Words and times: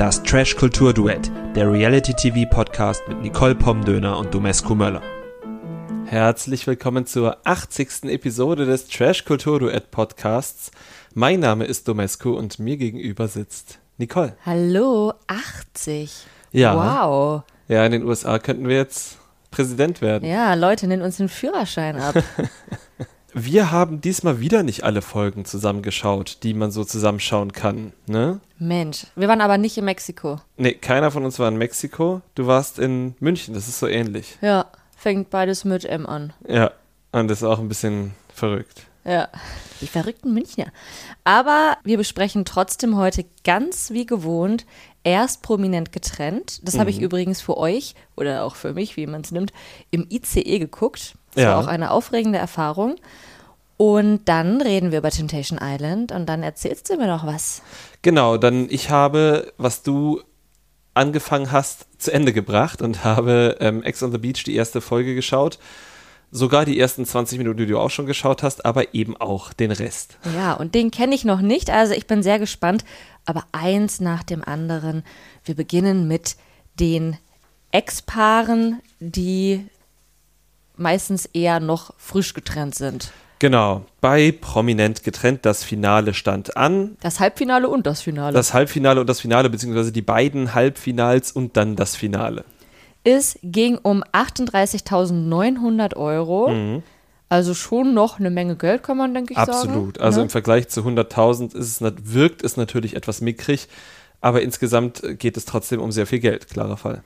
Das 0.00 0.22
Trash 0.22 0.56
Kultur 0.56 0.94
Duett, 0.94 1.30
der 1.54 1.70
Reality 1.70 2.14
TV 2.14 2.48
Podcast 2.48 3.06
mit 3.06 3.20
Nicole 3.20 3.54
Pomdöner 3.54 4.16
und 4.16 4.32
Domescu 4.32 4.74
Möller. 4.74 5.02
Herzlich 6.06 6.66
willkommen 6.66 7.04
zur 7.04 7.36
80. 7.44 8.04
Episode 8.04 8.64
des 8.64 8.88
Trash 8.88 9.26
Kultur 9.26 9.58
Duett 9.60 9.90
Podcasts. 9.90 10.70
Mein 11.12 11.40
Name 11.40 11.66
ist 11.66 11.86
Domescu 11.86 12.30
und 12.30 12.58
mir 12.58 12.78
gegenüber 12.78 13.28
sitzt 13.28 13.78
Nicole. 13.98 14.34
Hallo, 14.46 15.12
80. 15.26 16.24
Ja. 16.52 17.02
Wow. 17.04 17.42
Ja, 17.68 17.84
in 17.84 17.92
den 17.92 18.04
USA 18.04 18.38
könnten 18.38 18.68
wir 18.68 18.76
jetzt 18.76 19.18
Präsident 19.50 20.00
werden. 20.00 20.26
Ja, 20.26 20.54
Leute, 20.54 20.86
nennen 20.86 21.02
uns 21.02 21.18
den 21.18 21.28
Führerschein 21.28 22.00
ab. 22.00 22.14
Wir 23.32 23.70
haben 23.70 24.00
diesmal 24.00 24.40
wieder 24.40 24.62
nicht 24.62 24.84
alle 24.84 25.02
Folgen 25.02 25.44
zusammengeschaut, 25.44 26.38
die 26.42 26.54
man 26.54 26.70
so 26.70 26.84
zusammenschauen 26.84 27.52
kann, 27.52 27.92
ne? 28.06 28.40
Mensch, 28.58 29.06
wir 29.16 29.28
waren 29.28 29.40
aber 29.40 29.56
nicht 29.56 29.78
in 29.78 29.84
Mexiko. 29.84 30.40
Nee, 30.56 30.74
keiner 30.74 31.10
von 31.10 31.24
uns 31.24 31.38
war 31.38 31.48
in 31.48 31.56
Mexiko. 31.56 32.22
Du 32.34 32.46
warst 32.46 32.78
in 32.78 33.14
München, 33.20 33.54
das 33.54 33.68
ist 33.68 33.78
so 33.78 33.86
ähnlich. 33.86 34.36
Ja, 34.40 34.66
fängt 34.96 35.30
beides 35.30 35.64
mit 35.64 35.84
M 35.84 36.06
an. 36.06 36.32
Ja, 36.46 36.72
und 37.12 37.28
das 37.28 37.38
ist 37.42 37.48
auch 37.48 37.58
ein 37.58 37.68
bisschen 37.68 38.12
verrückt. 38.34 38.86
Ja, 39.04 39.28
die 39.80 39.86
verrückten 39.86 40.34
Münchner. 40.34 40.66
Aber 41.24 41.78
wir 41.84 41.96
besprechen 41.96 42.44
trotzdem 42.44 42.96
heute 42.96 43.24
ganz 43.44 43.90
wie 43.90 44.04
gewohnt 44.04 44.66
erst 45.04 45.42
prominent 45.42 45.90
getrennt. 45.92 46.60
Das 46.66 46.78
habe 46.78 46.90
ich 46.90 47.00
übrigens 47.00 47.40
für 47.40 47.56
euch 47.56 47.94
oder 48.16 48.44
auch 48.44 48.56
für 48.56 48.74
mich, 48.74 48.96
wie 48.98 49.06
man 49.06 49.22
es 49.22 49.30
nimmt, 49.30 49.52
im 49.90 50.06
ICE 50.10 50.58
geguckt. 50.58 51.14
Das 51.34 51.44
Ja. 51.44 51.50
war 51.54 51.64
auch 51.64 51.66
eine 51.66 51.90
aufregende 51.90 52.38
Erfahrung. 52.38 52.96
Und 53.78 54.26
dann 54.26 54.60
reden 54.60 54.90
wir 54.90 54.98
über 54.98 55.10
Temptation 55.10 55.58
Island 55.62 56.12
und 56.12 56.26
dann 56.26 56.42
erzählst 56.42 56.90
du 56.90 56.98
mir 56.98 57.06
noch 57.06 57.24
was. 57.24 57.62
Genau, 58.02 58.36
dann 58.36 58.66
ich 58.68 58.90
habe, 58.90 59.54
was 59.56 59.82
du 59.82 60.20
angefangen 60.92 61.50
hast, 61.50 61.86
zu 61.96 62.12
Ende 62.12 62.34
gebracht 62.34 62.82
und 62.82 63.04
habe 63.04 63.56
ähm, 63.60 63.82
Ex 63.82 64.02
on 64.02 64.12
the 64.12 64.18
Beach 64.18 64.44
die 64.44 64.54
erste 64.54 64.82
Folge 64.82 65.14
geschaut. 65.14 65.58
Sogar 66.32 66.64
die 66.64 66.78
ersten 66.78 67.04
20 67.04 67.38
Minuten, 67.38 67.58
die 67.58 67.66
du 67.66 67.78
auch 67.78 67.90
schon 67.90 68.06
geschaut 68.06 68.42
hast, 68.42 68.64
aber 68.64 68.94
eben 68.94 69.16
auch 69.16 69.52
den 69.52 69.72
Rest. 69.72 70.16
Ja, 70.36 70.52
und 70.52 70.74
den 70.74 70.90
kenne 70.90 71.14
ich 71.14 71.24
noch 71.24 71.40
nicht, 71.40 71.70
also 71.70 71.92
ich 71.92 72.06
bin 72.06 72.22
sehr 72.22 72.38
gespannt. 72.38 72.84
Aber 73.26 73.44
eins 73.52 74.00
nach 74.00 74.22
dem 74.22 74.42
anderen. 74.42 75.02
Wir 75.44 75.54
beginnen 75.54 76.08
mit 76.08 76.36
den 76.78 77.16
Ex-Paaren, 77.72 78.80
die 78.98 79.66
meistens 80.76 81.26
eher 81.26 81.60
noch 81.60 81.92
frisch 81.98 82.32
getrennt 82.34 82.74
sind. 82.74 83.12
Genau, 83.38 83.86
bei 84.00 84.32
Prominent 84.32 85.02
getrennt, 85.02 85.46
das 85.46 85.64
Finale 85.64 86.12
stand 86.12 86.56
an. 86.58 86.96
Das 87.00 87.20
Halbfinale 87.20 87.68
und 87.68 87.86
das 87.86 88.02
Finale. 88.02 88.34
Das 88.34 88.52
Halbfinale 88.52 89.00
und 89.00 89.06
das 89.08 89.20
Finale, 89.20 89.48
beziehungsweise 89.48 89.92
die 89.92 90.02
beiden 90.02 90.54
Halbfinals 90.54 91.32
und 91.32 91.56
dann 91.56 91.74
das 91.74 91.96
Finale. 91.96 92.44
Es 93.04 93.38
ging 93.42 93.78
um 93.78 94.02
38.900 94.12 95.96
Euro. 95.96 96.82
Also 97.28 97.54
schon 97.54 97.94
noch 97.94 98.18
eine 98.18 98.30
Menge 98.30 98.56
Geld, 98.56 98.82
kann 98.82 98.96
man, 98.96 99.14
denke 99.14 99.34
ich, 99.34 99.38
sagen. 99.38 99.50
Absolut. 99.52 100.00
Also 100.00 100.18
Ne? 100.18 100.24
im 100.24 100.30
Vergleich 100.30 100.68
zu 100.68 100.80
100.000 100.80 101.54
ist 101.56 101.80
es, 101.80 101.92
wirkt 102.12 102.42
es 102.42 102.56
natürlich 102.56 102.96
etwas 102.96 103.20
mickrig, 103.20 103.68
aber 104.20 104.42
insgesamt 104.42 105.02
geht 105.18 105.36
es 105.36 105.44
trotzdem 105.44 105.80
um 105.80 105.92
sehr 105.92 106.06
viel 106.06 106.18
Geld, 106.18 106.48
klarer 106.48 106.76
Fall. 106.76 107.02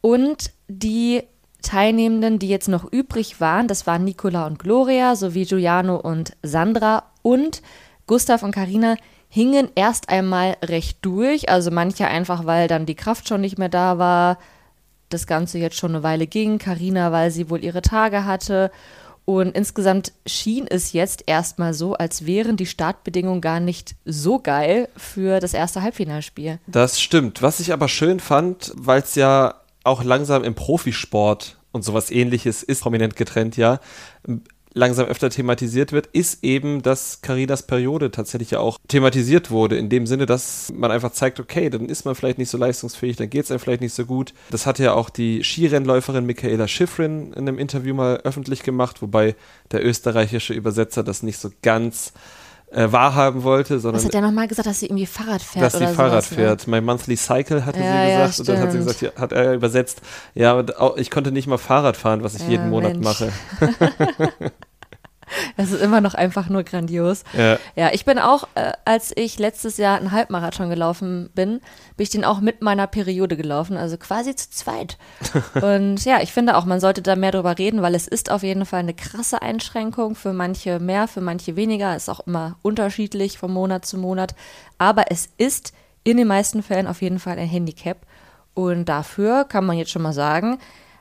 Und 0.00 0.52
die 0.68 1.22
Teilnehmenden, 1.60 2.38
die 2.38 2.48
jetzt 2.48 2.68
noch 2.68 2.90
übrig 2.90 3.40
waren, 3.40 3.68
das 3.68 3.86
waren 3.86 4.04
Nicola 4.04 4.46
und 4.46 4.58
Gloria 4.58 5.16
sowie 5.16 5.44
Giuliano 5.44 5.96
und 5.96 6.32
Sandra 6.42 7.02
und 7.22 7.62
Gustav 8.06 8.42
und 8.42 8.52
Karina 8.52 8.96
hingen 9.28 9.68
erst 9.74 10.08
einmal 10.08 10.56
recht 10.64 10.98
durch. 11.02 11.50
Also 11.50 11.70
manche 11.70 12.06
einfach, 12.06 12.46
weil 12.46 12.68
dann 12.68 12.86
die 12.86 12.94
Kraft 12.94 13.28
schon 13.28 13.42
nicht 13.42 13.58
mehr 13.58 13.68
da 13.68 13.98
war, 13.98 14.38
das 15.08 15.26
Ganze 15.26 15.58
jetzt 15.58 15.76
schon 15.76 15.92
eine 15.92 16.02
Weile 16.02 16.26
ging. 16.26 16.58
Karina, 16.58 17.12
weil 17.12 17.30
sie 17.30 17.50
wohl 17.50 17.64
ihre 17.64 17.82
Tage 17.82 18.24
hatte. 18.24 18.70
Und 19.24 19.54
insgesamt 19.54 20.12
schien 20.24 20.66
es 20.66 20.94
jetzt 20.94 21.24
erstmal 21.26 21.74
so, 21.74 21.92
als 21.92 22.24
wären 22.24 22.56
die 22.56 22.64
Startbedingungen 22.64 23.42
gar 23.42 23.60
nicht 23.60 23.94
so 24.06 24.38
geil 24.38 24.88
für 24.96 25.38
das 25.38 25.52
erste 25.52 25.82
Halbfinalspiel. 25.82 26.58
Das 26.66 26.98
stimmt. 26.98 27.42
Was 27.42 27.60
ich 27.60 27.74
aber 27.74 27.88
schön 27.88 28.20
fand, 28.20 28.72
weil 28.74 29.02
es 29.02 29.16
ja 29.16 29.56
auch 29.84 30.02
langsam 30.02 30.44
im 30.44 30.54
Profisport 30.54 31.58
und 31.72 31.84
sowas 31.84 32.10
ähnliches 32.10 32.62
ist, 32.62 32.80
prominent 32.80 33.16
getrennt, 33.16 33.58
ja, 33.58 33.80
langsam 34.78 35.06
öfter 35.06 35.28
thematisiert 35.28 35.92
wird, 35.92 36.06
ist 36.12 36.42
eben, 36.44 36.82
dass 36.82 37.20
Carinas 37.20 37.64
Periode 37.64 38.10
tatsächlich 38.10 38.52
ja 38.52 38.60
auch 38.60 38.78
thematisiert 38.88 39.50
wurde, 39.50 39.76
in 39.76 39.88
dem 39.88 40.06
Sinne, 40.06 40.24
dass 40.26 40.72
man 40.74 40.90
einfach 40.90 41.12
zeigt, 41.12 41.40
okay, 41.40 41.68
dann 41.68 41.86
ist 41.86 42.04
man 42.04 42.14
vielleicht 42.14 42.38
nicht 42.38 42.48
so 42.50 42.56
leistungsfähig, 42.58 43.16
dann 43.16 43.28
geht 43.28 43.44
es 43.44 43.50
einem 43.50 43.60
vielleicht 43.60 43.80
nicht 43.82 43.94
so 43.94 44.06
gut. 44.06 44.32
Das 44.50 44.66
hatte 44.66 44.84
ja 44.84 44.94
auch 44.94 45.10
die 45.10 45.42
Skirennläuferin 45.44 46.24
Michaela 46.24 46.68
Schifrin 46.68 47.32
in 47.32 47.48
einem 47.48 47.58
Interview 47.58 47.94
mal 47.94 48.18
öffentlich 48.24 48.62
gemacht, 48.62 49.02
wobei 49.02 49.34
der 49.72 49.84
österreichische 49.84 50.54
Übersetzer 50.54 51.02
das 51.02 51.22
nicht 51.22 51.38
so 51.38 51.50
ganz 51.62 52.12
äh, 52.70 52.92
wahrhaben 52.92 53.44
wollte, 53.44 53.80
sondern 53.80 53.98
Was 53.98 54.04
hat 54.04 54.12
der 54.12 54.20
nochmal 54.20 54.46
gesagt, 54.46 54.66
dass 54.68 54.80
sie 54.80 54.86
irgendwie 54.86 55.06
Fahrrad 55.06 55.40
fährt 55.40 55.64
dass 55.64 55.72
sie 55.72 55.86
Fahrrad 55.86 56.24
sowas, 56.24 56.30
ne? 56.32 56.36
fährt. 56.36 56.66
My 56.66 56.80
Monthly 56.82 57.16
Cycle 57.16 57.64
hatte 57.64 57.80
Ja, 57.80 57.84
sie 58.04 58.10
ja, 58.12 58.26
gesagt. 58.26 58.40
und 58.40 58.48
dann 58.50 58.58
hat 58.60 58.72
sie 58.72 58.78
gesagt, 58.78 59.00
ja, 59.00 59.10
hat 59.16 59.32
er 59.32 59.54
übersetzt, 59.54 60.02
ja, 60.34 60.62
ich 60.96 61.10
konnte 61.10 61.32
nicht 61.32 61.46
mal 61.46 61.56
Fahrrad 61.56 61.96
fahren, 61.96 62.22
was 62.22 62.34
ich 62.34 62.42
Ja, 62.42 62.48
jeden 62.50 62.68
Monat 62.68 62.92
Mensch. 62.92 63.04
mache. 63.04 63.32
Das 65.56 65.70
ist 65.70 65.82
immer 65.82 66.00
noch 66.00 66.14
einfach 66.14 66.48
nur 66.48 66.62
grandios. 66.62 67.24
Ja. 67.36 67.58
Ja, 67.76 67.90
ich 67.92 68.04
bin 68.04 68.18
auch, 68.18 68.44
äh, 68.54 68.72
als 68.84 69.12
ich 69.16 69.38
letztes 69.38 69.76
Jahr 69.76 69.98
einen 69.98 70.12
Halbmarathon 70.12 70.70
gelaufen 70.70 71.30
bin, 71.34 71.60
bin 71.96 72.04
ich 72.04 72.10
den 72.10 72.24
auch 72.24 72.40
mit 72.40 72.62
meiner 72.62 72.86
Periode 72.86 73.36
gelaufen, 73.36 73.76
also 73.76 73.96
quasi 73.96 74.34
zu 74.34 74.50
zweit. 74.50 74.98
Und 75.54 76.04
ja, 76.04 76.20
ich 76.20 76.32
finde 76.32 76.56
auch, 76.56 76.64
man 76.64 76.80
sollte 76.80 77.02
da 77.02 77.16
mehr 77.16 77.32
drüber 77.32 77.58
reden, 77.58 77.82
weil 77.82 77.94
es 77.94 78.06
ist 78.06 78.30
auf 78.30 78.42
jeden 78.42 78.66
Fall 78.66 78.80
eine 78.80 78.94
krasse 78.94 79.42
Einschränkung. 79.42 80.14
Für 80.14 80.32
manche 80.32 80.78
mehr, 80.78 81.08
für 81.08 81.20
manche 81.20 81.56
weniger. 81.56 81.96
Ist 81.96 82.08
auch 82.08 82.20
immer 82.26 82.56
unterschiedlich 82.62 83.38
von 83.38 83.52
Monat 83.52 83.84
zu 83.84 83.98
Monat. 83.98 84.34
Aber 84.78 85.10
es 85.10 85.28
ist 85.38 85.72
in 86.04 86.16
den 86.16 86.28
meisten 86.28 86.62
Fällen 86.62 86.86
auf 86.86 87.02
jeden 87.02 87.18
Fall 87.18 87.38
ein 87.38 87.48
Handicap. 87.48 87.98
Und 88.54 88.86
dafür 88.86 89.44
kann 89.44 89.66
man 89.66 89.76
jetzt 89.76 89.90
schon 89.90 90.02
mal 90.02 90.12
sagen, 90.12 90.58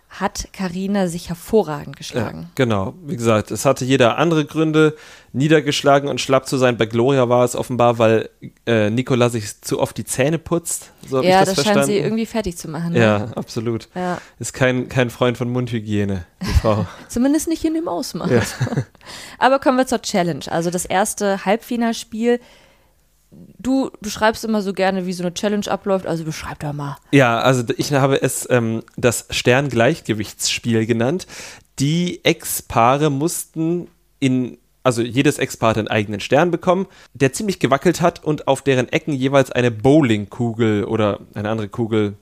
hat 0.09 0.47
Karina 0.53 1.07
sich 1.07 1.29
hervorragend 1.29 1.97
geschlagen. 1.97 2.43
Ja, 2.43 2.49
genau. 2.55 2.93
Wie 3.05 3.17
gesagt, 3.17 3.51
es 3.51 3.65
hatte 3.65 3.83
jeder 3.83 4.17
andere 4.17 4.45
Gründe, 4.45 4.95
niedergeschlagen 5.33 6.09
und 6.09 6.21
schlapp 6.21 6.47
zu 6.47 6.57
sein. 6.57 6.77
Bei 6.77 6.85
Gloria 6.85 7.29
war 7.29 7.43
es 7.43 7.55
offenbar, 7.55 7.99
weil 7.99 8.29
äh, 8.65 8.89
Nicola 8.89 9.29
sich 9.29 9.61
zu 9.61 9.79
oft 9.79 9.97
die 9.97 10.05
Zähne 10.05 10.39
putzt. 10.39 10.91
So 11.07 11.21
Ja, 11.21 11.41
ich 11.41 11.45
das, 11.45 11.55
das, 11.55 11.65
scheint 11.65 11.85
sie 11.85 11.97
irgendwie 11.97 12.25
fertig 12.25 12.57
zu 12.57 12.69
machen. 12.69 12.93
Ne? 12.93 12.99
ja, 12.99 13.25
absolut. 13.35 13.89
Ja. 13.93 14.19
Ist 14.39 14.53
kein, 14.53 14.87
kein 14.87 15.09
Freund 15.09 15.37
von 15.37 15.49
Mundhygiene, 15.49 16.25
die 16.41 16.59
Frau. 16.61 16.87
Zumindest 17.09 17.47
nicht 17.47 17.63
in 17.65 17.73
dem 17.73 17.87
Ausmaß. 17.87 18.31
Ja. 18.31 18.41
Aber 19.39 19.59
kommen 19.59 19.77
wir 19.77 19.87
zur 19.87 20.01
Challenge. 20.01 20.45
Also 20.49 20.71
das 20.71 20.85
erste 20.85 21.45
Halbfinalspiel. 21.45 22.39
Du 23.31 23.91
beschreibst 24.01 24.45
immer 24.45 24.61
so 24.61 24.73
gerne, 24.73 25.05
wie 25.05 25.13
so 25.13 25.23
eine 25.23 25.33
Challenge 25.33 25.67
abläuft. 25.69 26.05
Also 26.05 26.23
beschreib 26.23 26.59
doch 26.59 26.73
mal. 26.73 26.97
Ja, 27.11 27.39
also 27.39 27.63
ich 27.77 27.91
habe 27.91 28.21
es 28.21 28.47
ähm, 28.49 28.83
das 28.95 29.27
Sterngleichgewichtsspiel 29.29 30.85
genannt. 30.85 31.27
Die 31.79 32.23
Ex-Paare 32.23 33.09
mussten 33.09 33.89
in, 34.19 34.57
also 34.83 35.01
jedes 35.01 35.39
Ex-Paar 35.39 35.71
hat 35.71 35.77
einen 35.77 35.89
eigenen 35.89 36.21
Stern 36.21 36.51
bekommen, 36.51 36.87
der 37.13 37.33
ziemlich 37.33 37.59
gewackelt 37.59 38.01
hat 38.01 38.23
und 38.23 38.47
auf 38.47 38.61
deren 38.61 38.89
Ecken 38.89 39.13
jeweils 39.13 39.51
eine 39.51 39.71
Bowlingkugel 39.71 40.85
oder 40.85 41.19
eine 41.33 41.49
andere 41.49 41.67
Kugel 41.67 42.15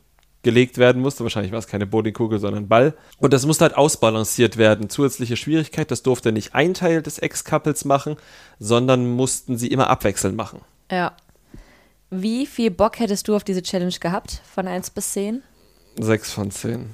gelegt 0.46 0.78
werden 0.78 1.02
musste. 1.02 1.24
Wahrscheinlich 1.24 1.52
war 1.52 1.60
es 1.60 1.68
keine 1.68 1.88
Bowlingkugel, 1.88 2.40
sondern 2.40 2.68
Ball. 2.68 2.94
Und 3.18 3.34
das 3.34 3.46
musste 3.46 3.66
halt 3.66 3.76
ausbalanciert 3.76 4.58
werden. 4.58 4.90
Zusätzliche 4.90 5.38
Schwierigkeit, 5.38 5.92
das 5.92 6.04
durfte 6.04 6.32
nicht 6.32 6.56
ein 6.56 6.74
Teil 6.74 7.02
des 7.02 7.20
Ex-Couples 7.20 7.86
machen, 7.86 8.16
sondern 8.60 9.10
mussten 9.10 9.58
sie 9.58 9.68
immer 9.68 9.90
abwechselnd 9.90 10.36
machen. 10.38 10.62
Ja. 10.92 11.16
Wie 12.10 12.46
viel 12.46 12.72
Bock 12.72 13.00
hättest 13.00 13.28
du 13.28 13.36
auf 13.36 13.44
diese 13.44 13.62
Challenge 13.62 13.96
gehabt? 14.00 14.42
Von 14.54 14.68
1 14.68 14.92
bis 14.92 15.14
10? 15.14 15.42
Sechs 16.00 16.32
von 16.32 16.52
zehn. 16.52 16.94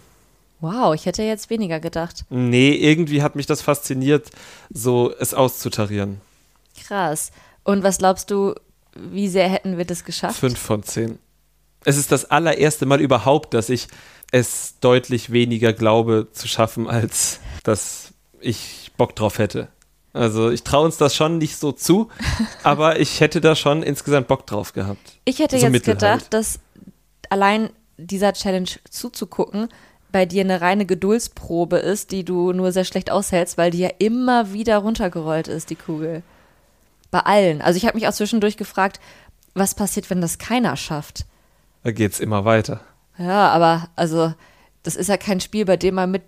Wow, 0.59 0.93
ich 0.93 1.07
hätte 1.07 1.23
jetzt 1.23 1.49
weniger 1.49 1.79
gedacht. 1.79 2.23
Nee, 2.29 2.73
irgendwie 2.73 3.23
hat 3.23 3.35
mich 3.35 3.47
das 3.47 3.63
fasziniert, 3.63 4.29
so 4.69 5.11
es 5.19 5.33
auszutarieren. 5.33 6.21
Krass. 6.85 7.31
Und 7.63 7.81
was 7.83 7.97
glaubst 7.97 8.29
du, 8.29 8.53
wie 8.95 9.27
sehr 9.27 9.49
hätten 9.49 9.77
wir 9.77 9.85
das 9.85 10.03
geschafft? 10.05 10.39
Fünf 10.39 10.59
von 10.59 10.83
zehn. 10.83 11.17
Es 11.83 11.97
ist 11.97 12.11
das 12.11 12.25
allererste 12.25 12.85
Mal 12.85 13.01
überhaupt, 13.01 13.55
dass 13.55 13.69
ich 13.69 13.87
es 14.31 14.75
deutlich 14.79 15.31
weniger 15.31 15.73
glaube 15.73 16.27
zu 16.31 16.47
schaffen, 16.47 16.87
als 16.87 17.39
dass 17.63 18.13
ich 18.39 18.91
Bock 18.97 19.15
drauf 19.15 19.39
hätte. 19.39 19.67
Also 20.13 20.49
ich 20.49 20.63
traue 20.63 20.85
uns 20.85 20.97
das 20.97 21.15
schon 21.15 21.37
nicht 21.37 21.57
so 21.57 21.71
zu, 21.71 22.09
aber 22.63 22.99
ich 22.99 23.21
hätte 23.21 23.39
da 23.41 23.55
schon 23.55 23.81
insgesamt 23.83 24.27
Bock 24.27 24.45
drauf 24.45 24.73
gehabt. 24.73 25.19
Ich 25.25 25.39
hätte 25.39 25.57
So 25.57 25.63
jetzt 25.65 25.71
mittel 25.71 25.93
gedacht, 25.93 26.21
halt. 26.23 26.33
dass 26.33 26.59
allein 27.29 27.69
dieser 27.97 28.33
Challenge 28.33 28.69
zuzugucken 28.89 29.69
bei 30.11 30.25
dir 30.25 30.41
eine 30.41 30.59
reine 30.59 30.85
Geduldsprobe 30.85 31.77
ist, 31.77 32.11
die 32.11 32.25
du 32.25 32.51
nur 32.51 32.71
sehr 32.73 32.83
schlecht 32.83 33.09
aushältst, 33.11 33.57
weil 33.57 33.71
die 33.71 33.79
ja 33.79 33.89
immer 33.99 34.51
wieder 34.51 34.77
runtergerollt 34.79 35.47
ist, 35.47 35.69
die 35.69 35.75
Kugel. 35.75 36.23
Bei 37.11 37.19
allen. 37.21 37.61
Also 37.61 37.77
ich 37.77 37.85
habe 37.85 37.97
mich 37.97 38.07
auch 38.07 38.13
zwischendurch 38.13 38.57
gefragt, 38.57 38.99
was 39.53 39.75
passiert, 39.75 40.09
wenn 40.09 40.21
das 40.21 40.37
keiner 40.37 40.75
schafft? 40.75 41.25
Da 41.83 41.91
geht's 41.91 42.19
immer 42.19 42.43
weiter. 42.45 42.81
Ja, 43.17 43.49
aber 43.49 43.89
also 43.95 44.33
das 44.83 44.95
ist 44.95 45.07
ja 45.07 45.17
kein 45.17 45.39
Spiel, 45.39 45.65
bei 45.65 45.77
dem 45.77 45.95
man 45.95 46.11
mit 46.11 46.23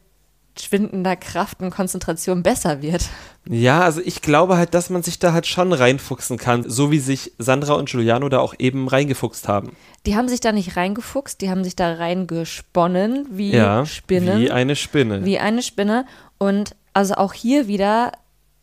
schwindender 0.60 1.16
Kraft 1.16 1.62
und 1.62 1.72
Konzentration 1.72 2.44
besser 2.44 2.82
wird. 2.82 3.10
Ja, 3.50 3.82
also 3.82 4.02
ich 4.04 4.22
glaube 4.22 4.58
halt, 4.58 4.74
dass 4.74 4.90
man 4.90 5.04
sich 5.04 5.20
da 5.20 5.34
halt 5.34 5.48
schon 5.48 5.74
reinfuchsen 5.74 6.38
kann, 6.38 6.70
so 6.70 6.92
wie 6.92 7.00
sich 7.00 7.32
Sandra 7.40 7.74
und 7.74 7.90
Giuliano 7.90 8.30
da 8.30 8.40
auch 8.40 8.54
eben 8.60 8.88
reingefuchst 8.88 9.48
haben. 9.48 9.76
Die 10.06 10.16
haben 10.16 10.30
sich 10.30 10.40
da 10.40 10.52
nicht 10.52 10.78
reingefuchst, 10.78 11.42
die 11.42 11.50
haben 11.50 11.64
sich 11.64 11.76
da 11.76 11.94
reingesponnen, 11.94 13.28
wie 13.32 13.52
Ja, 13.52 13.86
Spinnen. 13.86 14.40
wie 14.40 14.52
eine 14.52 14.76
Spinne. 14.76 15.26
Wie 15.26 15.40
eine 15.40 15.62
Spinne. 15.64 16.06
Und 16.38 16.76
also 16.94 17.16
auch 17.16 17.34
hier 17.34 17.68
wieder, 17.68 18.12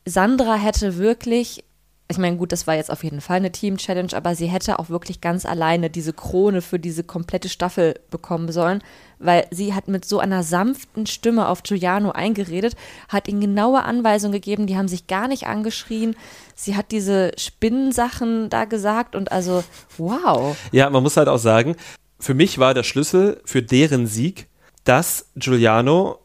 Sandra 0.07 0.55
hätte 0.55 0.97
wirklich, 0.97 1.65
ich 2.11 2.19
meine, 2.19 2.37
gut, 2.37 2.51
das 2.51 2.67
war 2.67 2.75
jetzt 2.75 2.91
auf 2.91 3.05
jeden 3.05 3.21
Fall 3.21 3.37
eine 3.37 3.53
Team-Challenge, 3.53 4.13
aber 4.15 4.35
sie 4.35 4.49
hätte 4.49 4.81
auch 4.81 4.91
wirklich 4.91 5.21
ganz 5.21 5.47
alleine 5.47 5.91
diese 5.91 6.13
Krone 6.13 6.61
für 6.61 6.81
diese 6.81 7.05
komplette 7.05 7.49
Staffel 7.49 8.01
bekommen 8.11 8.51
sollen, 8.51 8.83
weil 9.21 9.47
sie 9.53 9.75
hat 9.75 9.87
mit 9.87 10.05
so 10.05 10.19
einer 10.19 10.43
sanften 10.43 11.07
Stimme 11.07 11.49
auf 11.49 11.63
Giuliano 11.63 12.11
eingeredet, 12.11 12.75
hat 13.09 13.29
ihm 13.29 13.41
genaue 13.41 13.85
Anweisungen 13.85 14.33
gegeben, 14.33 14.67
die 14.67 14.77
haben 14.77 14.89
sich 14.89 15.07
gar 15.07 15.29
nicht 15.29 15.47
angeschrien. 15.47 16.17
Sie 16.57 16.77
hat 16.77 16.91
diese 16.91 17.31
Spinnensachen 17.39 18.51
da 18.51 18.65
gesagt 18.65 19.15
und 19.15 19.31
also, 19.31 19.63
wow. 19.97 20.57
Ja, 20.73 20.91
man 20.91 21.05
muss 21.05 21.17
halt 21.17 21.29
auch 21.29 21.39
sagen, 21.39 21.77
für 22.19 22.35
mich 22.35 22.59
war 22.59 22.75
der 22.75 22.83
Schlüssel 22.83 23.41
für 23.45 23.63
deren 23.63 24.09
Sieg, 24.09 24.49
dass 24.83 25.31
Giuliano 25.37 26.19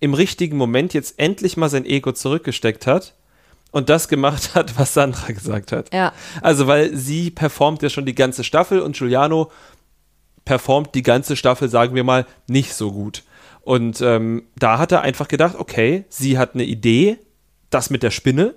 im 0.00 0.14
richtigen 0.14 0.56
Moment 0.56 0.94
jetzt 0.94 1.20
endlich 1.20 1.56
mal 1.56 1.68
sein 1.68 1.84
Ego 1.84 2.10
zurückgesteckt 2.10 2.88
hat 2.88 3.14
und 3.72 3.88
das 3.88 4.06
gemacht 4.06 4.54
hat, 4.54 4.78
was 4.78 4.94
Sandra 4.94 5.32
gesagt 5.32 5.72
hat. 5.72 5.92
Ja. 5.92 6.12
Also, 6.40 6.68
weil 6.68 6.96
sie 6.96 7.30
performt 7.30 7.82
ja 7.82 7.90
schon 7.90 8.06
die 8.06 8.14
ganze 8.14 8.44
Staffel 8.44 8.80
und 8.80 8.96
Giuliano 8.96 9.50
performt 10.44 10.94
die 10.94 11.02
ganze 11.02 11.34
Staffel, 11.34 11.68
sagen 11.68 11.94
wir 11.94 12.04
mal, 12.04 12.26
nicht 12.46 12.74
so 12.74 12.92
gut. 12.92 13.24
Und 13.62 14.00
ähm, 14.00 14.44
da 14.56 14.78
hat 14.78 14.92
er 14.92 15.02
einfach 15.02 15.28
gedacht, 15.28 15.56
okay, 15.56 16.04
sie 16.08 16.38
hat 16.38 16.54
eine 16.54 16.64
Idee, 16.64 17.18
das 17.70 17.90
mit 17.90 18.02
der 18.02 18.10
Spinne, 18.10 18.54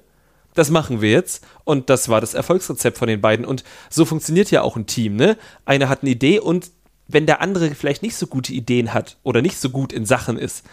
das 0.56 0.71
machen 0.71 1.01
wir 1.01 1.12
jetzt. 1.12 1.45
Und 1.63 1.89
das 1.89 2.09
war 2.09 2.21
das 2.21 2.33
Erfolgsrezept 2.33 2.97
von 2.97 3.07
den 3.07 3.21
beiden. 3.21 3.45
Und 3.45 3.63
so 3.89 4.06
funktioniert 4.06 4.51
ja 4.51 4.61
auch 4.61 4.75
ein 4.75 4.88
Team, 4.88 5.15
ne? 5.15 5.38
Einer 5.65 5.89
hat 5.89 6.01
eine 6.01 6.11
Idee 6.11 6.39
und 6.39 6.71
wenn 7.07 7.27
der 7.27 7.39
andere 7.39 7.69
vielleicht 7.75 8.01
nicht 8.01 8.15
so 8.15 8.25
gute 8.25 8.51
Ideen 8.51 8.94
hat 8.94 9.18
oder 9.21 9.44
nicht 9.44 9.59
so 9.59 9.69
gut 9.69 9.94
in 9.94 10.07
Sachen 10.07 10.39
ist, 10.39 10.65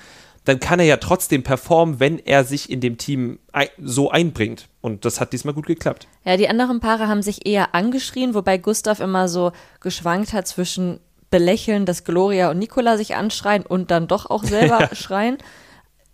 dann 0.44 0.58
kann 0.58 0.80
er 0.80 0.86
ja 0.86 0.96
trotzdem 0.96 1.42
performen, 1.42 2.00
wenn 2.00 2.18
er 2.18 2.44
sich 2.44 2.70
in 2.70 2.80
dem 2.80 2.98
Team 2.98 3.38
so 3.80 4.10
einbringt. 4.10 4.68
Und 4.80 5.04
das 5.04 5.20
hat 5.20 5.32
diesmal 5.32 5.54
gut 5.54 5.66
geklappt. 5.66 6.08
Ja, 6.24 6.36
die 6.36 6.48
anderen 6.48 6.80
Paare 6.80 7.06
haben 7.06 7.22
sich 7.22 7.46
eher 7.46 7.74
angeschrien, 7.74 8.34
wobei 8.34 8.58
Gustav 8.58 9.00
immer 9.00 9.28
so 9.28 9.52
geschwankt 9.80 10.32
hat 10.32 10.48
zwischen 10.48 10.98
belächeln, 11.30 11.86
dass 11.86 12.04
Gloria 12.04 12.50
und 12.50 12.58
Nicola 12.58 12.96
sich 12.96 13.14
anschreien 13.14 13.64
und 13.64 13.90
dann 13.90 14.08
doch 14.08 14.28
auch 14.28 14.44
selber 14.44 14.90
schreien. 14.92 15.38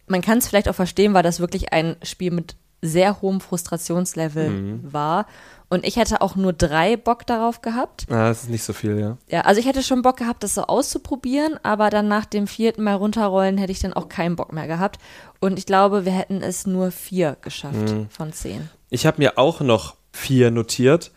Man 0.06 0.22
kann 0.22 0.38
es 0.38 0.48
vielleicht 0.48 0.69
auch 0.69 0.74
verstehen, 0.74 1.14
weil 1.14 1.22
das 1.22 1.40
wirklich 1.40 1.72
ein 1.72 1.96
Spiel 2.02 2.31
mit 2.31 2.56
sehr 2.81 3.20
hohem 3.20 3.40
Frustrationslevel 3.40 4.81
war. 4.84 5.26
Und 5.70 5.87
ich 5.87 5.97
hätte 5.97 6.23
auch 6.23 6.35
nur 6.35 6.55
drei 6.55 6.97
Bock 6.97 7.26
darauf 7.26 7.61
gehabt. 7.61 8.06
Ah, 8.09 8.29
das 8.29 8.44
ist 8.44 8.50
nicht 8.50 8.62
so 8.62 8.73
viel, 8.73 8.99
ja. 8.99 9.19
Ja, 9.29 9.43
also 9.43 9.61
ich 9.61 9.67
hätte 9.67 9.82
schon 9.82 10.00
Bock 10.00 10.17
gehabt, 10.17 10.43
das 10.43 10.55
so 10.55 10.62
auszuprobieren, 10.62 11.59
aber 11.62 11.91
dann 11.91 12.09
nach 12.09 12.25
dem 12.25 12.47
vierten 12.47 12.82
Mal 12.82 12.94
runterrollen 12.94 13.59
hätte 13.59 13.73
ich 13.73 13.81
dann 13.81 13.93
auch 13.93 14.09
keinen 14.09 14.35
Bock 14.35 14.53
mehr 14.53 14.67
gehabt. 14.67 14.99
Und 15.41 15.59
ich 15.59 15.67
glaube, 15.67 16.06
wir 16.06 16.12
hätten 16.12 16.43
es 16.43 16.67
nur 16.67 16.91
vier 16.91 17.37
geschafft 17.43 17.94
von 18.09 18.32
zehn. 18.32 18.70
Ich 18.88 19.05
habe 19.05 19.20
mir 19.20 19.37
auch 19.37 19.61
noch 19.61 19.97
vier 20.12 20.50
notiert, 20.50 21.11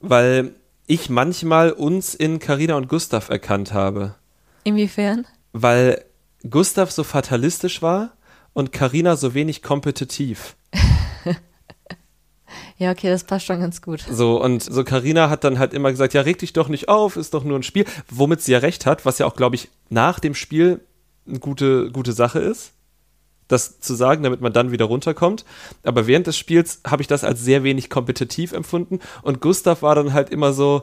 weil 0.00 0.56
ich 0.86 1.08
manchmal 1.08 1.70
uns 1.70 2.14
in 2.14 2.40
Carina 2.40 2.74
und 2.74 2.88
Gustav 2.88 3.28
erkannt 3.28 3.72
habe. 3.72 4.16
Inwiefern? 4.64 5.26
Weil 5.52 6.04
Gustav 6.48 6.90
so 6.90 7.04
fatalistisch 7.04 7.80
war 7.80 8.16
und 8.52 8.72
Carina 8.72 9.16
so 9.16 9.34
wenig 9.34 9.62
kompetitiv. 9.62 10.56
Ja, 12.84 12.90
okay, 12.90 13.08
das 13.08 13.24
passt 13.24 13.46
schon 13.46 13.60
ganz 13.60 13.80
gut. 13.80 14.04
So, 14.10 14.38
und 14.42 14.62
so 14.62 14.84
Carina 14.84 15.30
hat 15.30 15.42
dann 15.42 15.58
halt 15.58 15.72
immer 15.72 15.90
gesagt, 15.90 16.12
ja, 16.12 16.20
reg 16.20 16.38
dich 16.38 16.52
doch 16.52 16.68
nicht 16.68 16.90
auf, 16.90 17.16
ist 17.16 17.32
doch 17.32 17.42
nur 17.42 17.58
ein 17.58 17.62
Spiel, 17.62 17.86
womit 18.10 18.42
sie 18.42 18.52
ja 18.52 18.58
recht 18.58 18.84
hat, 18.84 19.06
was 19.06 19.18
ja 19.18 19.24
auch, 19.24 19.36
glaube 19.36 19.56
ich, 19.56 19.70
nach 19.88 20.20
dem 20.20 20.34
Spiel 20.34 20.80
eine 21.26 21.38
gute, 21.38 21.90
gute 21.92 22.12
Sache 22.12 22.40
ist, 22.40 22.72
das 23.48 23.80
zu 23.80 23.94
sagen, 23.94 24.22
damit 24.22 24.42
man 24.42 24.52
dann 24.52 24.70
wieder 24.70 24.84
runterkommt. 24.84 25.46
Aber 25.82 26.06
während 26.06 26.26
des 26.26 26.36
Spiels 26.36 26.82
habe 26.86 27.00
ich 27.00 27.08
das 27.08 27.24
als 27.24 27.42
sehr 27.42 27.62
wenig 27.64 27.88
kompetitiv 27.88 28.52
empfunden 28.52 28.98
und 29.22 29.40
Gustav 29.40 29.80
war 29.80 29.94
dann 29.94 30.12
halt 30.12 30.28
immer 30.28 30.52
so, 30.52 30.82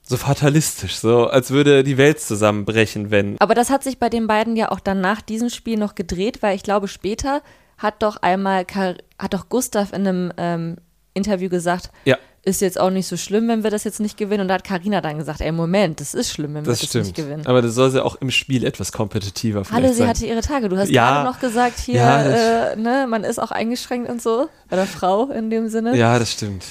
so 0.00 0.16
fatalistisch, 0.16 0.96
so 0.96 1.26
als 1.26 1.50
würde 1.50 1.84
die 1.84 1.98
Welt 1.98 2.20
zusammenbrechen, 2.20 3.10
wenn. 3.10 3.36
Aber 3.38 3.54
das 3.54 3.68
hat 3.68 3.82
sich 3.82 3.98
bei 3.98 4.08
den 4.08 4.26
beiden 4.26 4.56
ja 4.56 4.72
auch 4.72 4.80
dann 4.80 5.02
nach 5.02 5.20
diesem 5.20 5.50
Spiel 5.50 5.76
noch 5.76 5.94
gedreht, 5.94 6.42
weil 6.42 6.56
ich 6.56 6.62
glaube, 6.62 6.88
später 6.88 7.42
hat 7.76 8.02
doch 8.02 8.16
einmal, 8.16 8.64
Kar 8.64 8.94
hat 9.18 9.34
doch 9.34 9.50
Gustav 9.50 9.92
in 9.92 10.06
einem 10.06 10.32
ähm, 10.38 10.76
Interview 11.14 11.48
gesagt, 11.48 11.90
Ja. 12.04 12.18
ist 12.42 12.60
jetzt 12.60 12.78
auch 12.78 12.90
nicht 12.90 13.06
so 13.06 13.16
schlimm, 13.16 13.48
wenn 13.48 13.62
wir 13.64 13.70
das 13.70 13.84
jetzt 13.84 14.00
nicht 14.00 14.16
gewinnen. 14.18 14.42
Und 14.42 14.48
da 14.48 14.54
hat 14.54 14.64
Karina 14.64 15.00
dann 15.00 15.16
gesagt, 15.16 15.40
ey, 15.40 15.50
Moment, 15.52 16.00
das 16.00 16.12
ist 16.12 16.30
schlimm, 16.32 16.54
wenn 16.54 16.66
wir 16.66 16.72
Das 16.72 16.80
das, 16.80 16.94
nicht 16.94 17.14
gewinnen. 17.16 17.46
Aber 17.46 17.62
das 17.62 17.74
soll 17.74 17.90
sie 17.90 18.04
auch 18.04 18.16
im 18.16 18.30
Spiel 18.30 18.64
etwas 18.66 18.92
kompetitiver 18.92 19.64
vielleicht 19.64 19.82
Hallo, 19.82 19.92
sie 19.92 19.98
sein. 20.00 20.08
hatte 20.08 20.26
ihre 20.26 20.40
Tage. 20.42 20.68
Du 20.68 20.76
hast 20.76 20.90
Ja. 20.90 21.10
gerade 21.22 21.30
noch 21.32 21.40
gesagt, 21.40 21.78
hier, 21.78 21.94
Ja, 21.96 22.70
äh, 22.72 22.76
ne, 22.76 23.06
man 23.08 23.24
ist 23.24 23.38
auch 23.38 23.50
eingeschränkt 23.50 24.10
und 24.10 24.20
so. 24.20 24.48
Oder 24.70 24.86
Frau 24.86 25.30
in 25.30 25.48
dem 25.50 25.68
Sinne. 25.68 25.96
ja, 25.96 26.18
das 26.18 26.32
stimmt. 26.32 26.64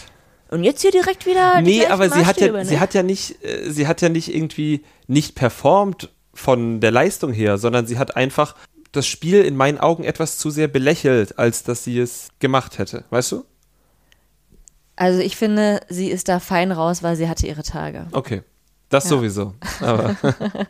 Und 0.52 0.64
jetzt 0.64 0.82
hier 0.84 0.92
direkt 0.92 1.26
wieder. 1.26 1.62
Nee, 1.62 1.88
aber 1.88 2.10
sie 2.12 2.26
hat 2.28 2.40
ja, 2.40 2.64
sie 2.64 2.76
ne? 2.76 2.80
hat 2.80 2.94
ja 2.94 3.02
nicht, 3.02 3.44
äh, 3.44 3.72
sie 3.72 3.88
hat 3.88 4.02
ja 4.02 4.10
nicht 4.10 4.36
irgendwie 4.36 4.84
nicht 5.08 5.34
performt 5.34 6.10
von 6.36 6.80
der 6.80 6.92
Leistung 6.92 7.34
her, 7.34 7.58
sondern 7.58 7.88
sie 7.88 7.98
hat 7.98 8.16
einfach 8.16 8.56
das 8.92 9.08
Spiel 9.08 9.42
in 9.42 9.56
meinen 9.56 9.80
Augen 9.80 10.04
etwas 10.04 10.38
zu 10.38 10.52
sehr 10.52 10.68
belächelt, 10.68 11.40
als 11.40 11.64
dass 11.64 11.84
sie 11.84 11.98
es 12.00 12.28
gemacht 12.38 12.78
hätte. 12.78 13.06
Weißt 13.10 13.32
du? 13.32 13.46
Also 14.96 15.20
ich 15.20 15.36
finde, 15.36 15.82
sie 15.90 16.10
ist 16.10 16.30
da 16.30 16.40
fein 16.40 16.72
raus, 16.72 17.02
weil 17.04 17.16
sie 17.16 17.28
hatte 17.28 17.48
ihre 17.48 17.64
Tage. 17.64 18.08
Okay. 18.12 18.44
Das 18.90 19.06
Ja. 19.06 19.10
sowieso. 19.12 19.54
Aber 19.82 20.16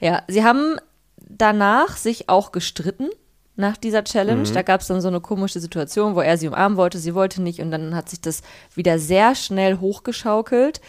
Ja, 0.00 0.22
sie 0.28 0.44
haben 0.44 0.76
danach 1.16 1.96
sich 1.96 2.28
auch 2.28 2.52
gestritten 2.52 3.08
nach 3.56 3.76
dieser 3.76 4.04
Challenge. 4.04 4.48
Da 4.52 4.62
gab 4.62 4.80
es 4.80 4.86
dann 4.86 5.00
so 5.00 5.08
eine 5.08 5.20
komische 5.20 5.60
Situation, 5.60 6.14
wo 6.14 6.20
er 6.20 6.38
sie 6.38 6.48
umarmen 6.48 6.78
wollte, 6.78 6.98
sie 6.98 7.14
wollte 7.14 7.42
nicht 7.42 7.60
und 7.60 7.70
dann 7.70 7.94
hat 7.94 8.08
sich 8.08 8.20
das 8.20 8.42
wieder 8.74 8.98
sehr 8.98 9.34
schnell 9.34 9.78
hochgeschaukelt. 9.78 10.80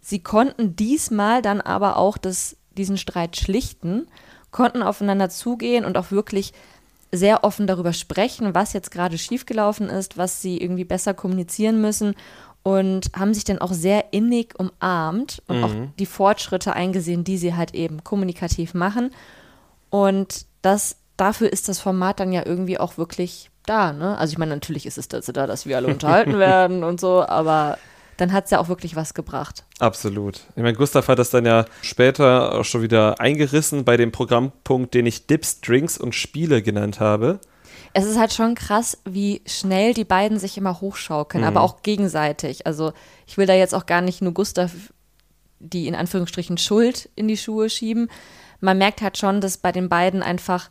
Sie 0.00 0.22
konnten 0.22 0.76
diesmal 0.76 1.42
dann 1.42 1.60
aber 1.60 1.96
auch 1.96 2.18
das, 2.18 2.56
diesen 2.76 2.98
Streit 2.98 3.36
schlichten, 3.36 4.06
konnten 4.50 4.82
aufeinander 4.82 5.30
zugehen 5.30 5.84
und 5.84 5.96
auch 5.96 6.10
wirklich 6.10 6.52
sehr 7.10 7.44
offen 7.44 7.66
darüber 7.66 7.92
sprechen, 7.92 8.54
was 8.54 8.72
jetzt 8.72 8.90
gerade 8.90 9.18
schiefgelaufen 9.18 9.88
ist, 9.88 10.18
was 10.18 10.42
sie 10.42 10.58
irgendwie 10.58 10.84
besser 10.84 11.14
kommunizieren 11.14 11.80
müssen 11.80 12.14
und 12.62 13.10
haben 13.16 13.32
sich 13.32 13.44
dann 13.44 13.58
auch 13.58 13.72
sehr 13.72 14.12
innig 14.12 14.58
umarmt 14.58 15.42
und 15.46 15.64
auch 15.64 15.72
die 15.98 16.06
Fortschritte 16.06 16.74
eingesehen, 16.74 17.24
die 17.24 17.38
sie 17.38 17.54
halt 17.54 17.74
eben 17.74 18.04
kommunikativ 18.04 18.74
machen. 18.74 19.10
Und 19.90 20.44
das, 20.60 20.96
dafür 21.16 21.50
ist 21.50 21.68
das 21.68 21.78
Format 21.78 22.20
dann 22.20 22.32
ja 22.32 22.44
irgendwie 22.44 22.78
auch 22.78 22.98
wirklich 22.98 23.50
da, 23.64 23.92
ne? 23.92 24.18
Also 24.18 24.32
ich 24.32 24.38
meine, 24.38 24.54
natürlich 24.54 24.86
ist 24.86 24.98
es 24.98 25.08
dazu 25.08 25.32
da, 25.32 25.46
dass 25.46 25.66
wir 25.66 25.76
alle 25.76 25.88
unterhalten 25.94 26.38
werden 26.38 26.84
und 26.84 27.00
so, 27.00 27.26
aber 27.26 27.78
dann 28.18 28.32
hat 28.32 28.44
es 28.44 28.50
ja 28.50 28.60
auch 28.60 28.68
wirklich 28.68 28.94
was 28.96 29.14
gebracht. 29.14 29.64
absolut. 29.78 30.40
Ich 30.56 30.62
meine, 30.62 30.74
Gustav 30.74 31.08
hat 31.08 31.18
das 31.18 31.30
dann 31.30 31.46
ja 31.46 31.64
später 31.82 32.54
auch 32.54 32.64
schon 32.64 32.82
wieder 32.82 33.20
eingerissen 33.20 33.84
bei 33.84 33.96
dem 33.96 34.12
Programmpunkt, 34.12 34.92
den 34.92 35.06
ich 35.06 35.26
Dips, 35.26 35.60
Drinks 35.60 35.96
und 35.96 36.14
Spiele 36.14 36.62
genannt 36.62 37.00
habe. 37.00 37.40
Es 37.94 38.04
ist 38.04 38.18
halt 38.18 38.32
schon 38.34 38.54
krass, 38.54 38.98
wie 39.06 39.40
schnell 39.46 39.94
die 39.94 40.04
beiden 40.04 40.38
sich 40.38 40.58
immer 40.58 40.80
hochschaukeln, 40.80 41.42
aber 41.42 41.62
auch 41.62 41.82
gegenseitig. 41.82 42.66
Also 42.66 42.92
ich 43.26 43.38
will 43.38 43.46
da 43.46 43.54
jetzt 43.54 43.74
auch 43.74 43.86
gar 43.86 44.02
nicht 44.02 44.20
nur 44.20 44.34
Gustav 44.34 44.72
die 45.60 45.86
in 45.86 45.94
Anführungsstrichen 45.94 46.58
Schuld 46.58 47.08
in 47.14 47.28
die 47.28 47.36
Schuhe 47.36 47.70
schieben. 47.70 48.10
Man 48.60 48.78
merkt 48.78 49.02
halt 49.02 49.18
schon, 49.18 49.40
dass 49.40 49.58
bei 49.58 49.72
den 49.72 49.88
beiden 49.88 50.22
einfach 50.22 50.70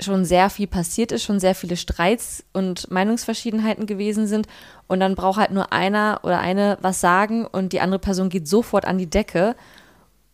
schon 0.00 0.24
sehr 0.24 0.50
viel 0.50 0.66
passiert 0.66 1.12
ist, 1.12 1.22
schon 1.22 1.40
sehr 1.40 1.54
viele 1.54 1.76
Streits 1.76 2.44
und 2.52 2.90
Meinungsverschiedenheiten 2.90 3.86
gewesen 3.86 4.26
sind. 4.26 4.46
Und 4.86 5.00
dann 5.00 5.14
braucht 5.14 5.38
halt 5.38 5.52
nur 5.52 5.72
einer 5.72 6.20
oder 6.22 6.40
eine 6.40 6.78
was 6.80 7.00
sagen 7.00 7.46
und 7.46 7.72
die 7.72 7.80
andere 7.80 8.00
Person 8.00 8.28
geht 8.28 8.48
sofort 8.48 8.84
an 8.84 8.98
die 8.98 9.08
Decke. 9.08 9.54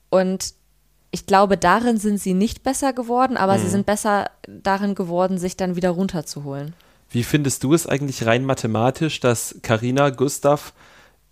Und 0.09 0.55
ich 1.11 1.27
glaube, 1.27 1.57
darin 1.57 1.99
sind 1.99 2.19
sie 2.19 2.35
nicht 2.35 2.63
besser 2.63 2.93
geworden, 2.93 3.37
aber 3.37 3.59
sie 3.59 3.69
sind 3.69 3.85
besser 3.85 4.31
darin 4.47 4.95
geworden, 4.95 5.39
sich 5.39 5.57
dann 5.57 5.77
wieder 5.77 5.91
runterzuholen. 5.91 6.75
Wie 7.11 7.25
findest 7.25 7.65
du 7.65 7.75
es 7.75 7.87
eigentlich 7.87 8.25
rein 8.27 8.45
mathematisch, 8.45 9.19
dass 9.19 9.57
Karina 9.63 10.11
Gustav 10.11 10.73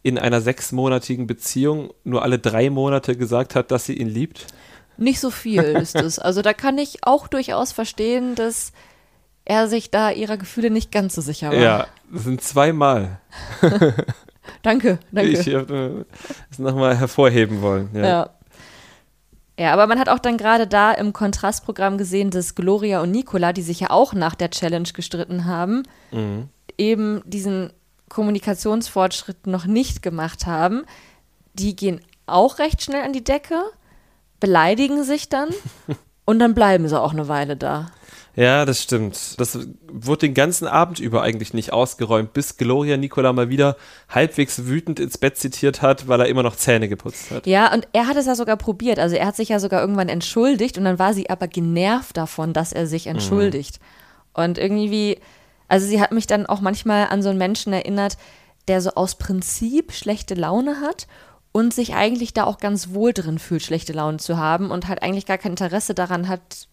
in 0.02 0.18
einer 0.18 0.40
sechsmonatigen 0.40 1.28
Beziehung 1.28 1.92
nur 2.02 2.22
alle 2.22 2.40
drei 2.40 2.70
Monate 2.70 3.16
gesagt 3.16 3.54
hat, 3.54 3.70
dass 3.70 3.86
sie 3.86 3.94
ihn 3.94 4.08
liebt? 4.08 4.46
Nicht 4.98 5.20
so 5.20 5.30
viel 5.30 5.62
ist 5.62 5.94
es. 5.96 6.18
Also 6.28 6.42
da 6.42 6.52
kann 6.52 6.76
ich 6.78 6.98
auch 7.06 7.28
durchaus 7.28 7.72
verstehen, 7.72 8.34
dass 8.34 8.72
er 9.44 9.66
sich 9.68 9.90
da 9.90 10.10
ihrer 10.10 10.36
Gefühle 10.36 10.70
nicht 10.70 10.92
ganz 10.92 11.14
so 11.14 11.22
sicher 11.22 11.50
war. 11.50 11.56
Ja, 11.58 11.86
das 12.12 12.24
sind 12.24 12.42
zweimal. 12.42 13.18
Danke, 14.62 14.98
danke. 15.12 15.30
Ich 15.30 15.46
äh, 15.46 16.04
es 16.50 16.58
nochmal 16.58 16.96
hervorheben 16.96 17.60
wollen. 17.62 17.90
Ja. 17.94 18.04
Ja. 18.06 18.30
Ja, 19.58 19.72
aber 19.72 19.86
man 19.88 19.98
hat 19.98 20.08
auch 20.08 20.20
dann 20.20 20.36
gerade 20.38 20.66
da 20.66 20.92
im 20.92 21.12
Kontrastprogramm 21.12 21.98
gesehen, 21.98 22.30
dass 22.30 22.54
Gloria 22.54 23.00
und 23.02 23.10
Nicola, 23.10 23.52
die 23.52 23.62
sich 23.62 23.80
ja 23.80 23.90
auch 23.90 24.14
nach 24.14 24.34
der 24.36 24.50
Challenge 24.50 24.88
gestritten 24.94 25.44
haben, 25.46 25.82
Mhm. 26.12 26.48
eben 26.78 27.22
diesen 27.26 27.72
Kommunikationsfortschritt 28.08 29.46
noch 29.46 29.66
nicht 29.66 30.00
gemacht 30.02 30.46
haben. 30.46 30.84
Die 31.54 31.74
gehen 31.76 32.00
auch 32.26 32.58
recht 32.58 32.82
schnell 32.82 33.02
an 33.04 33.12
die 33.12 33.24
Decke, 33.24 33.62
beleidigen 34.40 35.04
sich 35.04 35.28
dann 35.28 35.50
und 36.24 36.38
dann 36.38 36.54
bleiben 36.54 36.88
sie 36.88 37.00
auch 37.00 37.12
eine 37.12 37.28
Weile 37.28 37.56
da. 37.56 37.90
Ja, 38.38 38.64
das 38.64 38.80
stimmt. 38.80 39.40
Das 39.40 39.58
wurde 39.90 40.28
den 40.28 40.34
ganzen 40.34 40.68
Abend 40.68 41.00
über 41.00 41.22
eigentlich 41.22 41.54
nicht 41.54 41.72
ausgeräumt, 41.72 42.32
bis 42.34 42.56
Gloria 42.56 42.96
Nicola 42.96 43.32
mal 43.32 43.48
wieder 43.48 43.76
halbwegs 44.08 44.66
wütend 44.66 45.00
ins 45.00 45.18
Bett 45.18 45.36
zitiert 45.36 45.82
hat, 45.82 46.06
weil 46.06 46.20
er 46.20 46.28
immer 46.28 46.44
noch 46.44 46.54
Zähne 46.54 46.88
geputzt 46.88 47.32
hat. 47.32 47.48
Ja, 47.48 47.74
und 47.74 47.88
er 47.92 48.06
hat 48.06 48.16
es 48.16 48.26
ja 48.26 48.36
sogar 48.36 48.56
probiert. 48.56 49.00
Also 49.00 49.16
er 49.16 49.26
hat 49.26 49.34
sich 49.34 49.48
ja 49.48 49.58
sogar 49.58 49.80
irgendwann 49.80 50.08
entschuldigt 50.08 50.78
und 50.78 50.84
dann 50.84 51.00
war 51.00 51.14
sie 51.14 51.28
aber 51.30 51.48
genervt 51.48 52.16
davon, 52.16 52.52
dass 52.52 52.72
er 52.72 52.86
sich 52.86 53.08
entschuldigt. 53.08 53.80
Und 54.34 54.56
irgendwie, 54.56 55.18
also 55.66 55.84
sie 55.88 56.00
hat 56.00 56.12
mich 56.12 56.28
dann 56.28 56.46
auch 56.46 56.60
manchmal 56.60 57.08
an 57.08 57.22
so 57.22 57.30
einen 57.30 57.38
Menschen 57.38 57.72
erinnert, 57.72 58.18
der 58.68 58.80
so 58.82 58.90
aus 58.90 59.16
Prinzip 59.16 59.90
schlechte 59.90 60.34
Laune 60.34 60.80
hat 60.80 61.08
und 61.52 61.72
sich 61.74 61.94
eigentlich 61.94 62.34
da 62.34 62.44
auch 62.44 62.58
ganz 62.58 62.90
wohl 62.90 63.12
drin 63.12 63.38
fühlt, 63.38 63.62
schlechte 63.62 63.92
Laune 63.92 64.18
zu 64.18 64.36
haben 64.36 64.70
und 64.70 64.88
halt 64.88 65.02
eigentlich 65.02 65.26
gar 65.26 65.38
kein 65.38 65.52
Interesse 65.52 65.94
daran 65.94 66.28
hat, 66.28 66.68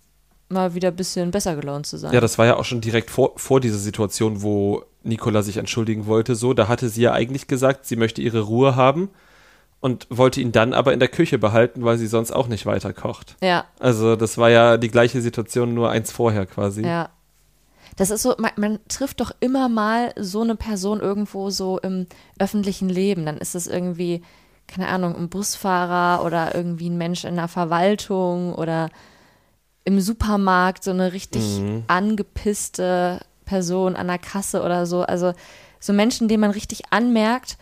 mal 0.50 0.75
wieder 0.75 0.89
ein 0.89 0.96
bisschen 0.96 1.32
besser 1.32 1.55
gelaunt 1.55 1.88
zu 1.88 1.98
sein. 1.98 2.13
Ja, 2.13 2.22
das 2.22 2.38
war 2.38 2.46
ja 2.46 2.58
auch 2.58 2.65
schon 2.65 2.82
direkt 2.82 3.10
vor, 3.10 3.34
vor 3.36 3.60
dieser 3.60 3.77
Situation, 3.77 4.41
wo 4.41 4.84
Nicola 5.03 5.41
sich 5.41 5.58
entschuldigen 5.58 6.05
wollte. 6.05 6.36
So, 6.36 6.53
da 6.53 6.67
hatte 6.67 6.89
sie 6.89 7.01
ja 7.01 7.13
eigentlich 7.13 7.48
gesagt, 7.48 7.86
sie 7.86 7.96
möchte 7.96 8.22
ihre 8.22 8.41
Ruhe 8.41 8.75
haben 8.75 9.10
und 9.79 10.08
wollte 10.10 10.41
ihn 10.41 10.51
dann 10.51 10.74
aber 10.74 10.94
in 10.94 11.00
der 11.00 11.10
Küche 11.10 11.38
behalten, 11.38 11.84
weil 11.84 11.98
sie 11.98 12.08
sonst 12.08 12.32
auch 12.32 12.48
nicht 12.48 12.65
weiter 12.65 12.94
kocht. 12.94 13.36
ja. 13.41 13.65
Also, 13.79 14.15
das 14.15 14.38
war 14.38 14.50
ja 14.50 14.77
die 14.77 14.89
gleiche 14.89 15.22
Situation, 15.22 15.74
nur 15.74 15.89
eins 15.89 16.12
vorher 16.12 16.46
quasi. 16.46 16.84
Ja. 16.84 17.10
Das 17.96 18.10
ist 18.10 18.24
so, 18.24 18.36
man, 18.38 18.51
man 18.58 18.79
trifft 18.89 19.22
doch 19.22 19.32
immer 19.39 19.70
mal 19.70 20.13
so 20.17 20.41
eine 20.41 20.55
Person 20.55 21.00
irgendwo 21.00 21.50
so 21.50 21.79
im 21.79 22.08
öffentlichen 22.39 22.89
Leben. 22.89 23.25
Dann 23.25 23.38
ist 23.38 23.55
es 23.55 23.67
irgendwie, 23.67 24.22
keine 24.67 24.88
Ahnung, 24.88 25.15
ein 25.15 25.29
Busfahrer 25.29 26.24
oder 26.24 26.55
irgendwie 26.55 26.89
ein 26.89 26.98
Mensch 26.98 27.24
in 27.24 27.36
der 27.36 27.48
Verwaltung 27.48 28.53
oder 28.53 28.89
im 29.84 30.01
Supermarkt 30.01 30.84
so 30.84 30.91
eine 30.91 31.13
richtig 31.13 31.62
angepisste 31.88 33.19
Person 33.45 33.95
an 33.95 34.07
der 34.07 34.17
Kasse 34.17 34.63
oder 34.63 34.86
so. 34.86 35.03
Also 35.03 35.34
so 35.79 35.93
Menschen, 35.93 36.27
denen 36.27 36.41
man 36.41 36.51
richtig 36.51 36.91
anmerkt, 36.91 37.57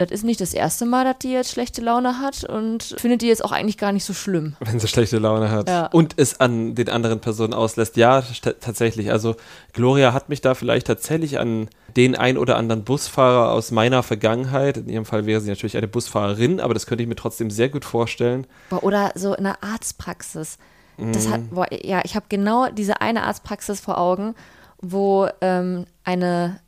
das 0.00 0.10
ist 0.10 0.24
nicht 0.24 0.40
das 0.40 0.54
erste 0.54 0.86
Mal, 0.86 1.04
dass 1.04 1.18
die 1.18 1.30
jetzt 1.32 1.52
schlechte 1.52 1.82
Laune 1.82 2.18
hat 2.20 2.44
und 2.44 2.82
findet 2.98 3.20
die 3.22 3.26
jetzt 3.26 3.44
auch 3.44 3.52
eigentlich 3.52 3.76
gar 3.76 3.92
nicht 3.92 4.04
so 4.04 4.14
schlimm. 4.14 4.56
Wenn 4.60 4.80
sie 4.80 4.88
schlechte 4.88 5.18
Laune 5.18 5.50
hat. 5.50 5.68
Ja. 5.68 5.86
Und 5.86 6.14
es 6.16 6.40
an 6.40 6.74
den 6.74 6.88
anderen 6.88 7.20
Personen 7.20 7.52
auslässt. 7.52 7.96
Ja, 7.96 8.22
tatsächlich. 8.60 9.12
Also 9.12 9.36
Gloria 9.74 10.12
hat 10.14 10.28
mich 10.30 10.40
da 10.40 10.54
vielleicht 10.54 10.86
tatsächlich 10.86 11.38
an 11.38 11.68
den 11.96 12.16
ein 12.16 12.38
oder 12.38 12.56
anderen 12.56 12.84
Busfahrer 12.84 13.52
aus 13.52 13.70
meiner 13.72 14.02
Vergangenheit, 14.02 14.76
in 14.78 14.88
ihrem 14.88 15.04
Fall 15.04 15.26
wäre 15.26 15.40
sie 15.40 15.50
natürlich 15.50 15.76
eine 15.76 15.88
Busfahrerin, 15.88 16.60
aber 16.60 16.72
das 16.72 16.86
könnte 16.86 17.02
ich 17.02 17.08
mir 17.08 17.16
trotzdem 17.16 17.50
sehr 17.50 17.68
gut 17.68 17.84
vorstellen. 17.84 18.46
Oder 18.80 19.12
so 19.16 19.34
in 19.34 19.44
der 19.44 19.62
Arztpraxis. 19.62 20.56
Das 20.96 21.26
Mhm. 21.26 21.32
hat, 21.32 21.50
boah, 21.50 21.66
ja, 21.84 22.00
ich 22.04 22.14
habe 22.14 22.26
genau 22.28 22.68
diese 22.68 23.00
eine 23.00 23.24
Arztpraxis 23.24 23.80
vor 23.80 23.98
Augen, 23.98 24.34
wo 24.80 25.28
ähm, 25.40 25.84
eine 26.04 26.60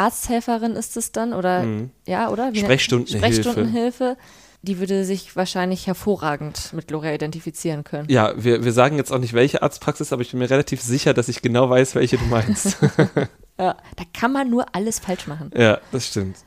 Arzthelferin 0.00 0.76
ist 0.76 0.96
es 0.96 1.12
dann 1.12 1.32
oder 1.34 1.64
ja, 2.06 2.30
oder? 2.30 2.54
Wie 2.54 2.60
Sprechstundenhilfe. 2.60 3.18
Sprechstundenhilfe. 3.18 4.16
Die 4.62 4.78
würde 4.78 5.04
sich 5.04 5.36
wahrscheinlich 5.36 5.86
hervorragend 5.86 6.72
mit 6.74 6.88
Gloria 6.88 7.14
identifizieren 7.14 7.82
können. 7.82 8.10
Ja, 8.10 8.32
wir, 8.36 8.62
wir 8.62 8.72
sagen 8.72 8.96
jetzt 8.96 9.10
auch 9.10 9.18
nicht, 9.18 9.32
welche 9.32 9.62
Arztpraxis, 9.62 10.12
aber 10.12 10.20
ich 10.20 10.32
bin 10.32 10.38
mir 10.38 10.50
relativ 10.50 10.82
sicher, 10.82 11.14
dass 11.14 11.28
ich 11.28 11.40
genau 11.40 11.70
weiß, 11.70 11.94
welche 11.94 12.18
du 12.18 12.24
meinst. 12.24 12.76
Ja, 13.58 13.76
da 13.96 14.04
kann 14.18 14.32
man 14.32 14.48
nur 14.48 14.74
alles 14.74 15.00
falsch 15.00 15.26
machen. 15.26 15.50
ja, 15.54 15.78
das 15.92 16.06
stimmt. 16.06 16.38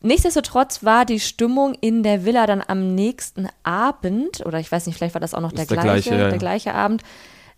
Nichtsdestotrotz 0.00 0.84
war 0.84 1.04
die 1.04 1.18
Stimmung 1.18 1.74
in 1.74 2.04
der 2.04 2.24
Villa 2.24 2.46
dann 2.46 2.62
am 2.64 2.94
nächsten 2.94 3.48
Abend, 3.64 4.46
oder 4.46 4.60
ich 4.60 4.70
weiß 4.70 4.86
nicht, 4.86 4.96
vielleicht 4.96 5.14
war 5.14 5.20
das 5.20 5.34
auch 5.34 5.40
noch 5.40 5.50
der, 5.50 5.66
der 5.66 5.76
gleiche, 5.76 6.10
gleiche, 6.10 6.10
ja, 6.10 6.20
ja. 6.20 6.28
der 6.28 6.38
gleiche 6.38 6.74
Abend, 6.74 7.02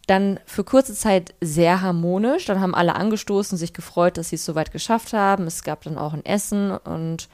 dann 0.09 0.41
für 0.47 0.65
kurze 0.65 0.95
Zeit 0.95 1.35
sehr 1.41 1.83
harmonisch. 1.83 2.47
Dann 2.47 2.61
haben 2.61 2.75
alle 2.75 2.97
angestoßen, 2.97 3.57
sich 3.59 3.73
gefreut, 3.73 4.17
dass 4.17 4.31
sie 4.31 4.37
es 4.37 4.45
soweit 4.45 4.73
geschafft 4.73 5.13
haben. 5.13 5.47
Es 5.47 5.63
gab 5.63 5.83
dann 5.85 5.99
auch 5.99 6.15
ein 6.15 6.25
Essen 6.25 6.73
und 6.73 7.29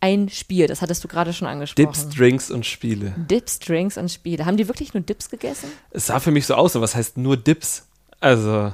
ein 0.00 0.28
Spiel. 0.28 0.66
Das 0.66 0.82
hattest 0.82 1.04
du 1.04 1.08
gerade 1.08 1.32
schon 1.32 1.48
angesprochen. 1.48 1.92
Dips, 1.92 2.08
Drinks 2.08 2.50
und 2.50 2.66
Spiele. 2.66 3.14
Dips, 3.16 3.58
Drinks 3.58 3.96
und 3.96 4.10
Spiele. 4.10 4.46
Haben 4.46 4.56
die 4.56 4.68
wirklich 4.68 4.94
nur 4.94 5.02
Dips 5.02 5.30
gegessen? 5.30 5.70
Es 5.90 6.06
sah 6.06 6.20
für 6.20 6.30
mich 6.30 6.46
so 6.46 6.54
aus, 6.54 6.74
aber 6.74 6.84
was 6.84 6.94
heißt 6.94 7.18
nur 7.18 7.36
Dips? 7.36 7.86
Also, 8.20 8.72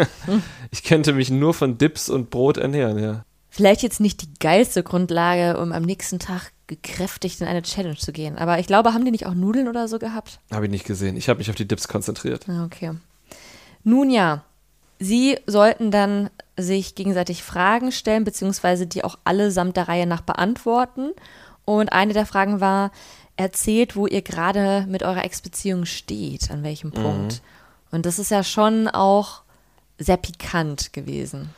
ich 0.70 0.82
könnte 0.84 1.14
mich 1.14 1.30
nur 1.30 1.54
von 1.54 1.78
Dips 1.78 2.10
und 2.10 2.30
Brot 2.30 2.58
ernähren, 2.58 2.98
ja. 2.98 3.24
Vielleicht 3.48 3.82
jetzt 3.82 4.00
nicht 4.00 4.20
die 4.20 4.34
geilste 4.38 4.82
Grundlage, 4.82 5.58
um 5.58 5.72
am 5.72 5.82
nächsten 5.82 6.18
Tag 6.18 6.50
gekräftigt 6.66 7.40
in 7.40 7.46
eine 7.46 7.62
Challenge 7.62 7.96
zu 7.96 8.12
gehen. 8.12 8.36
Aber 8.38 8.58
ich 8.58 8.66
glaube, 8.66 8.92
haben 8.92 9.04
die 9.04 9.10
nicht 9.10 9.26
auch 9.26 9.34
Nudeln 9.34 9.68
oder 9.68 9.88
so 9.88 9.98
gehabt? 9.98 10.40
Habe 10.52 10.66
ich 10.66 10.70
nicht 10.70 10.84
gesehen. 10.84 11.16
Ich 11.16 11.28
habe 11.28 11.38
mich 11.38 11.50
auf 11.50 11.56
die 11.56 11.68
Dips 11.68 11.88
konzentriert. 11.88 12.48
Ah, 12.48 12.64
Okay. 12.64 12.92
Nun 13.84 14.10
ja, 14.10 14.42
sie 14.98 15.38
sollten 15.46 15.92
dann 15.92 16.28
sich 16.56 16.96
gegenseitig 16.96 17.44
Fragen 17.44 17.92
stellen, 17.92 18.24
beziehungsweise 18.24 18.88
die 18.88 19.04
auch 19.04 19.16
allesamt 19.22 19.76
der 19.76 19.86
Reihe 19.86 20.06
nach 20.08 20.22
beantworten. 20.22 21.10
Und 21.64 21.92
eine 21.92 22.12
der 22.12 22.26
Fragen 22.26 22.60
war, 22.60 22.90
erzählt, 23.36 23.94
wo 23.94 24.06
ihr 24.06 24.22
gerade 24.22 24.86
mit 24.88 25.02
eurer 25.02 25.24
Ex-Beziehung 25.24 25.84
steht, 25.84 26.50
an 26.50 26.62
welchem 26.62 26.90
Punkt. 26.90 27.42
Und 27.90 28.06
das 28.06 28.18
ist 28.18 28.30
ja 28.30 28.42
schon 28.42 28.88
auch 28.88 29.42
sehr 29.98 30.16
pikant 30.16 30.92
gewesen. 30.92 31.50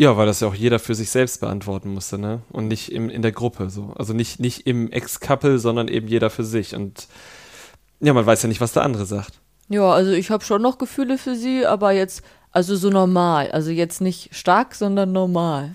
Ja, 0.00 0.16
weil 0.16 0.26
das 0.26 0.38
ja 0.38 0.46
auch 0.46 0.54
jeder 0.54 0.78
für 0.78 0.94
sich 0.94 1.10
selbst 1.10 1.40
beantworten 1.40 1.92
musste, 1.92 2.18
ne? 2.18 2.42
Und 2.50 2.68
nicht 2.68 2.92
im, 2.92 3.10
in 3.10 3.20
der 3.20 3.32
Gruppe 3.32 3.68
so. 3.68 3.92
Also 3.96 4.12
nicht, 4.12 4.38
nicht 4.38 4.64
im 4.64 4.92
Ex-Couple, 4.92 5.58
sondern 5.58 5.88
eben 5.88 6.06
jeder 6.06 6.30
für 6.30 6.44
sich. 6.44 6.76
Und 6.76 7.08
ja, 7.98 8.12
man 8.12 8.24
weiß 8.24 8.42
ja 8.44 8.48
nicht, 8.48 8.60
was 8.60 8.72
der 8.72 8.84
andere 8.84 9.06
sagt. 9.06 9.40
Ja, 9.68 9.90
also 9.90 10.12
ich 10.12 10.30
habe 10.30 10.44
schon 10.44 10.62
noch 10.62 10.78
Gefühle 10.78 11.18
für 11.18 11.34
sie, 11.34 11.66
aber 11.66 11.90
jetzt, 11.90 12.22
also 12.52 12.76
so 12.76 12.90
normal. 12.90 13.50
Also 13.50 13.72
jetzt 13.72 14.00
nicht 14.00 14.32
stark, 14.36 14.76
sondern 14.76 15.10
normal. 15.10 15.74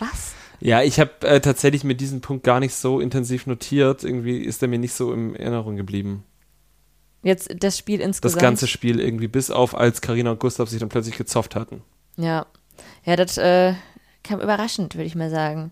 Was? 0.00 0.32
Ja, 0.58 0.82
ich 0.82 0.98
habe 0.98 1.12
äh, 1.20 1.40
tatsächlich 1.40 1.84
mir 1.84 1.94
diesen 1.94 2.20
Punkt 2.22 2.42
gar 2.42 2.58
nicht 2.58 2.74
so 2.74 2.98
intensiv 2.98 3.46
notiert. 3.46 4.02
Irgendwie 4.02 4.38
ist 4.38 4.62
er 4.62 4.68
mir 4.68 4.80
nicht 4.80 4.94
so 4.94 5.12
in 5.12 5.36
Erinnerung 5.36 5.76
geblieben. 5.76 6.24
Jetzt 7.22 7.54
das 7.56 7.78
Spiel 7.78 7.98
Das 7.98 8.06
insgesamt. 8.06 8.42
ganze 8.42 8.66
Spiel 8.66 8.98
irgendwie, 8.98 9.28
bis 9.28 9.52
auf 9.52 9.76
als 9.76 10.00
Karina 10.00 10.32
und 10.32 10.40
Gustav 10.40 10.68
sich 10.68 10.80
dann 10.80 10.88
plötzlich 10.88 11.16
gezofft 11.16 11.54
hatten. 11.54 11.82
Ja. 12.16 12.46
Ja, 13.04 13.16
das 13.16 13.38
äh, 13.38 13.74
kam 14.22 14.40
überraschend, 14.40 14.94
würde 14.94 15.06
ich 15.06 15.14
mal 15.14 15.30
sagen. 15.30 15.70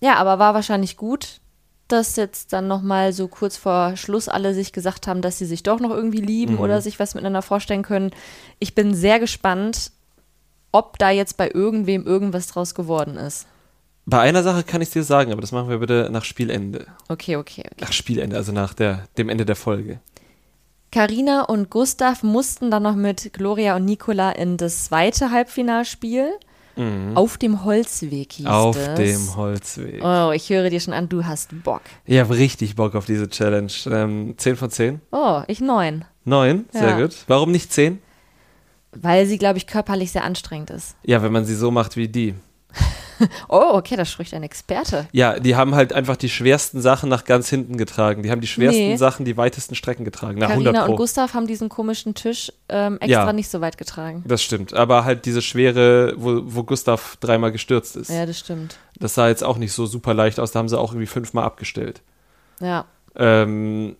Ja, 0.00 0.16
aber 0.16 0.38
war 0.38 0.54
wahrscheinlich 0.54 0.96
gut, 0.96 1.40
dass 1.88 2.16
jetzt 2.16 2.52
dann 2.52 2.68
nochmal 2.68 3.12
so 3.12 3.28
kurz 3.28 3.56
vor 3.56 3.96
Schluss 3.96 4.28
alle 4.28 4.54
sich 4.54 4.72
gesagt 4.72 5.06
haben, 5.06 5.22
dass 5.22 5.38
sie 5.38 5.46
sich 5.46 5.62
doch 5.62 5.78
noch 5.78 5.90
irgendwie 5.90 6.20
lieben 6.20 6.58
oder 6.58 6.80
sich 6.80 6.98
was 6.98 7.14
miteinander 7.14 7.42
vorstellen 7.42 7.82
können. 7.82 8.10
Ich 8.58 8.74
bin 8.74 8.94
sehr 8.94 9.20
gespannt, 9.20 9.92
ob 10.72 10.98
da 10.98 11.10
jetzt 11.10 11.36
bei 11.36 11.50
irgendwem 11.50 12.06
irgendwas 12.06 12.46
draus 12.46 12.74
geworden 12.74 13.16
ist. 13.16 13.46
Bei 14.06 14.20
einer 14.20 14.42
Sache 14.42 14.64
kann 14.64 14.80
ich 14.80 14.90
dir 14.90 15.04
sagen, 15.04 15.30
aber 15.30 15.40
das 15.40 15.52
machen 15.52 15.68
wir 15.68 15.78
bitte 15.78 16.08
nach 16.10 16.24
Spielende. 16.24 16.86
Okay, 17.08 17.36
okay, 17.36 17.62
okay. 17.64 17.80
Nach 17.80 17.92
Spielende, 17.92 18.36
also 18.36 18.50
nach 18.50 18.74
der, 18.74 19.04
dem 19.16 19.28
Ende 19.28 19.44
der 19.44 19.54
Folge. 19.54 20.00
Carina 20.92 21.42
und 21.44 21.70
Gustav 21.70 22.22
mussten 22.22 22.70
dann 22.70 22.82
noch 22.84 22.94
mit 22.94 23.32
Gloria 23.32 23.74
und 23.76 23.84
Nicola 23.86 24.30
in 24.32 24.56
das 24.58 24.84
zweite 24.84 25.30
Halbfinalspiel. 25.30 26.30
Auf 27.14 27.36
dem 27.36 27.64
Holzweg 27.64 28.32
hieß 28.32 28.46
Mhm. 28.46 28.50
Auf 28.50 28.76
es. 28.76 28.94
dem 28.94 29.36
Holzweg. 29.36 30.02
Oh, 30.02 30.30
ich 30.34 30.48
höre 30.48 30.70
dir 30.70 30.80
schon 30.80 30.94
an, 30.94 31.06
du 31.08 31.24
hast 31.26 31.50
Bock. 31.62 31.82
Ich 32.06 32.18
habe 32.18 32.34
richtig 32.34 32.76
Bock 32.76 32.94
auf 32.94 33.04
diese 33.04 33.28
Challenge. 33.28 33.70
Ähm, 33.90 34.34
10 34.38 34.56
von 34.56 34.70
10? 34.70 35.00
Oh, 35.12 35.42
ich 35.48 35.60
neun. 35.60 36.06
9? 36.24 36.64
Sehr 36.72 36.88
Ja. 36.90 37.00
gut. 37.00 37.14
Warum 37.26 37.50
nicht 37.52 37.70
10? 37.72 37.98
Weil 38.92 39.26
sie, 39.26 39.36
glaube 39.36 39.58
ich, 39.58 39.66
körperlich 39.66 40.12
sehr 40.12 40.24
anstrengend 40.24 40.70
ist. 40.70 40.96
Ja, 41.04 41.22
wenn 41.22 41.32
man 41.32 41.44
sie 41.44 41.54
so 41.56 41.70
macht 41.70 41.96
wie 41.96 42.08
die. 42.08 42.34
Oh, 43.48 43.70
okay, 43.74 43.96
da 43.96 44.04
spricht 44.04 44.34
ein 44.34 44.42
Experte. 44.42 45.06
Ja, 45.12 45.38
die 45.38 45.56
haben 45.56 45.74
halt 45.74 45.92
einfach 45.92 46.16
die 46.16 46.28
schwersten 46.28 46.80
Sachen 46.80 47.08
nach 47.08 47.24
ganz 47.24 47.48
hinten 47.48 47.76
getragen. 47.76 48.22
Die 48.22 48.30
haben 48.30 48.40
die 48.40 48.46
schwersten 48.46 48.80
Nee. 48.88 48.96
Sachen 48.96 49.24
die 49.24 49.36
weitesten 49.36 49.74
Strecken 49.74 50.04
getragen. 50.04 50.42
100 50.42 50.72
Carina 50.74 50.86
und 50.90 50.96
Gustav 50.96 51.34
haben 51.34 51.46
diesen 51.46 51.68
komischen 51.68 52.14
Tisch 52.14 52.52
ähm, 52.68 52.98
extra 53.00 53.26
Ja. 53.26 53.32
nicht 53.32 53.48
so 53.48 53.60
weit 53.60 53.78
getragen. 53.78 54.24
das 54.26 54.42
stimmt. 54.42 54.74
Aber 54.74 55.04
halt 55.04 55.24
diese 55.26 55.42
schwere, 55.42 56.14
wo, 56.16 56.40
wo 56.44 56.62
Gustav 56.64 57.16
dreimal 57.20 57.52
gestürzt 57.52 57.96
ist. 57.96 58.10
Ja, 58.10 58.26
das 58.26 58.38
stimmt. 58.38 58.78
Das 58.98 59.14
sah 59.14 59.28
jetzt 59.28 59.44
auch 59.44 59.56
nicht 59.58 59.72
so 59.72 59.86
super 59.86 60.14
leicht 60.14 60.38
aus. 60.40 60.52
Da 60.52 60.58
haben 60.58 60.68
sie 60.68 60.78
auch 60.78 60.92
irgendwie 60.92 61.06
fünfmal 61.06 61.44
abgestellt. 61.44 62.00
Ja. 62.60 62.84
Ähm, 63.16 63.96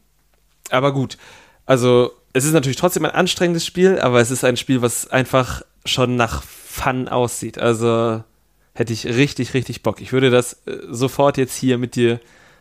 aber 0.70 0.92
gut. 0.92 1.18
Also, 1.66 2.12
es 2.32 2.44
ist 2.44 2.52
natürlich 2.52 2.76
trotzdem 2.78 3.04
ein 3.04 3.10
anstrengendes 3.10 3.66
Spiel, 3.66 3.98
aber 4.00 4.20
es 4.20 4.30
ist 4.30 4.44
ein 4.44 4.56
Spiel, 4.56 4.80
was 4.82 5.08
einfach 5.10 5.62
schon 5.84 6.16
nach 6.16 6.42
Fun 6.42 7.08
aussieht. 7.08 7.58
Also, 7.58 8.22
Hätte 8.74 8.92
ich 8.92 9.06
richtig, 9.06 9.54
richtig 9.54 9.82
Bock. 9.82 10.00
Ich 10.00 10.12
würde 10.12 10.30
das 10.30 10.54
äh, 10.66 10.76
sofort 10.90 11.36
jetzt 11.36 11.54
hier 11.56 11.78
mit 11.78 11.94
dir 11.94 12.20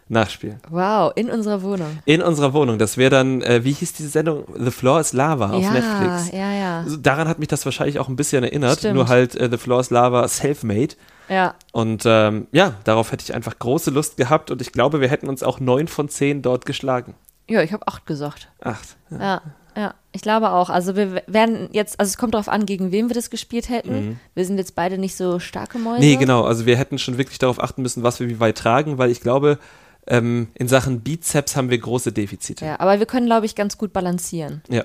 nachspielen. 0.09 0.59
Wow, 0.69 1.13
in 1.15 1.29
unserer 1.29 1.61
Wohnung. 1.61 1.99
In 2.05 2.21
unserer 2.21 2.53
Wohnung. 2.53 2.77
Das 2.77 2.97
wäre 2.97 3.09
dann, 3.09 3.41
äh, 3.41 3.63
wie 3.63 3.71
hieß 3.71 3.93
diese 3.93 4.09
Sendung? 4.09 4.43
The 4.57 4.71
Floor 4.71 4.99
is 4.99 5.13
Lava 5.13 5.51
auf 5.51 5.63
ja, 5.63 5.71
Netflix. 5.71 6.31
ja, 6.33 6.51
ja. 6.51 6.85
Daran 6.99 7.29
hat 7.29 7.39
mich 7.39 7.47
das 7.47 7.63
wahrscheinlich 7.63 7.97
auch 7.97 8.09
ein 8.09 8.17
bisschen 8.17 8.43
erinnert. 8.43 8.79
Stimmt. 8.79 8.95
Nur 8.95 9.07
halt 9.07 9.35
äh, 9.35 9.49
The 9.49 9.57
Floor 9.57 9.79
is 9.79 9.89
Lava 9.89 10.27
self-made. 10.27 10.95
Ja, 11.29 11.55
Und 11.71 12.03
ähm, 12.05 12.47
ja, 12.51 12.73
darauf 12.83 13.13
hätte 13.13 13.23
ich 13.23 13.33
einfach 13.33 13.57
große 13.57 13.89
Lust 13.89 14.17
gehabt 14.17 14.51
und 14.51 14.61
ich 14.61 14.73
glaube, 14.73 14.99
wir 14.99 15.07
hätten 15.07 15.29
uns 15.29 15.43
auch 15.43 15.61
neun 15.61 15.87
von 15.87 16.09
zehn 16.09 16.41
dort 16.41 16.65
geschlagen. 16.65 17.15
ja 17.49 17.61
ich 17.61 17.71
habe 17.71 17.87
acht 17.87 18.05
gesagt. 18.05 18.49
Acht. 18.59 18.97
Ja. 19.11 19.17
Ja, 19.17 19.41
ja, 19.75 19.93
ich 20.11 20.21
glaube 20.21 20.51
auch. 20.51 20.69
Also 20.69 20.95
wir 20.95 21.23
werden 21.27 21.69
jetzt, 21.71 21.99
also 21.99 22.09
es 22.09 22.17
kommt 22.17 22.33
darauf 22.33 22.49
an, 22.49 22.65
gegen 22.65 22.91
wen 22.91 23.09
wir 23.09 23.13
das 23.13 23.29
gespielt 23.29 23.69
hätten. 23.69 24.19
Wir 24.35 24.45
sind 24.45 24.57
jetzt 24.57 24.75
beide 24.75 24.97
nicht 24.97 25.15
so 25.15 25.39
starke 25.39 25.79
Mäuse. 25.79 26.01
Nee, 26.01 26.17
genau. 26.17 26.43
Also 26.43 26.65
wir 26.65 26.77
hätten 26.77 26.97
schon 26.97 27.17
wirklich 27.17 27.39
darauf 27.39 27.61
achten 27.61 27.81
müssen, 27.81 28.03
was 28.03 28.19
wir 28.19 28.27
wie 28.27 28.39
weit 28.39 28.57
tragen, 28.57 28.97
weil 28.97 29.11
ich 29.11 29.21
glaube, 29.21 29.59
ähm, 30.07 30.49
in 30.55 30.67
Sachen 30.67 31.01
Bizeps 31.01 31.55
haben 31.55 31.69
wir 31.69 31.77
große 31.77 32.11
Defizite. 32.11 32.65
Ja, 32.65 32.79
aber 32.79 32.99
wir 32.99 33.05
können, 33.05 33.27
glaube 33.27 33.45
ich, 33.45 33.55
ganz 33.55 33.77
gut 33.77 33.93
balancieren. 33.93 34.61
Ja. 34.69 34.83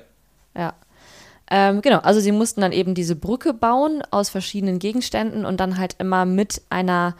Ja. 0.57 0.75
Ähm, 1.51 1.81
genau, 1.81 1.99
also 1.99 2.21
sie 2.21 2.33
mussten 2.33 2.61
dann 2.61 2.73
eben 2.73 2.95
diese 2.95 3.15
Brücke 3.15 3.55
bauen 3.55 4.03
aus 4.11 4.31
verschiedenen 4.31 4.79
Gegenständen 4.79 5.45
und 5.45 5.59
dann 5.59 5.79
halt 5.79 5.97
immer 5.99 6.25
mit 6.25 6.63
einer, 6.71 7.15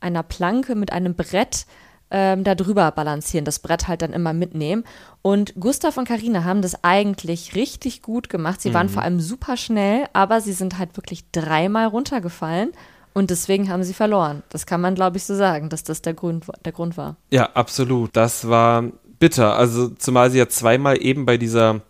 einer 0.00 0.22
Planke, 0.22 0.74
mit 0.74 0.92
einem 0.92 1.14
Brett 1.14 1.66
ähm, 2.12 2.44
da 2.44 2.54
drüber 2.54 2.90
balancieren, 2.90 3.46
das 3.46 3.58
Brett 3.58 3.88
halt 3.88 4.02
dann 4.02 4.12
immer 4.12 4.34
mitnehmen. 4.34 4.84
Und 5.22 5.54
Gustav 5.58 5.96
und 5.96 6.06
Karina 6.06 6.44
haben 6.44 6.60
das 6.60 6.84
eigentlich 6.84 7.54
richtig 7.54 8.02
gut 8.02 8.28
gemacht. 8.28 8.60
Sie 8.60 8.74
waren 8.74 8.90
vor 8.90 9.02
allem 9.02 9.18
super 9.18 9.56
schnell, 9.56 10.04
aber 10.12 10.40
sie 10.40 10.52
sind 10.52 10.78
halt 10.78 10.96
wirklich 10.96 11.24
dreimal 11.32 11.86
runtergefallen 11.86 12.72
und 13.14 13.30
deswegen 13.30 13.70
haben 13.70 13.82
sie 13.82 13.94
verloren. 13.94 14.42
Das 14.50 14.66
kann 14.66 14.80
man, 14.80 14.94
glaube 14.94 15.16
ich, 15.16 15.24
so 15.24 15.34
sagen, 15.34 15.70
dass 15.70 15.84
das 15.84 16.02
der 16.02 16.12
Grund, 16.12 16.44
der 16.64 16.72
Grund 16.72 16.98
war. 16.98 17.16
Ja, 17.30 17.50
absolut. 17.54 18.10
Das 18.14 18.46
war 18.46 18.84
bitter. 19.18 19.56
Also 19.56 19.88
zumal 19.88 20.30
sie 20.30 20.38
ja 20.38 20.48
zweimal 20.48 21.02
eben 21.02 21.24
bei 21.24 21.38
dieser, 21.38 21.80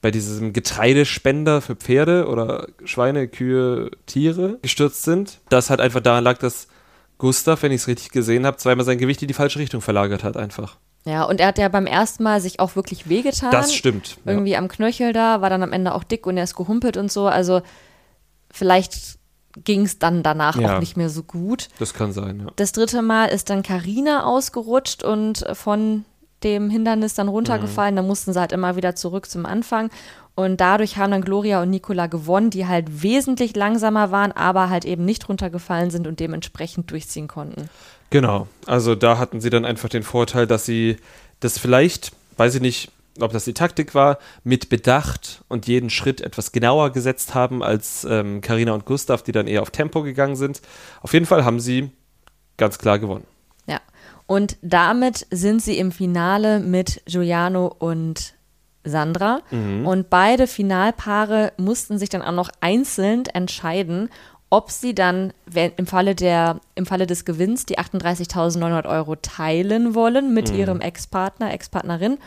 bei 0.00 0.10
diesem 0.10 0.52
Getreidespender 0.52 1.60
für 1.60 1.76
Pferde 1.76 2.26
oder 2.26 2.66
Schweine, 2.84 3.28
Kühe, 3.28 3.92
Tiere 4.06 4.58
gestürzt 4.62 5.04
sind. 5.04 5.38
Das 5.50 5.70
halt 5.70 5.80
einfach 5.80 6.00
daran 6.00 6.24
lag, 6.24 6.38
dass 6.38 6.66
Gustav, 7.18 7.62
wenn 7.62 7.72
ich 7.72 7.82
es 7.82 7.88
richtig 7.88 8.10
gesehen 8.10 8.44
habe, 8.46 8.56
zweimal 8.58 8.84
sein 8.84 8.98
Gewicht 8.98 9.22
in 9.22 9.28
die 9.28 9.34
falsche 9.34 9.58
Richtung 9.58 9.80
verlagert 9.80 10.22
hat 10.24 10.36
einfach. 10.36 10.76
Ja, 11.06 11.22
und 11.24 11.40
er 11.40 11.46
hat 11.48 11.58
ja 11.58 11.68
beim 11.68 11.86
ersten 11.86 12.24
Mal 12.24 12.40
sich 12.40 12.58
auch 12.60 12.74
wirklich 12.76 13.08
wehgetan. 13.08 13.50
Das 13.52 13.72
stimmt. 13.72 14.18
Ja. 14.24 14.32
irgendwie 14.32 14.56
am 14.56 14.68
Knöchel 14.68 15.12
da, 15.12 15.40
war 15.40 15.50
dann 15.50 15.62
am 15.62 15.72
Ende 15.72 15.94
auch 15.94 16.02
dick 16.04 16.26
und 16.26 16.36
er 16.36 16.44
ist 16.44 16.56
gehumpelt 16.56 16.96
und 16.96 17.12
so. 17.12 17.26
Also 17.28 17.62
vielleicht 18.50 19.18
ging 19.64 19.82
es 19.82 19.98
dann 19.98 20.22
danach 20.22 20.56
Ja. 20.58 20.76
auch 20.76 20.80
nicht 20.80 20.96
mehr 20.96 21.08
so 21.08 21.22
gut. 21.22 21.68
Das 21.78 21.94
kann 21.94 22.12
sein, 22.12 22.40
ja. 22.40 22.46
Das 22.56 22.72
dritte 22.72 23.02
Mal 23.02 23.26
ist 23.26 23.50
dann 23.50 23.62
Karina 23.62 24.24
ausgerutscht 24.24 25.02
und 25.02 25.44
von 25.54 26.04
dem 26.42 26.70
Hindernis 26.70 27.14
dann 27.14 27.28
runtergefallen. 27.28 27.94
Mhm. 27.94 27.96
Da 27.96 28.02
mussten 28.02 28.32
sie 28.32 28.40
halt 28.40 28.52
immer 28.52 28.76
wieder 28.76 28.94
zurück 28.94 29.28
zum 29.28 29.46
Anfang. 29.46 29.90
Und 30.34 30.60
dadurch 30.60 30.98
haben 30.98 31.12
dann 31.12 31.22
Gloria 31.22 31.62
und 31.62 31.70
Nicola 31.70 32.08
gewonnen, 32.08 32.50
die 32.50 32.66
halt 32.66 33.02
wesentlich 33.02 33.56
langsamer 33.56 34.10
waren, 34.10 34.32
aber 34.32 34.68
halt 34.68 34.84
eben 34.84 35.04
nicht 35.04 35.28
runtergefallen 35.30 35.90
sind 35.90 36.06
und 36.06 36.20
dementsprechend 36.20 36.90
durchziehen 36.90 37.26
konnten. 37.26 37.70
Genau. 38.10 38.46
Also 38.66 38.94
da 38.94 39.18
hatten 39.18 39.40
sie 39.40 39.48
dann 39.48 39.64
einfach 39.64 39.88
den 39.88 40.02
Vorteil, 40.02 40.46
dass 40.46 40.66
sie 40.66 40.98
das 41.40 41.58
vielleicht, 41.58 42.12
weiß 42.36 42.56
ich 42.56 42.60
nicht, 42.60 42.90
ob 43.20 43.32
das 43.32 43.44
die 43.44 43.54
Taktik 43.54 43.94
war, 43.94 44.18
mit 44.44 44.68
Bedacht 44.68 45.42
und 45.48 45.66
jeden 45.66 45.88
Schritt 45.88 46.20
etwas 46.20 46.52
genauer 46.52 46.92
gesetzt 46.92 47.34
haben 47.34 47.62
als 47.62 48.06
ähm, 48.08 48.42
Carina 48.42 48.72
und 48.72 48.84
Gustav, 48.84 49.22
die 49.22 49.32
dann 49.32 49.46
eher 49.46 49.62
auf 49.62 49.70
Tempo 49.70 50.02
gegangen 50.02 50.36
sind. 50.36 50.60
Auf 51.00 51.14
jeden 51.14 51.24
Fall 51.24 51.46
haben 51.46 51.60
sie 51.60 51.90
ganz 52.58 52.78
klar 52.78 52.98
gewonnen. 52.98 53.24
Und 54.26 54.56
damit 54.62 55.26
sind 55.30 55.62
sie 55.62 55.78
im 55.78 55.92
Finale 55.92 56.58
mit 56.60 57.02
Giuliano 57.06 57.66
und 57.66 58.34
Sandra. 58.82 59.40
Und 59.86 60.10
beide 60.10 60.46
Finalpaare 60.46 61.52
mussten 61.56 61.98
sich 61.98 62.08
dann 62.08 62.22
auch 62.22 62.32
noch 62.32 62.50
einzeln 62.60 63.24
entscheiden, 63.26 64.08
ob 64.48 64.70
sie 64.70 64.94
dann 64.94 65.32
wenn, 65.46 65.72
im, 65.76 65.86
Falle 65.86 66.14
der, 66.14 66.60
im 66.76 66.86
Falle 66.86 67.06
des 67.06 67.24
Gewinns 67.24 67.66
die 67.66 67.78
38.900 67.78 68.88
Euro 68.88 69.16
teilen 69.16 69.94
wollen 69.94 70.34
mit 70.34 70.50
ihrem 70.50 70.80
Ex-Partner, 70.80 71.52
Ex-Partnerin 71.52 72.18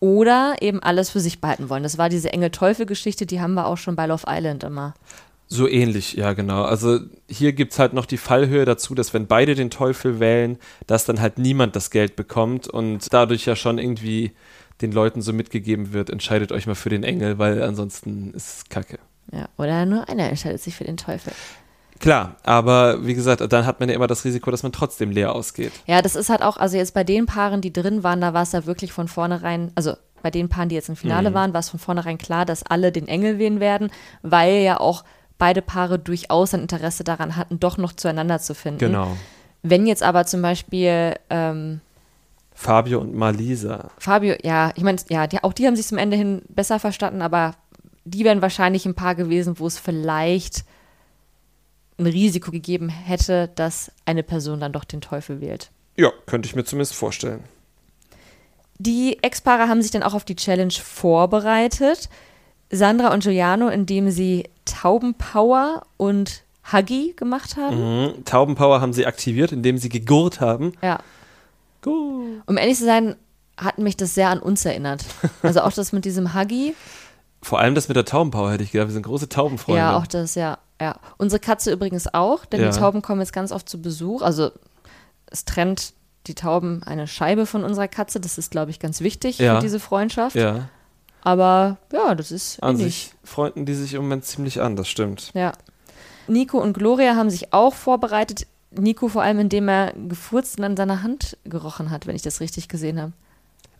oder 0.00 0.56
eben 0.60 0.82
alles 0.82 1.10
für 1.10 1.20
sich 1.20 1.40
behalten 1.40 1.68
wollen. 1.68 1.82
Das 1.82 1.98
war 1.98 2.08
diese 2.08 2.32
Engel-Teufel-Geschichte, 2.32 3.26
die 3.26 3.40
haben 3.40 3.54
wir 3.54 3.66
auch 3.66 3.76
schon 3.76 3.96
bei 3.96 4.06
Love 4.06 4.24
Island 4.28 4.64
immer. 4.64 4.94
So 5.50 5.66
ähnlich, 5.66 6.12
ja, 6.12 6.34
genau. 6.34 6.62
Also 6.62 7.00
hier 7.26 7.54
gibt 7.54 7.72
es 7.72 7.78
halt 7.78 7.94
noch 7.94 8.04
die 8.04 8.18
Fallhöhe 8.18 8.66
dazu, 8.66 8.94
dass 8.94 9.14
wenn 9.14 9.26
beide 9.26 9.54
den 9.54 9.70
Teufel 9.70 10.20
wählen, 10.20 10.58
dass 10.86 11.06
dann 11.06 11.20
halt 11.20 11.38
niemand 11.38 11.74
das 11.74 11.90
Geld 11.90 12.16
bekommt 12.16 12.68
und 12.68 13.06
dadurch 13.10 13.46
ja 13.46 13.56
schon 13.56 13.78
irgendwie 13.78 14.32
den 14.82 14.92
Leuten 14.92 15.22
so 15.22 15.32
mitgegeben 15.32 15.94
wird, 15.94 16.10
entscheidet 16.10 16.52
euch 16.52 16.66
mal 16.66 16.74
für 16.74 16.90
den 16.90 17.02
Engel, 17.02 17.38
weil 17.38 17.62
ansonsten 17.62 18.32
ist 18.34 18.58
es 18.58 18.68
Kacke. 18.68 18.98
Ja, 19.32 19.48
oder 19.56 19.86
nur 19.86 20.08
einer 20.08 20.28
entscheidet 20.28 20.60
sich 20.60 20.76
für 20.76 20.84
den 20.84 20.98
Teufel. 20.98 21.32
Klar, 21.98 22.36
aber 22.44 23.04
wie 23.06 23.14
gesagt, 23.14 23.40
dann 23.52 23.66
hat 23.66 23.80
man 23.80 23.88
ja 23.88 23.94
immer 23.94 24.06
das 24.06 24.24
Risiko, 24.24 24.50
dass 24.50 24.62
man 24.62 24.70
trotzdem 24.70 25.10
leer 25.10 25.34
ausgeht. 25.34 25.72
Ja, 25.86 26.00
das 26.00 26.14
ist 26.14 26.28
halt 26.28 26.42
auch, 26.42 26.56
also 26.56 26.76
jetzt 26.76 26.94
bei 26.94 27.02
den 27.02 27.26
Paaren, 27.26 27.60
die 27.60 27.72
drin 27.72 28.04
waren, 28.04 28.20
da 28.20 28.34
war 28.34 28.42
es 28.42 28.52
ja 28.52 28.66
wirklich 28.66 28.92
von 28.92 29.08
vornherein, 29.08 29.72
also 29.74 29.94
bei 30.22 30.30
den 30.30 30.48
Paaren, 30.48 30.68
die 30.68 30.74
jetzt 30.74 30.88
im 30.88 30.96
Finale 30.96 31.34
waren, 31.34 31.52
war 31.52 31.60
es 31.60 31.70
von 31.70 31.80
vornherein 31.80 32.18
klar, 32.18 32.44
dass 32.44 32.64
alle 32.64 32.92
den 32.92 33.08
Engel 33.08 33.38
wählen 33.38 33.60
werden, 33.60 33.90
weil 34.22 34.62
ja 34.62 34.78
auch 34.78 35.04
beide 35.38 35.62
Paare 35.62 35.98
durchaus 35.98 36.52
ein 36.54 36.62
Interesse 36.62 37.04
daran 37.04 37.36
hatten, 37.36 37.60
doch 37.60 37.78
noch 37.78 37.92
zueinander 37.92 38.38
zu 38.40 38.54
finden. 38.54 38.80
Genau. 38.80 39.16
Wenn 39.62 39.86
jetzt 39.86 40.02
aber 40.02 40.26
zum 40.26 40.42
Beispiel 40.42 41.14
ähm, 41.30 41.80
Fabio 42.54 43.00
und 43.00 43.14
Malisa. 43.14 43.90
Fabio, 43.98 44.34
ja, 44.42 44.72
ich 44.74 44.82
meine, 44.82 44.98
ja, 45.08 45.26
die, 45.26 45.42
auch 45.42 45.52
die 45.52 45.66
haben 45.66 45.76
sich 45.76 45.86
zum 45.86 45.98
Ende 45.98 46.16
hin 46.16 46.42
besser 46.48 46.80
verstanden, 46.80 47.22
aber 47.22 47.54
die 48.04 48.24
wären 48.24 48.42
wahrscheinlich 48.42 48.84
ein 48.84 48.94
Paar 48.94 49.14
gewesen, 49.14 49.58
wo 49.58 49.66
es 49.66 49.78
vielleicht 49.78 50.64
ein 51.98 52.06
Risiko 52.06 52.50
gegeben 52.50 52.88
hätte, 52.88 53.50
dass 53.54 53.92
eine 54.06 54.22
Person 54.22 54.60
dann 54.60 54.72
doch 54.72 54.84
den 54.84 55.00
Teufel 55.00 55.40
wählt. 55.40 55.70
Ja, 55.96 56.12
könnte 56.26 56.48
ich 56.48 56.54
mir 56.54 56.64
zumindest 56.64 56.94
vorstellen. 56.94 57.44
Die 58.78 59.22
Ex-Paare 59.22 59.68
haben 59.68 59.82
sich 59.82 59.90
dann 59.90 60.04
auch 60.04 60.14
auf 60.14 60.24
die 60.24 60.36
Challenge 60.36 60.72
vorbereitet. 60.72 62.08
Sandra 62.70 63.12
und 63.12 63.22
Giuliano, 63.22 63.68
indem 63.68 64.10
sie 64.10 64.48
Taubenpower 64.64 65.82
und 65.96 66.42
Huggy 66.72 67.14
gemacht 67.16 67.56
haben. 67.56 68.02
Mhm. 68.04 68.24
Taubenpower 68.24 68.80
haben 68.80 68.92
sie 68.92 69.06
aktiviert, 69.06 69.52
indem 69.52 69.78
sie 69.78 69.88
gegurrt 69.88 70.40
haben. 70.40 70.72
Ja. 70.82 70.98
Gut. 71.82 72.42
Um 72.46 72.56
ehrlich 72.58 72.76
zu 72.76 72.84
sein, 72.84 73.16
hat 73.56 73.78
mich 73.78 73.96
das 73.96 74.14
sehr 74.14 74.28
an 74.28 74.40
uns 74.40 74.64
erinnert. 74.64 75.04
Also 75.42 75.60
auch 75.62 75.72
das 75.72 75.92
mit 75.92 76.04
diesem 76.04 76.34
Huggy. 76.34 76.74
Vor 77.42 77.60
allem 77.60 77.74
das 77.74 77.88
mit 77.88 77.96
der 77.96 78.04
Taubenpower 78.04 78.50
hätte 78.52 78.64
ich 78.64 78.72
gedacht. 78.72 78.88
Wir 78.88 78.92
sind 78.92 79.04
große 79.04 79.28
Taubenfreunde. 79.28 79.78
Ja, 79.80 79.96
auch 79.96 80.06
das, 80.06 80.34
ja. 80.34 80.58
ja. 80.80 80.96
Unsere 81.16 81.38
Katze 81.40 81.72
übrigens 81.72 82.12
auch, 82.12 82.44
denn 82.44 82.60
Ja. 82.60 82.70
die 82.70 82.78
Tauben 82.78 83.00
kommen 83.00 83.20
jetzt 83.20 83.32
ganz 83.32 83.52
oft 83.52 83.68
zu 83.68 83.80
Besuch. 83.80 84.22
Also 84.22 84.50
es 85.26 85.44
trennt 85.44 85.92
die 86.26 86.34
Tauben 86.34 86.82
eine 86.82 87.06
Scheibe 87.06 87.46
von 87.46 87.64
unserer 87.64 87.88
Katze. 87.88 88.20
Das 88.20 88.36
ist, 88.38 88.50
glaube 88.50 88.70
ich, 88.72 88.80
ganz 88.80 89.00
wichtig 89.00 89.38
Ja. 89.38 89.56
für 89.56 89.62
diese 89.62 89.80
Freundschaft. 89.80 90.36
Ja. 90.36 90.68
Aber 91.22 91.78
ja, 91.92 92.14
das 92.14 92.30
ist 92.32 92.62
An 92.62 92.76
sich 92.76 93.12
freunden 93.24 93.66
die 93.66 93.74
sich 93.74 93.94
im 93.94 94.02
Moment 94.02 94.24
ziemlich 94.24 94.60
an, 94.60 94.76
das 94.76 94.88
stimmt. 94.88 95.30
Ja. 95.34 95.52
Nico 96.26 96.58
und 96.58 96.72
Gloria 96.74 97.16
haben 97.16 97.30
sich 97.30 97.52
auch 97.52 97.74
vorbereitet. 97.74 98.46
Nico 98.70 99.08
vor 99.08 99.22
allem, 99.22 99.38
indem 99.38 99.68
er 99.68 99.92
gefurzt 99.94 100.58
und 100.58 100.64
an 100.64 100.76
seiner 100.76 101.02
Hand 101.02 101.36
gerochen 101.44 101.90
hat, 101.90 102.06
wenn 102.06 102.14
ich 102.16 102.22
das 102.22 102.40
richtig 102.40 102.68
gesehen 102.68 103.00
habe. 103.00 103.12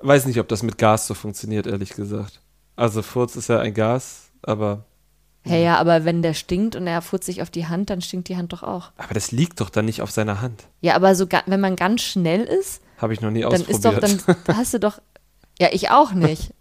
Weiß 0.01 0.27
nicht, 0.27 0.41
ob 0.41 0.49
das 0.49 0.63
mit 0.63 0.79
Gas 0.79 1.07
so 1.07 1.15
funktioniert, 1.15 1.67
ehrlich 1.67 1.91
gesagt. 1.91 2.41
Also 2.77 3.03
Furz 3.03 3.37
ist 3.37 3.49
ja 3.49 3.59
ein 3.61 3.75
Gas, 3.75 4.31
aber, 4.43 4.85
Hey, 5.43 5.65
ja, 5.65 5.77
aber 5.79 6.05
wenn 6.05 6.23
der 6.23 6.35
stinkt 6.35 6.75
und 6.77 6.87
er 6.87 7.01
furzt 7.03 7.27
sich 7.27 7.43
auf 7.43 7.51
die 7.51 7.67
Hand, 7.67 7.91
dann 7.91 8.01
stinkt 8.01 8.29
die 8.29 8.37
Hand 8.37 8.53
doch 8.53 8.63
auch. 8.63 8.91
aber 8.97 9.15
das 9.15 9.31
liegt 9.33 9.61
doch 9.61 9.71
dann 9.71 9.85
nicht 9.87 10.03
auf 10.03 10.11
seiner 10.11 10.41
Hand. 10.41 10.65
Ja, 10.81 10.95
aber 10.95 11.15
so, 11.15 11.27
wenn 11.47 11.61
man 11.61 11.77
ganz 11.77 12.03
schnell 12.03 12.43
ist, 12.43 12.81
Habe 12.99 13.13
ich 13.15 13.21
noch 13.21 13.31
nie 13.31 13.43
dann 13.43 13.53
ist 13.53 13.85
doch, 13.85 13.95
ausprobiert. 13.97 14.25
dann 14.47 14.57
hast 14.57 14.75
du 14.75 14.81
doch. 14.81 15.01
Ja, 15.61 15.69
ich 15.73 15.91
auch 15.91 16.13
nicht. 16.13 16.55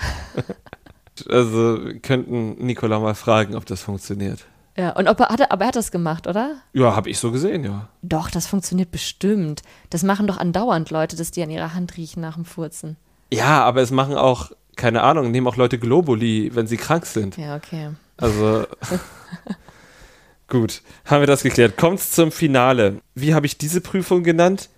also 1.28 1.78
könnten 2.02 2.64
Nikola 2.64 2.98
mal 2.98 3.14
fragen, 3.14 3.54
ob 3.54 3.66
das 3.66 3.82
funktioniert. 3.82 4.46
Ja, 4.76 4.90
und 4.90 5.08
ob 5.08 5.20
er, 5.20 5.28
hat 5.28 5.40
er, 5.40 5.52
aber 5.52 5.64
er 5.64 5.68
hat 5.68 5.76
das 5.76 5.90
gemacht, 5.90 6.26
oder? 6.26 6.56
Ja, 6.72 6.94
habe 6.94 7.10
ich 7.10 7.18
so 7.18 7.32
gesehen, 7.32 7.64
ja. 7.64 7.88
Doch, 8.02 8.30
das 8.30 8.46
funktioniert 8.46 8.90
bestimmt. 8.90 9.62
Das 9.90 10.02
machen 10.02 10.26
doch 10.26 10.38
andauernd 10.38 10.90
Leute, 10.90 11.16
dass 11.16 11.30
die 11.30 11.42
an 11.42 11.50
ihrer 11.50 11.74
Hand 11.74 11.96
riechen 11.96 12.20
nach 12.20 12.36
dem 12.36 12.44
Furzen. 12.44 12.96
Ja, 13.32 13.64
aber 13.64 13.82
es 13.82 13.90
machen 13.90 14.14
auch, 14.14 14.52
keine 14.76 15.02
Ahnung, 15.02 15.30
nehmen 15.30 15.46
auch 15.46 15.56
Leute 15.56 15.78
Globuli, 15.78 16.54
wenn 16.54 16.66
sie 16.66 16.76
krank 16.76 17.06
sind. 17.06 17.36
Ja, 17.36 17.56
okay. 17.56 17.90
Also 18.16 18.66
gut, 20.48 20.82
haben 21.04 21.20
wir 21.20 21.26
das 21.26 21.42
geklärt. 21.42 21.76
Kommt's 21.76 22.12
zum 22.12 22.32
Finale. 22.32 23.00
Wie 23.14 23.34
habe 23.34 23.46
ich 23.46 23.58
diese 23.58 23.80
Prüfung 23.80 24.22
genannt? 24.22 24.70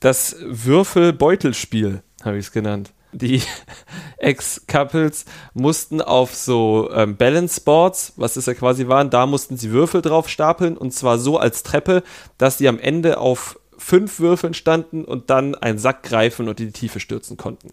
Das 0.00 0.36
Würfel-Beutelspiel 0.40 2.02
habe 2.24 2.38
ich 2.38 2.46
es 2.46 2.52
genannt. 2.52 2.92
Die 3.12 3.42
Ex-Couples 4.18 5.24
mussten 5.54 6.00
auf 6.00 6.34
so 6.34 6.90
ähm, 6.92 7.16
Balance 7.16 7.60
Boards, 7.60 8.12
was 8.16 8.36
es 8.36 8.46
ja 8.46 8.54
quasi 8.54 8.88
waren, 8.88 9.10
da 9.10 9.26
mussten 9.26 9.56
sie 9.56 9.70
Würfel 9.70 10.02
drauf 10.02 10.28
stapeln 10.28 10.76
und 10.76 10.92
zwar 10.92 11.18
so 11.18 11.38
als 11.38 11.62
Treppe, 11.62 12.02
dass 12.36 12.58
sie 12.58 12.68
am 12.68 12.78
Ende 12.78 13.18
auf 13.18 13.58
fünf 13.76 14.18
Würfeln 14.20 14.54
standen 14.54 15.04
und 15.04 15.30
dann 15.30 15.54
einen 15.54 15.78
Sack 15.78 16.02
greifen 16.02 16.48
und 16.48 16.60
in 16.60 16.66
die 16.66 16.72
Tiefe 16.72 17.00
stürzen 17.00 17.36
konnten. 17.36 17.72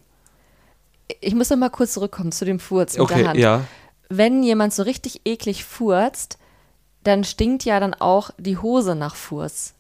Ich 1.19 1.36
muss 1.36 1.50
noch 1.50 1.58
mal 1.58 1.69
kurz 1.69 1.93
zurückkommen 1.93 2.32
zu 2.32 2.45
dem 2.45 2.60
Furz 2.60 2.93
mit 2.93 3.02
Okay, 3.02 3.19
der 3.19 3.28
Hand. 3.30 3.39
ja. 3.39 3.62
Wenn 4.10 4.43
jemand 4.43 4.74
so 4.74 4.84
richtig 4.84 5.21
eklig 5.26 5.65
furzt, 5.65 6.38
dann 7.04 7.24
stinkt 7.24 7.65
ja 7.65 7.80
dann 7.80 7.93
auch 7.93 8.32
die 8.38 8.58
Hose 8.58 8.95
nach 8.95 9.15
Furz. 9.15 9.75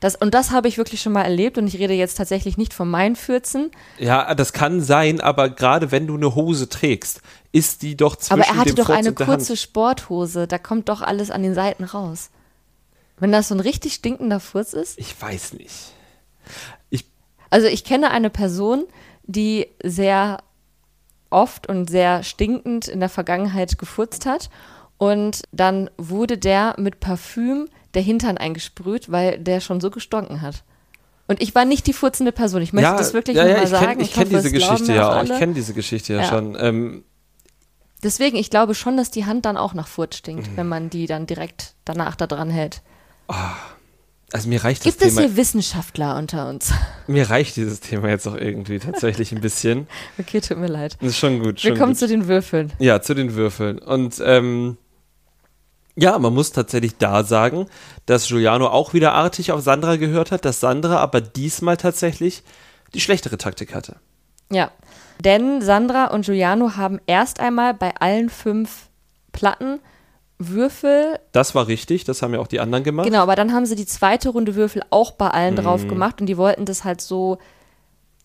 Das, 0.00 0.14
und 0.14 0.32
das 0.32 0.52
habe 0.52 0.68
ich 0.68 0.78
wirklich 0.78 1.02
schon 1.02 1.12
mal 1.12 1.22
erlebt 1.22 1.58
und 1.58 1.66
ich 1.66 1.78
rede 1.78 1.92
jetzt 1.92 2.16
tatsächlich 2.16 2.56
nicht 2.56 2.72
von 2.72 2.88
meinen 2.88 3.16
Fürzen, 3.16 3.72
Ja, 3.98 4.32
das 4.34 4.52
kann 4.52 4.80
sein, 4.80 5.20
aber 5.20 5.50
gerade 5.50 5.90
wenn 5.90 6.06
du 6.06 6.14
eine 6.14 6.36
Hose 6.36 6.68
trägst, 6.68 7.20
ist 7.50 7.82
die 7.82 7.96
doch 7.96 8.14
zwischen 8.14 8.34
aber 8.34 8.44
er 8.44 8.56
hatte 8.56 8.74
doch 8.74 8.86
Furz 8.86 8.98
eine 8.98 9.12
kurze 9.12 9.50
Hand. 9.50 9.58
Sporthose, 9.58 10.46
da 10.46 10.58
kommt 10.58 10.88
doch 10.88 11.02
alles 11.02 11.30
an 11.30 11.42
den 11.42 11.54
Seiten 11.54 11.82
raus. 11.82 12.30
Wenn 13.18 13.32
das 13.32 13.48
so 13.48 13.54
ein 13.54 13.60
richtig 13.60 13.94
stinkender 13.94 14.38
Furz 14.38 14.72
ist, 14.72 14.98
Ich 14.98 15.20
weiß 15.20 15.54
nicht. 15.54 15.92
Also 17.50 17.66
ich 17.66 17.84
kenne 17.84 18.10
eine 18.10 18.30
Person, 18.30 18.84
die 19.24 19.68
sehr 19.82 20.38
oft 21.30 21.68
und 21.68 21.88
sehr 21.90 22.22
stinkend 22.22 22.88
in 22.88 23.00
der 23.00 23.08
Vergangenheit 23.08 23.78
gefurzt 23.78 24.26
hat 24.26 24.50
und 24.98 25.42
dann 25.52 25.90
wurde 25.96 26.38
der 26.38 26.74
mit 26.78 27.00
Parfüm 27.00 27.68
der 27.94 28.02
Hintern 28.02 28.38
eingesprüht, 28.38 29.10
weil 29.10 29.38
der 29.38 29.60
schon 29.60 29.80
so 29.80 29.90
gestunken 29.90 30.42
hat. 30.42 30.64
Und 31.26 31.42
ich 31.42 31.54
war 31.54 31.64
nicht 31.64 31.86
die 31.86 31.92
furzende 31.92 32.32
Person. 32.32 32.62
Ich 32.62 32.72
möchte 32.72 32.90
das 32.96 33.12
wirklich 33.12 33.36
ja, 33.36 33.46
ja, 33.46 33.56
mal 33.58 33.64
ich 33.64 33.68
sagen. 33.70 33.86
Kenn, 33.86 34.00
ich 34.00 34.12
kenne 34.12 34.26
hoffe, 34.30 34.36
diese 34.36 34.50
Geschichte 34.50 34.94
ja 34.94 35.18
auch. 35.20 35.22
Ich 35.24 35.38
kenne 35.38 35.52
diese 35.54 35.74
Geschichte 35.74 36.14
ja, 36.14 36.20
Ja. 36.22 36.28
schon. 36.28 36.56
Ähm, 36.58 37.04
Deswegen, 38.02 38.36
ich 38.36 38.48
glaube 38.48 38.74
schon, 38.76 38.96
dass 38.96 39.10
die 39.10 39.26
Hand 39.26 39.44
dann 39.44 39.56
auch 39.56 39.74
nach 39.74 39.88
Furz 39.88 40.16
stinkt, 40.16 40.46
Mhm. 40.52 40.56
wenn 40.56 40.68
man 40.68 40.88
die 40.90 41.06
dann 41.06 41.26
direkt 41.26 41.74
danach 41.84 42.14
da 42.14 42.26
dran 42.28 42.48
hält. 42.48 42.80
also 44.32 44.48
mir 44.48 44.62
reicht 44.62 44.86
das 44.86 44.92
Gibt 44.92 45.02
es 45.04 45.14
Thema. 45.16 45.26
hier 45.26 45.36
Wissenschaftler 45.36 46.16
unter 46.16 46.48
uns? 46.48 46.72
Mir 47.08 47.28
reicht 47.28 47.56
dieses 47.56 47.80
Thema 47.80 48.08
jetzt 48.08 48.26
auch 48.28 48.36
irgendwie 48.36 48.78
tatsächlich 48.78 49.32
ein 49.32 49.40
bisschen. 49.40 49.86
Okay, 50.18 50.40
tut 50.40 50.58
mir 50.58 50.66
leid. 50.68 50.96
Das 51.00 51.08
ist 51.10 51.18
schon 51.18 51.40
gut. 51.42 51.60
Schon 51.60 51.72
Wir 51.72 51.78
kommen 51.78 51.92
gut. 51.92 51.98
zu 51.98 52.06
den 52.06 52.28
Würfeln. 52.28 52.72
Ja, 52.78 53.00
zu 53.02 53.14
den 53.14 53.34
Würfeln. 53.34 53.78
Und 53.78 54.22
ähm, 54.24 54.76
ja, 56.00 56.18
man 56.18 56.32
muss 56.34 56.52
tatsächlich 56.52 56.96
da 56.98 57.24
sagen, 57.24 57.66
dass 58.06 58.28
Giuliano 58.28 58.68
auch 58.68 58.94
wieder 58.94 59.12
artig 59.14 59.52
auf 59.52 59.60
Sandra 59.62 59.96
gehört 59.96 60.30
hat, 60.30 60.44
dass 60.44 60.60
Sandra 60.60 60.98
aber 60.98 61.20
diesmal 61.20 61.76
tatsächlich 61.76 62.42
die 62.94 63.00
schlechtere 63.00 63.36
Taktik 63.38 63.74
hatte. 63.74 63.96
Ja, 64.50 64.70
denn 65.24 65.60
Sandra 65.60 66.06
und 66.06 66.24
Giuliano 66.24 66.76
haben 66.76 67.00
erst 67.06 67.40
einmal 67.40 67.74
bei 67.74 67.94
allen 68.00 68.30
fünf 68.30 68.88
Platten 69.32 69.80
Würfel, 70.38 71.18
Das 71.32 71.56
war 71.56 71.66
richtig, 71.66 72.04
das 72.04 72.22
haben 72.22 72.32
ja 72.32 72.38
auch 72.38 72.46
die 72.46 72.60
anderen 72.60 72.84
gemacht. 72.84 73.06
genau, 73.06 73.22
aber 73.22 73.34
dann 73.34 73.52
haben 73.52 73.66
sie 73.66 73.74
die 73.74 73.86
zweite 73.86 74.28
Runde 74.28 74.54
Würfel 74.54 74.82
auch 74.90 75.10
bei 75.12 75.28
allen 75.28 75.54
Mhm. 75.54 75.58
drauf 75.58 75.88
gemacht 75.88 76.20
und 76.20 76.26
die 76.28 76.36
wollten 76.36 76.64
das 76.64 76.84
halt 76.84 77.00
so 77.00 77.38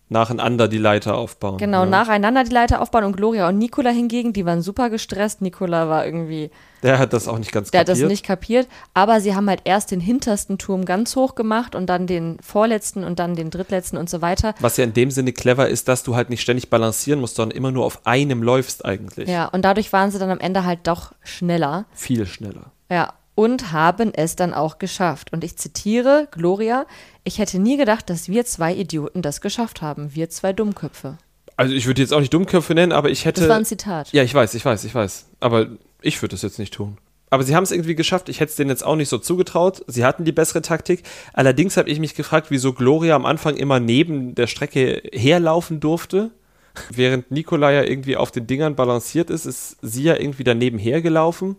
Nacheinander 0.09 0.67
die 0.67 0.77
Leiter 0.77 1.15
aufbauen. 1.15 1.57
genau 1.57 1.85
ne? 1.85 1.91
nacheinander 1.91 2.43
die 2.43 2.51
Leiter 2.53 2.81
aufbauen 2.81 3.03
und 3.03 3.17
Gloria 3.17 3.47
und 3.49 3.57
Nicola 3.57 3.89
hingegen, 3.89 4.31
die 4.33 4.45
waren 4.45 4.61
super 4.61 4.89
gestresst. 4.89 5.41
Nicola 5.41 5.89
war 5.89 6.05
irgendwie, 6.05 6.51
Der 6.83 6.99
hat 6.99 7.13
das 7.13 7.27
auch 7.27 7.39
nicht 7.39 7.51
ganz 7.51 7.71
der 7.71 7.79
hat 7.81 7.87
kapiert. 7.87 8.03
das 8.05 8.09
nicht 8.11 8.25
kapiert, 8.25 8.67
aber 8.93 9.21
sie 9.21 9.33
haben 9.33 9.49
halt 9.49 9.61
erst 9.63 9.91
den 9.91 9.99
hintersten 9.99 10.57
Turm 10.57 10.85
ganz 10.85 11.15
hoch 11.15 11.35
gemacht 11.35 11.73
und 11.73 11.87
dann 11.87 12.05
den 12.05 12.37
vorletzten 12.41 13.03
und 13.03 13.17
dann 13.17 13.35
den 13.35 13.49
drittletzten 13.49 13.97
und 13.97 14.09
so 14.09 14.21
weiter. 14.21 14.53
Was 14.59 14.77
ja 14.77 14.83
in 14.83 14.93
dem 14.93 15.09
Sinne 15.09 15.31
clever 15.33 15.67
ist, 15.67 15.87
dass 15.87 16.03
du 16.03 16.15
halt 16.15 16.29
nicht 16.29 16.41
ständig 16.41 16.69
balancieren 16.69 17.19
musst, 17.19 17.35
sondern 17.37 17.57
immer 17.57 17.71
nur 17.71 17.85
auf 17.85 18.05
einem 18.05 18.43
läufst 18.43 18.85
eigentlich. 18.85 19.29
Ja, 19.29 19.45
und 19.47 19.63
dadurch 19.65 19.91
waren 19.93 20.11
sie 20.11 20.19
dann 20.19 20.29
am 20.29 20.39
Ende 20.39 20.63
halt 20.65 20.81
doch 20.83 21.13
schneller. 21.23 21.85
Viel 21.93 22.25
schneller. 22.27 22.71
Ja, 22.91 23.13
und 23.35 23.71
haben 23.71 24.11
es 24.13 24.35
dann 24.35 24.53
auch 24.53 24.77
geschafft. 24.77 25.33
Und 25.33 25.43
ich 25.43 25.57
zitiere 25.57 26.27
Gloria, 26.31 26.85
ich 27.23 27.39
hätte 27.39 27.59
nie 27.59 27.77
gedacht, 27.77 28.09
dass 28.09 28.29
wir 28.29 28.45
zwei 28.45 28.73
Idioten 28.73 29.21
das 29.21 29.41
geschafft 29.41 29.81
haben. 29.81 30.13
Wir 30.13 30.29
zwei 30.29 30.53
Dummköpfe. 30.53 31.17
Also 31.55 31.73
ich 31.73 31.85
würde 31.85 32.01
jetzt 32.01 32.13
auch 32.13 32.19
nicht 32.19 32.33
Dummköpfe 32.33 32.73
nennen, 32.73 32.91
aber 32.91 33.09
ich 33.09 33.25
hätte. 33.25 33.41
Das 33.41 33.49
war 33.49 33.57
ein 33.57 33.65
Zitat. 33.65 34.11
Ja, 34.11 34.23
ich 34.23 34.33
weiß, 34.33 34.53
ich 34.55 34.65
weiß, 34.65 34.83
ich 34.85 34.93
weiß. 34.93 35.27
Aber 35.39 35.67
ich 36.01 36.21
würde 36.21 36.33
das 36.33 36.41
jetzt 36.41 36.59
nicht 36.59 36.73
tun. 36.73 36.97
Aber 37.29 37.43
sie 37.43 37.55
haben 37.55 37.63
es 37.63 37.71
irgendwie 37.71 37.95
geschafft. 37.95 38.29
Ich 38.29 38.39
hätte 38.39 38.51
es 38.51 38.55
denen 38.55 38.69
jetzt 38.69 38.85
auch 38.85 38.95
nicht 38.95 39.09
so 39.09 39.17
zugetraut. 39.17 39.83
Sie 39.87 40.05
hatten 40.05 40.23
die 40.23 40.31
bessere 40.31 40.61
Taktik. 40.61 41.03
Allerdings 41.33 41.77
habe 41.77 41.89
ich 41.89 41.99
mich 41.99 42.13
gefragt, 42.15 42.51
wieso 42.51 42.73
Gloria 42.73 43.15
am 43.15 43.25
Anfang 43.25 43.55
immer 43.55 43.79
neben 43.79 44.35
der 44.35 44.47
Strecke 44.47 45.01
herlaufen 45.11 45.79
durfte. 45.79 46.31
Während 46.89 47.31
Nicola 47.31 47.71
ja 47.71 47.83
irgendwie 47.83 48.17
auf 48.17 48.31
den 48.31 48.47
Dingern 48.47 48.75
balanciert 48.75 49.29
ist, 49.29 49.45
ist 49.45 49.77
sie 49.81 50.03
ja 50.03 50.15
irgendwie 50.15 50.43
daneben 50.43 50.77
hergelaufen. 50.77 51.55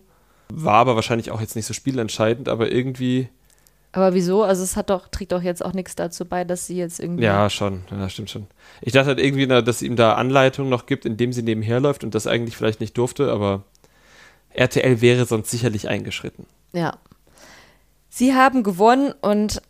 War 0.49 0.75
aber 0.75 0.95
wahrscheinlich 0.95 1.31
auch 1.31 1.41
jetzt 1.41 1.55
nicht 1.55 1.65
so 1.65 1.73
spielentscheidend, 1.73 2.49
aber 2.49 2.71
irgendwie. 2.71 3.29
Aber 3.95 4.13
wieso? 4.13 4.43
Also 4.43 4.61
es 4.61 4.75
hat 4.75 4.89
doch, 4.89 5.07
trägt 5.07 5.31
doch 5.31 5.41
jetzt 5.41 5.63
auch 5.63 5.71
nichts 5.71 5.95
dazu 5.95 6.25
bei, 6.25 6.43
dass 6.43 6.67
sie 6.67 6.75
jetzt 6.75 6.99
irgendwie. 6.99 7.23
Ja, 7.23 7.49
schon. 7.49 7.83
Ja, 7.89 8.09
stimmt 8.09 8.29
schon. 8.29 8.47
Ich 8.81 8.91
dachte 8.91 9.07
halt 9.07 9.21
irgendwie, 9.21 9.47
dass 9.47 9.81
ihm 9.81 9.95
da 9.95 10.15
Anleitungen 10.15 10.69
noch 10.69 10.85
gibt, 10.85 11.05
indem 11.05 11.31
sie 11.31 11.43
nebenher 11.43 11.79
läuft 11.79 12.03
und 12.03 12.13
das 12.13 12.27
eigentlich 12.27 12.57
vielleicht 12.57 12.81
nicht 12.81 12.97
durfte, 12.97 13.31
aber 13.31 13.63
RTL 14.49 14.99
wäre 14.99 15.25
sonst 15.25 15.49
sicherlich 15.49 15.87
eingeschritten. 15.87 16.45
Ja. 16.73 16.97
Sie 18.09 18.35
haben 18.35 18.63
gewonnen 18.63 19.13
und 19.21 19.61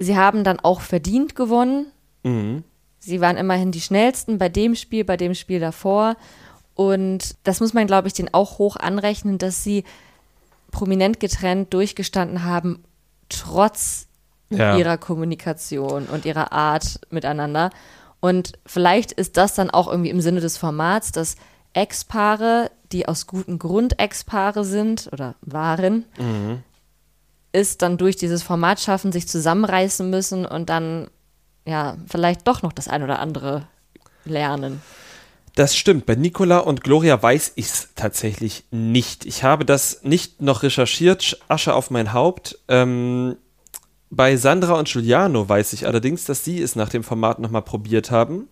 sie 0.00 0.16
haben 0.16 0.42
dann 0.42 0.58
auch 0.58 0.80
verdient 0.80 1.36
gewonnen. 1.36 1.92
Mhm. 2.24 2.64
Sie 2.98 3.20
waren 3.20 3.36
immerhin 3.36 3.70
die 3.70 3.80
schnellsten 3.80 4.38
bei 4.38 4.48
dem 4.48 4.74
Spiel, 4.74 5.04
bei 5.04 5.16
dem 5.16 5.34
Spiel 5.34 5.60
davor. 5.60 6.16
Und 6.74 7.36
das 7.44 7.60
muss 7.60 7.72
man, 7.72 7.86
glaube 7.86 8.08
ich, 8.08 8.14
denen 8.14 8.34
auch 8.34 8.58
hoch 8.58 8.74
anrechnen, 8.74 9.38
dass 9.38 9.62
sie 9.62 9.84
prominent 10.72 11.20
getrennt 11.20 11.72
durchgestanden 11.72 12.42
haben, 12.42 12.82
trotz 13.30 14.06
Ja. 14.50 14.76
ihrer 14.76 14.98
Kommunikation 14.98 16.06
und 16.06 16.24
ihrer 16.24 16.52
Art 16.52 17.00
miteinander. 17.10 17.70
Und 18.20 18.58
vielleicht 18.66 19.12
ist 19.12 19.36
das 19.36 19.54
dann 19.54 19.70
auch 19.70 19.88
irgendwie 19.88 20.10
im 20.10 20.20
Sinne 20.20 20.40
des 20.40 20.58
Formats, 20.58 21.12
dass 21.12 21.36
Ex-Paare, 21.72 22.70
die 22.92 23.06
aus 23.08 23.26
gutem 23.28 23.58
Grund 23.60 23.98
Ex-Paare 24.00 24.64
sind 24.64 25.08
oder 25.12 25.36
waren, 25.40 26.04
ist 27.52 27.82
dann 27.82 27.96
durch 27.96 28.16
dieses 28.16 28.42
Format 28.42 28.80
schaffen, 28.80 29.12
sich 29.12 29.28
zusammenreißen 29.28 30.10
müssen 30.10 30.44
und 30.46 30.68
dann 30.68 31.08
ja 31.64 31.96
vielleicht 32.08 32.46
doch 32.48 32.62
noch 32.62 32.72
das 32.72 32.88
ein 32.88 33.02
oder 33.04 33.20
andere 33.20 33.68
lernen. 34.24 34.82
Das 35.54 35.76
stimmt. 35.76 36.06
Bei 36.06 36.14
Nicola 36.14 36.58
und 36.58 36.82
Gloria 36.84 37.20
weiß 37.20 37.52
ich 37.56 37.66
es 37.66 37.88
tatsächlich 37.96 38.64
nicht. 38.70 39.26
Ich 39.26 39.42
habe 39.42 39.64
das 39.64 40.02
nicht 40.02 40.40
noch 40.40 40.62
recherchiert. 40.62 41.22
Sch- 41.22 41.36
Asche 41.48 41.74
auf 41.74 41.90
mein 41.90 42.12
Haupt. 42.12 42.58
Ähm, 42.68 43.36
bei 44.10 44.36
Sandra 44.36 44.74
und 44.74 44.88
Giuliano 44.88 45.48
weiß 45.48 45.72
ich 45.72 45.86
allerdings, 45.86 46.24
dass 46.24 46.44
sie 46.44 46.60
es 46.62 46.76
nach 46.76 46.88
dem 46.88 47.02
Format 47.04 47.38
nochmal 47.40 47.62
probiert 47.62 48.10
haben, 48.10 48.48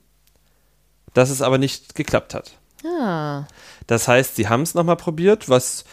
dass 1.14 1.30
es 1.30 1.40
aber 1.42 1.58
nicht 1.58 1.94
geklappt 1.94 2.34
hat. 2.34 2.52
Ah, 2.84 3.44
Das 3.86 4.06
heißt, 4.06 4.36
sie 4.36 4.48
haben 4.48 4.62
es 4.62 4.74
nochmal 4.74 4.96
probiert, 4.96 5.48
was, 5.48 5.84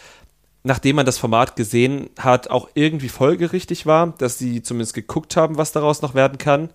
nachdem 0.62 0.96
man 0.96 1.06
das 1.06 1.18
Format 1.18 1.56
gesehen 1.56 2.10
hat, 2.18 2.48
auch 2.50 2.68
irgendwie 2.74 3.08
folgerichtig 3.08 3.86
war, 3.86 4.08
dass 4.18 4.38
sie 4.38 4.62
zumindest 4.62 4.94
geguckt 4.94 5.36
haben, 5.36 5.56
was 5.56 5.72
daraus 5.72 6.02
noch 6.02 6.14
werden 6.14 6.38
kann. 6.38 6.70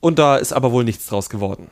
Und 0.00 0.18
da 0.18 0.36
ist 0.36 0.52
aber 0.52 0.72
wohl 0.72 0.84
nichts 0.84 1.06
draus 1.06 1.30
geworden. 1.30 1.70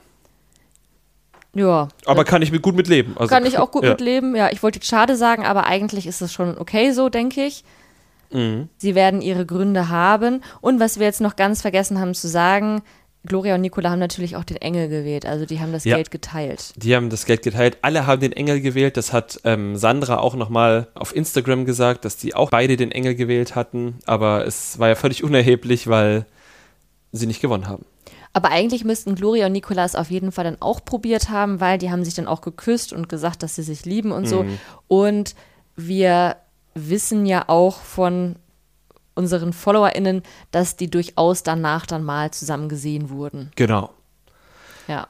Ja. 1.55 1.89
Aber 2.07 2.25
kann 2.25 2.43
ich 2.43 2.53
mit 2.53 2.63
gut 2.63 2.75
mit 2.75 2.89
leben. 2.89 3.15
Also, 3.17 3.29
Kann 3.35 3.47
ich 3.47 3.59
auch 3.59 3.71
gut 3.71 3.85
ja. 3.85 3.91
mit 3.91 4.01
leben. 4.01 4.35
Ja, 4.35 4.51
ich 4.51 4.63
wollte 4.63 4.79
jetzt 4.79 4.89
schade 4.89 5.17
sagen, 5.17 5.45
aber 5.45 5.67
eigentlich 5.67 6.07
ist 6.07 6.23
es 6.23 6.33
schon 6.33 6.57
okay 6.59 6.93
so, 6.93 7.09
denke 7.09 7.45
ich. 7.45 7.65
Mhm. 8.33 8.69
Sie 8.79 8.95
werden 8.95 9.21
ihre 9.21 9.45
Gründe 9.45 9.89
haben. 9.89 10.43
Und 10.61 10.81
was 10.81 10.99
wir 10.99 11.07
jetzt 11.07 11.21
noch 11.21 11.37
ganz 11.37 11.61
vergessen 11.61 12.01
haben 12.01 12.15
zu 12.15 12.29
sagen, 12.29 12.83
Gloria 13.25 13.55
und 13.55 13.61
Nicola 13.61 13.91
haben 13.91 14.01
natürlich 14.01 14.35
auch 14.35 14.43
den 14.43 14.57
Engel 14.57 14.89
gewählt. 14.89 15.27
Also 15.27 15.47
die 15.47 15.61
haben 15.61 15.73
das 15.73 15.85
Ja. 15.85 15.95
Geld 15.97 16.11
geteilt. 16.11 16.73
Die 16.77 16.97
haben 16.97 17.09
das 17.09 17.25
Geld 17.25 17.43
geteilt. 17.43 17.79
Alle 17.83 18.07
haben 18.07 18.21
den 18.21 18.33
Engel 18.33 18.61
gewählt. 18.61 18.97
Das 18.97 19.13
hat 19.13 19.41
ähm, 19.45 19.77
Sandra 19.77 20.19
auch 20.19 20.35
nochmal 20.35 20.89
auf 20.95 21.15
Instagram 21.15 21.65
gesagt, 21.65 22.05
dass 22.05 22.17
die 22.17 22.35
auch 22.35 22.51
beide 22.51 22.77
den 22.77 22.91
Engel 22.91 23.15
gewählt 23.15 23.55
hatten. 23.55 23.99
Aber 24.07 24.45
es 24.47 24.79
war 24.81 24.89
ja 24.89 24.97
völlig 24.97 25.23
unerheblich, 25.23 25.87
weil 25.87 26.27
sie 27.13 27.27
nicht 27.27 27.41
gewonnen 27.41 27.69
haben. 27.69 27.85
Aber 28.33 28.51
eigentlich 28.51 28.85
müssten 28.85 29.15
Gloria 29.15 29.47
und 29.47 29.53
Nicola 29.53 29.85
es 29.85 29.95
auf 29.95 30.11
jeden 30.11 30.33
Fall 30.33 30.45
dann 30.45 30.61
auch 30.61 30.85
probiert 30.85 31.29
haben, 31.29 31.61
weil 31.61 31.79
die 31.79 31.91
haben 31.91 32.05
sich 32.05 32.15
dann 32.15 32.27
auch 32.27 32.41
geküsst 32.41 32.93
und 32.93 33.09
gesagt, 33.09 33.43
dass 33.43 33.57
sie 33.57 33.63
sich 33.63 33.85
lieben 33.85 34.11
und 34.11 34.27
so. 34.27 34.45
Und 34.89 35.35
wir 35.77 36.37
wissen 36.75 37.27
ja 37.27 37.45
auch 37.49 37.77
von 37.81 38.37
unseren 39.15 39.53
FollowerInnen, 39.53 40.23
dass 40.51 40.77
die 40.77 40.91
durchaus 40.91 41.43
danach 41.43 41.85
dann 41.87 42.03
mal 42.03 42.31
zusammen 42.31 42.69
gesehen 42.69 43.11
wurden. 43.11 43.51
Genau. 43.57 43.91
Ja. 44.89 45.09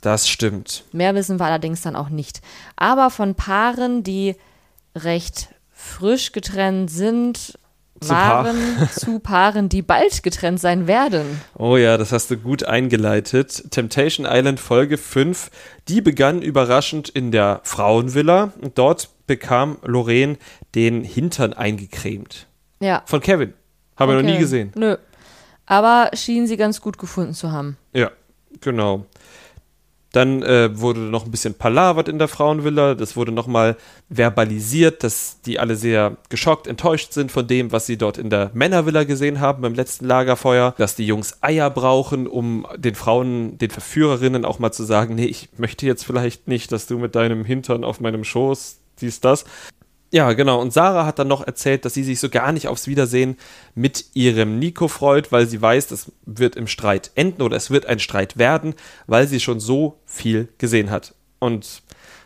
Das 0.00 0.28
stimmt. 0.28 0.84
Mehr 0.92 1.14
wissen 1.14 1.38
wir 1.38 1.46
allerdings 1.46 1.82
dann 1.82 1.96
auch 1.96 2.08
nicht. 2.08 2.40
Aber 2.76 3.10
von 3.10 3.34
Paaren, 3.34 4.02
die 4.02 4.36
recht 4.96 5.48
frisch 5.72 6.32
getrennt 6.32 6.90
sind, 6.90 7.58
Zu 8.02 8.10
waren 8.10 8.88
zu 8.90 9.18
Paaren, 9.18 9.68
die 9.68 9.82
bald 9.82 10.22
getrennt 10.22 10.60
sein 10.60 10.86
werden. 10.86 11.40
Oh 11.56 11.76
ja, 11.76 11.96
das 11.96 12.12
hast 12.12 12.30
du 12.30 12.36
gut 12.36 12.64
eingeleitet. 12.64 13.70
Temptation 13.70 14.26
Island 14.28 14.60
Folge 14.60 14.98
5, 14.98 15.50
die 15.88 16.00
begann 16.00 16.42
überraschend 16.42 17.08
in 17.08 17.30
der 17.30 17.60
Frauenvilla 17.64 18.52
und 18.60 18.78
dort 18.78 19.10
bekam 19.26 19.78
Lorraine 19.82 20.36
den 20.74 21.04
Hintern 21.04 21.52
eingecremt. 21.52 22.46
Ja. 22.80 23.02
Von 23.06 23.20
Kevin. 23.20 23.54
Haben 23.96 24.10
wir 24.10 24.16
noch 24.16 24.30
nie 24.30 24.38
gesehen. 24.38 24.72
Nö. 24.74 24.96
Aber 25.66 26.10
schien 26.14 26.46
sie 26.46 26.56
ganz 26.56 26.80
gut 26.80 26.98
gefunden 26.98 27.34
zu 27.34 27.52
haben. 27.52 27.76
Ja, 27.92 28.10
genau. 28.60 29.06
Dann 30.12 30.42
äh, 30.42 30.78
wurde 30.78 31.00
noch 31.00 31.24
ein 31.24 31.30
bisschen 31.30 31.54
palavert 31.54 32.08
in 32.08 32.18
der 32.18 32.28
Frauenvilla. 32.28 32.94
Das 32.94 33.16
wurde 33.16 33.32
nochmal 33.32 33.76
verbalisiert, 34.10 35.02
dass 35.02 35.40
die 35.40 35.58
alle 35.58 35.74
sehr 35.74 36.18
geschockt, 36.28 36.66
enttäuscht 36.66 37.12
sind 37.12 37.32
von 37.32 37.46
dem, 37.46 37.72
was 37.72 37.86
sie 37.86 37.96
dort 37.96 38.18
in 38.18 38.28
der 38.28 38.50
Männervilla 38.52 39.04
gesehen 39.04 39.40
haben 39.40 39.62
beim 39.62 39.74
letzten 39.74 40.06
Lagerfeuer. 40.06 40.74
Dass 40.76 40.96
die 40.96 41.06
Jungs 41.06 41.38
Eier 41.42 41.70
brauchen, 41.70 42.26
um 42.26 42.66
den 42.76 42.94
Frauen, 42.94 43.56
den 43.58 43.70
Verführerinnen 43.70 44.44
auch 44.44 44.58
mal 44.58 44.72
zu 44.72 44.84
sagen, 44.84 45.14
nee, 45.14 45.24
ich 45.24 45.48
möchte 45.56 45.86
jetzt 45.86 46.04
vielleicht 46.04 46.46
nicht, 46.46 46.72
dass 46.72 46.86
du 46.86 46.98
mit 46.98 47.14
deinem 47.14 47.44
Hintern 47.44 47.82
auf 47.82 48.00
meinem 48.00 48.24
Schoß 48.24 48.78
dies, 49.00 49.20
das. 49.20 49.44
Ja, 50.12 50.34
genau. 50.34 50.60
Und 50.60 50.74
Sarah 50.74 51.06
hat 51.06 51.18
dann 51.18 51.28
noch 51.28 51.46
erzählt, 51.46 51.86
dass 51.86 51.94
sie 51.94 52.04
sich 52.04 52.20
so 52.20 52.28
gar 52.28 52.52
nicht 52.52 52.68
aufs 52.68 52.86
Wiedersehen 52.86 53.38
mit 53.74 54.04
ihrem 54.12 54.58
Nico 54.58 54.86
freut, 54.86 55.32
weil 55.32 55.46
sie 55.46 55.60
weiß, 55.60 55.86
das 55.86 56.12
wird 56.26 56.54
im 56.54 56.66
Streit 56.66 57.10
enden 57.14 57.40
oder 57.40 57.56
es 57.56 57.70
wird 57.70 57.86
ein 57.86 57.98
Streit 57.98 58.36
werden, 58.36 58.74
weil 59.06 59.26
sie 59.26 59.40
schon 59.40 59.58
so 59.58 60.00
viel 60.04 60.48
gesehen 60.58 60.90
hat. 60.90 61.14
Und 61.38 61.82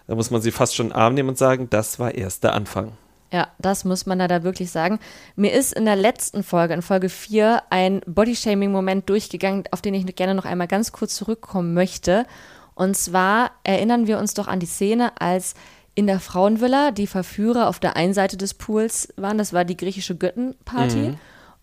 da 0.09 0.17
muss 0.17 0.33
man 0.33 0.43
sie 0.43 0.51
fast 0.51 0.75
schon 0.75 0.87
in 0.87 0.91
den 0.91 0.99
Arm 0.99 1.15
nehmen 1.15 1.29
und 1.29 1.39
sagen, 1.39 1.69
das 1.71 2.01
war 2.01 2.13
erst 2.13 2.43
der 2.43 2.55
Anfang. 2.55 2.93
Ja, 3.33 3.49
das 3.59 3.85
muss 3.85 4.05
man 4.05 4.19
da 4.19 4.43
wirklich 4.43 4.73
sagen. 4.73 4.99
Mir 5.37 5.53
ist 5.53 5.73
in 5.73 5.85
der 5.85 5.97
letzten 5.97 6.43
Folge, 6.43 6.75
in 6.75 6.83
Folge 6.83 7.09
4, 7.09 7.63
ein 7.71 8.01
Bodyshaming-Moment 8.07 9.09
durchgegangen, 9.09 9.63
auf 9.71 9.81
den 9.81 9.95
ich 9.95 10.07
gerne 10.17 10.35
noch 10.35 10.45
einmal 10.45 10.69
ganz 10.69 10.91
kurz 10.91 11.15
zurückkommen 11.15 11.73
möchte. 11.73 12.27
Und 12.75 12.97
zwar 12.97 13.53
erinnern 13.63 14.07
wir 14.09 14.19
uns 14.19 14.35
doch 14.35 14.49
an 14.49 14.61
die 14.61 14.67
Szene, 14.67 15.13
als 15.21 15.55
in 15.97 16.07
der 16.07 16.21
Frauenvilla 16.21 16.93
die 16.93 17.09
Verführer 17.09 17.69
auf 17.69 17.81
der 17.81 17.97
einen 17.97 18.15
Seite 18.15 18.37
des 18.37 18.55
Pools 18.55 19.09
waren. 19.17 19.39
Das 19.39 19.53
war 19.53 19.65
die 19.65 19.77
griechische 19.77 20.15
Göttenparty. 20.15 21.15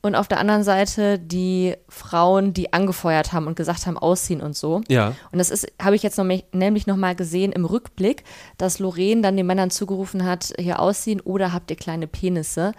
Und 0.01 0.15
auf 0.15 0.27
der 0.27 0.39
anderen 0.39 0.63
Seite 0.63 1.17
die 1.17 1.75
Frauen, 1.87 2.53
die 2.53 2.73
angefeuert 2.73 3.31
haben 3.31 3.47
und 3.47 3.55
gesagt 3.55 3.87
haben, 3.87 3.97
ausziehen 3.97 4.41
und 4.41 4.53
so. 4.53 4.81
Ja. 4.89 5.15
Und 5.31 5.37
das 5.37 5.49
ist, 5.49 5.71
habe 5.81 5.95
ich 5.95 6.03
jetzt 6.03 6.17
noch, 6.17 6.25
nämlich 6.51 6.87
noch 6.87 6.97
mal 6.97 7.15
gesehen 7.15 7.53
im 7.53 7.63
Rückblick, 7.63 8.25
dass 8.57 8.79
Lorraine 8.79 9.21
dann 9.21 9.37
den 9.37 9.45
Männern 9.45 9.69
zugerufen 9.69 10.25
hat, 10.25 10.53
hier 10.59 10.81
ausziehen 10.81 11.21
oder 11.21 11.53
habt 11.53 11.71
ihr 11.71 11.77
kleine 11.77 12.07
Penisse. 12.07 12.73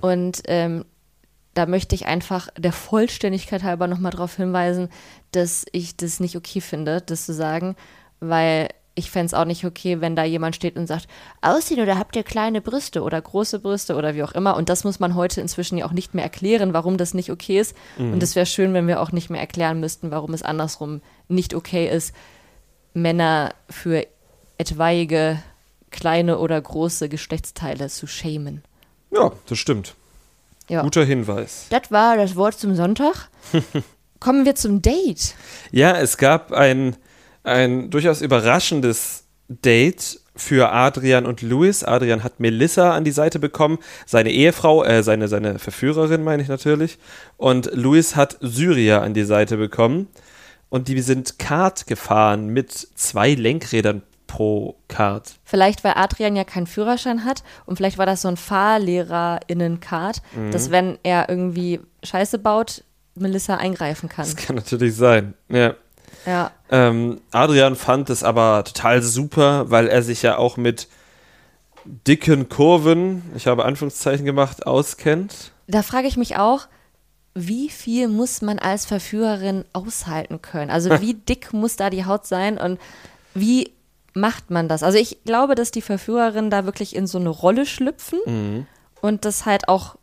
Und 0.00 0.42
ähm, 0.46 0.84
da 1.54 1.66
möchte 1.66 1.94
ich 1.94 2.06
einfach 2.06 2.48
der 2.58 2.72
Vollständigkeit 2.72 3.62
halber 3.62 3.86
noch 3.86 3.98
mal 3.98 4.10
darauf 4.10 4.34
hinweisen, 4.34 4.88
dass 5.30 5.66
ich 5.70 5.96
das 5.96 6.18
nicht 6.18 6.36
okay 6.36 6.60
finde, 6.60 7.00
das 7.00 7.26
zu 7.26 7.32
sagen, 7.32 7.76
weil 8.18 8.68
ich 8.96 9.10
fände 9.10 9.26
es 9.26 9.34
auch 9.34 9.44
nicht 9.44 9.64
okay, 9.64 10.00
wenn 10.00 10.16
da 10.16 10.24
jemand 10.24 10.56
steht 10.56 10.76
und 10.76 10.86
sagt, 10.86 11.06
ausziehen 11.42 11.82
oder 11.82 11.98
habt 11.98 12.16
ihr 12.16 12.22
kleine 12.24 12.60
Brüste 12.60 13.02
oder 13.02 13.20
große 13.20 13.60
Brüste 13.60 13.94
oder 13.94 14.14
wie 14.14 14.22
auch 14.22 14.32
immer. 14.32 14.56
Und 14.56 14.68
das 14.70 14.82
muss 14.84 14.98
man 14.98 15.14
heute 15.14 15.40
inzwischen 15.40 15.76
ja 15.78 15.86
auch 15.86 15.92
nicht 15.92 16.14
mehr 16.14 16.24
erklären, 16.24 16.72
warum 16.72 16.96
das 16.96 17.12
nicht 17.12 17.30
okay 17.30 17.60
ist. 17.60 17.76
Und 17.98 18.22
es 18.22 18.34
wäre 18.34 18.46
schön, 18.46 18.72
wenn 18.72 18.88
wir 18.88 19.00
auch 19.02 19.12
nicht 19.12 19.28
mehr 19.28 19.40
erklären 19.40 19.80
müssten, 19.80 20.10
warum 20.10 20.32
es 20.32 20.42
andersrum 20.42 21.02
nicht 21.28 21.54
okay 21.54 21.88
ist, 21.88 22.14
Männer 22.94 23.54
für 23.68 24.06
etwaige 24.56 25.42
kleine 25.90 26.38
oder 26.38 26.60
große 26.60 27.08
Geschlechtsteile 27.08 27.88
zu 27.88 28.06
schämen. 28.06 28.62
Ja, 29.10 29.32
das 29.46 29.58
stimmt. 29.58 29.94
Ja. 30.68 30.82
Guter 30.82 31.04
Hinweis. 31.04 31.66
Das 31.70 31.90
war 31.90 32.16
das 32.16 32.34
Wort 32.34 32.58
zum 32.58 32.74
Sonntag. 32.74 33.28
Kommen 34.20 34.44
wir 34.44 34.54
zum 34.54 34.82
Date. 34.82 35.34
Ja, 35.70 35.96
es 35.96 36.16
gab 36.16 36.52
ein, 36.52 36.96
ein 37.46 37.90
durchaus 37.90 38.20
überraschendes 38.20 39.24
Date 39.48 40.20
für 40.34 40.72
Adrian 40.72 41.24
und 41.24 41.42
Louis. 41.42 41.84
Adrian 41.84 42.22
hat 42.22 42.40
Melissa 42.40 42.94
an 42.94 43.04
die 43.04 43.12
Seite 43.12 43.38
bekommen, 43.38 43.78
seine 44.04 44.30
Ehefrau, 44.30 44.84
äh, 44.84 45.02
seine, 45.02 45.28
seine 45.28 45.58
Verführerin 45.58 46.24
meine 46.24 46.42
ich 46.42 46.48
natürlich. 46.48 46.98
Und 47.36 47.70
Louis 47.72 48.16
hat 48.16 48.36
Syria 48.40 49.00
an 49.00 49.14
die 49.14 49.24
Seite 49.24 49.56
bekommen. 49.56 50.08
Und 50.68 50.88
die 50.88 51.00
sind 51.00 51.38
Kart 51.38 51.86
gefahren 51.86 52.48
mit 52.48 52.72
zwei 52.72 53.34
Lenkrädern 53.34 54.02
pro 54.26 54.76
Kart. 54.88 55.36
Vielleicht, 55.44 55.84
weil 55.84 55.92
Adrian 55.94 56.34
ja 56.34 56.42
keinen 56.42 56.66
Führerschein 56.66 57.24
hat 57.24 57.44
und 57.64 57.76
vielleicht 57.76 57.98
war 57.98 58.06
das 58.06 58.22
so 58.22 58.28
ein 58.28 58.36
FahrlehrerInnen-Card, 58.36 60.20
dass 60.50 60.72
wenn 60.72 60.98
er 61.04 61.28
irgendwie 61.28 61.78
Scheiße 62.02 62.40
baut, 62.40 62.82
Melissa 63.14 63.54
eingreifen 63.54 64.08
kann. 64.08 64.24
Das 64.24 64.36
kann 64.36 64.56
natürlich 64.56 64.96
sein. 64.96 65.34
Ja. 65.48 65.76
Ja. 66.24 66.50
Ähm, 66.70 67.20
Adrian 67.30 67.76
fand 67.76 68.10
es 68.10 68.22
aber 68.24 68.64
total 68.64 69.02
super, 69.02 69.70
weil 69.70 69.88
er 69.88 70.02
sich 70.02 70.22
ja 70.22 70.38
auch 70.38 70.56
mit 70.56 70.88
dicken 71.84 72.48
Kurven, 72.48 73.22
ich 73.36 73.46
habe 73.46 73.64
Anführungszeichen 73.64 74.24
gemacht, 74.24 74.66
auskennt. 74.66 75.52
Da 75.66 75.82
frage 75.82 76.08
ich 76.08 76.16
mich 76.16 76.36
auch, 76.36 76.66
wie 77.34 77.68
viel 77.68 78.08
muss 78.08 78.42
man 78.42 78.58
als 78.58 78.86
Verführerin 78.86 79.64
aushalten 79.72 80.42
können? 80.42 80.70
Also 80.70 80.90
wie 81.00 81.14
dick 81.14 81.52
muss 81.52 81.76
da 81.76 81.90
die 81.90 82.04
Haut 82.04 82.26
sein 82.26 82.58
und 82.58 82.80
wie 83.34 83.72
macht 84.14 84.50
man 84.50 84.68
das? 84.68 84.82
Also 84.82 84.98
ich 84.98 85.18
glaube, 85.24 85.54
dass 85.54 85.70
die 85.70 85.82
Verführerinnen 85.82 86.50
da 86.50 86.64
wirklich 86.64 86.96
in 86.96 87.06
so 87.06 87.18
eine 87.18 87.28
Rolle 87.28 87.66
schlüpfen 87.66 88.66
und 89.02 89.24
das 89.24 89.44
halt 89.44 89.68
auch 89.68 89.96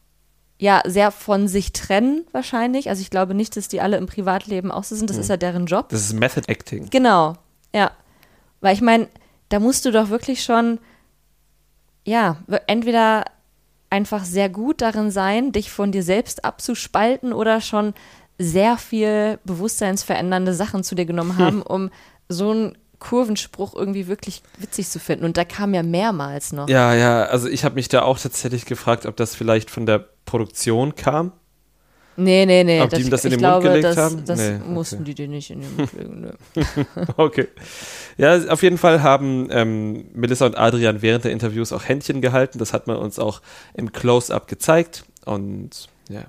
ja 0.64 0.82
sehr 0.86 1.12
von 1.12 1.50
sich 1.50 1.74
trennen 1.74 2.26
wahrscheinlich. 2.32 2.88
Also 2.88 3.02
ich 3.02 3.10
glaube 3.10 3.34
nicht, 3.34 3.58
dass 3.58 3.68
die 3.68 3.82
alle 3.82 3.98
im 3.98 4.06
Privatleben 4.06 4.72
auch 4.72 4.86
so 4.86 4.96
sind. 4.96 5.10
Das 5.10 5.18
ist 5.18 5.30
ja 5.30 5.36
deren 5.36 5.66
Job. 5.66 5.90
Das 5.90 6.00
ist 6.00 6.14
Method 6.14 6.48
Acting. 6.48 6.90
Genau, 6.90 7.34
ja. 7.76 7.92
Weil 8.62 8.74
ich 8.74 8.82
meine, 8.82 9.10
da 9.50 9.60
musst 9.60 9.84
du 9.84 9.92
doch 9.92 10.10
wirklich 10.10 10.42
schon, 10.42 10.80
ja, 12.06 12.38
entweder 12.68 13.26
einfach 13.90 14.24
sehr 14.24 14.48
gut 14.48 14.82
darin 14.82 15.12
sein, 15.12 15.52
dich 15.52 15.70
von 15.70 15.92
dir 15.92 16.02
selbst 16.02 16.46
abzuspalten 16.46 17.34
oder 17.34 17.60
schon 17.60 17.94
sehr 18.40 18.78
viel 18.78 19.40
bewusstseinsverändernde 19.44 20.54
Sachen 20.54 20.86
zu 20.86 20.96
dir 20.96 21.06
genommen 21.06 21.38
haben, 21.40 21.62
um 21.62 21.90
so 22.30 22.52
einen 22.52 22.78
Kurvenspruch 23.00 23.76
irgendwie 23.76 24.08
wirklich 24.08 24.44
witzig 24.60 24.88
zu 24.88 24.98
finden. 24.98 25.26
Und 25.26 25.36
da 25.36 25.44
kam 25.44 25.74
ja 25.74 25.84
mehrmals 25.84 26.54
noch. 26.54 26.70
Ja, 26.70 26.94
ja, 26.94 27.26
also 27.26 27.50
ich 27.50 27.66
habe 27.66 27.76
mich 27.76 27.90
da 27.90 28.04
auch 28.04 28.18
tatsächlich 28.18 28.66
gefragt, 28.66 29.06
ob 29.06 29.18
das 29.18 29.36
vielleicht 29.36 29.70
von 29.70 29.86
der 29.86 30.13
Produktion 30.26 30.96
kam. 30.96 31.34
Nee, 32.16 32.46
nee, 32.46 32.64
nee. 32.64 32.82
Ob 32.82 32.90
die 32.92 33.02
ihm 33.02 33.10
das 33.10 33.26
in 33.26 33.32
ich 33.32 33.38
den 33.40 33.50
Mund 33.50 33.62
glaube, 33.62 33.68
gelegt 33.70 33.86
das, 33.86 33.98
haben? 33.98 34.24
das 34.26 34.40
Nee, 34.40 34.56
okay. 34.56 34.70
mussten 34.70 35.04
die 35.04 35.16
dir 35.16 35.28
nicht 35.28 35.50
in 35.50 35.62
den 35.62 35.76
Mund 35.76 35.94
legen. 35.94 36.22
Nö. 36.22 36.64
Okay. 37.18 37.48
Ja, 38.18 38.38
auf 38.50 38.62
jeden 38.62 38.78
Fall 38.78 39.02
haben 39.02 39.48
ähm, 39.52 40.06
Melissa 40.14 40.46
und 40.46 40.58
Adrian 40.58 41.02
während 41.02 41.24
der 41.24 41.32
Interviews 41.32 41.74
auch 41.74 41.88
Händchen 41.88 42.22
gehalten. 42.22 42.60
Das 42.60 42.74
hat 42.74 42.86
man 42.86 42.98
uns 42.98 43.18
auch 43.18 43.42
im 43.74 43.92
Close-Up 43.92 44.48
gezeigt. 44.48 45.06
Und 45.26 45.90
ja. 46.10 46.24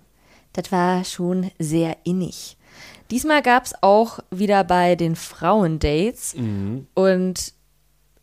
Das 0.54 0.72
war 0.72 1.04
schon 1.04 1.50
sehr 1.58 1.98
innig. 2.04 2.56
Diesmal 3.10 3.42
gab 3.42 3.66
es 3.66 3.74
auch 3.82 4.20
wieder 4.30 4.64
bei 4.64 4.96
den 4.96 5.16
Frauendates. 5.16 6.34
Und 6.94 7.52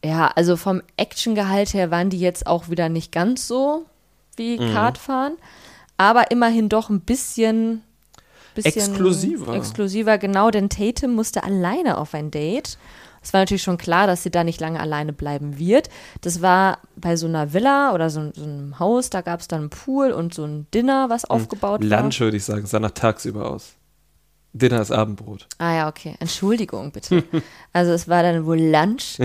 ja, 0.03 0.27
also 0.35 0.57
vom 0.57 0.81
Actiongehalt 0.97 1.73
her 1.75 1.91
waren 1.91 2.09
die 2.09 2.19
jetzt 2.19 2.47
auch 2.47 2.69
wieder 2.69 2.89
nicht 2.89 3.11
ganz 3.11 3.47
so 3.47 3.85
wie 4.37 4.57
Kartfahren. 4.57 5.37
Aber 5.97 6.31
immerhin 6.31 6.67
doch 6.67 6.89
ein 6.89 7.01
bisschen, 7.01 7.83
bisschen 8.55 8.91
Exklusiver. 8.91 9.53
Exklusiver, 9.53 10.17
genau, 10.17 10.49
denn 10.49 10.69
Tatum 10.69 11.13
musste 11.13 11.43
alleine 11.43 11.97
auf 11.97 12.13
ein 12.13 12.31
Date. 12.31 12.77
Es 13.23 13.33
war 13.33 13.41
natürlich 13.41 13.61
schon 13.61 13.77
klar, 13.77 14.07
dass 14.07 14.23
sie 14.23 14.31
da 14.31 14.43
nicht 14.43 14.59
lange 14.59 14.79
alleine 14.79 15.13
bleiben 15.13 15.59
wird. 15.59 15.89
Das 16.21 16.41
war 16.41 16.79
bei 16.95 17.15
so 17.15 17.27
einer 17.27 17.53
Villa 17.53 17.93
oder 17.93 18.09
so, 18.09 18.31
so 18.33 18.43
einem 18.43 18.79
Haus, 18.79 19.11
da 19.11 19.21
gab 19.21 19.41
es 19.41 19.47
dann 19.47 19.59
einen 19.61 19.69
Pool 19.69 20.11
und 20.11 20.33
so 20.33 20.43
ein 20.43 20.65
Dinner, 20.73 21.09
was 21.09 21.25
aufgebaut 21.25 21.87
war. 21.87 22.01
Lunch 22.01 22.19
würde 22.19 22.37
ich 22.37 22.45
sagen, 22.45 22.65
sah 22.65 22.79
nach 22.79 22.91
tagsüber 22.91 23.51
aus. 23.51 23.73
Dinner 24.53 24.81
ist 24.81 24.91
Abendbrot. 24.91 25.47
Ah 25.59 25.75
ja, 25.75 25.87
okay. 25.87 26.15
Entschuldigung 26.19 26.91
bitte. 26.91 27.23
also 27.73 27.91
es 27.91 28.07
war 28.07 28.23
dann 28.23 28.45
wohl 28.45 28.59
Lunch. 28.59 29.19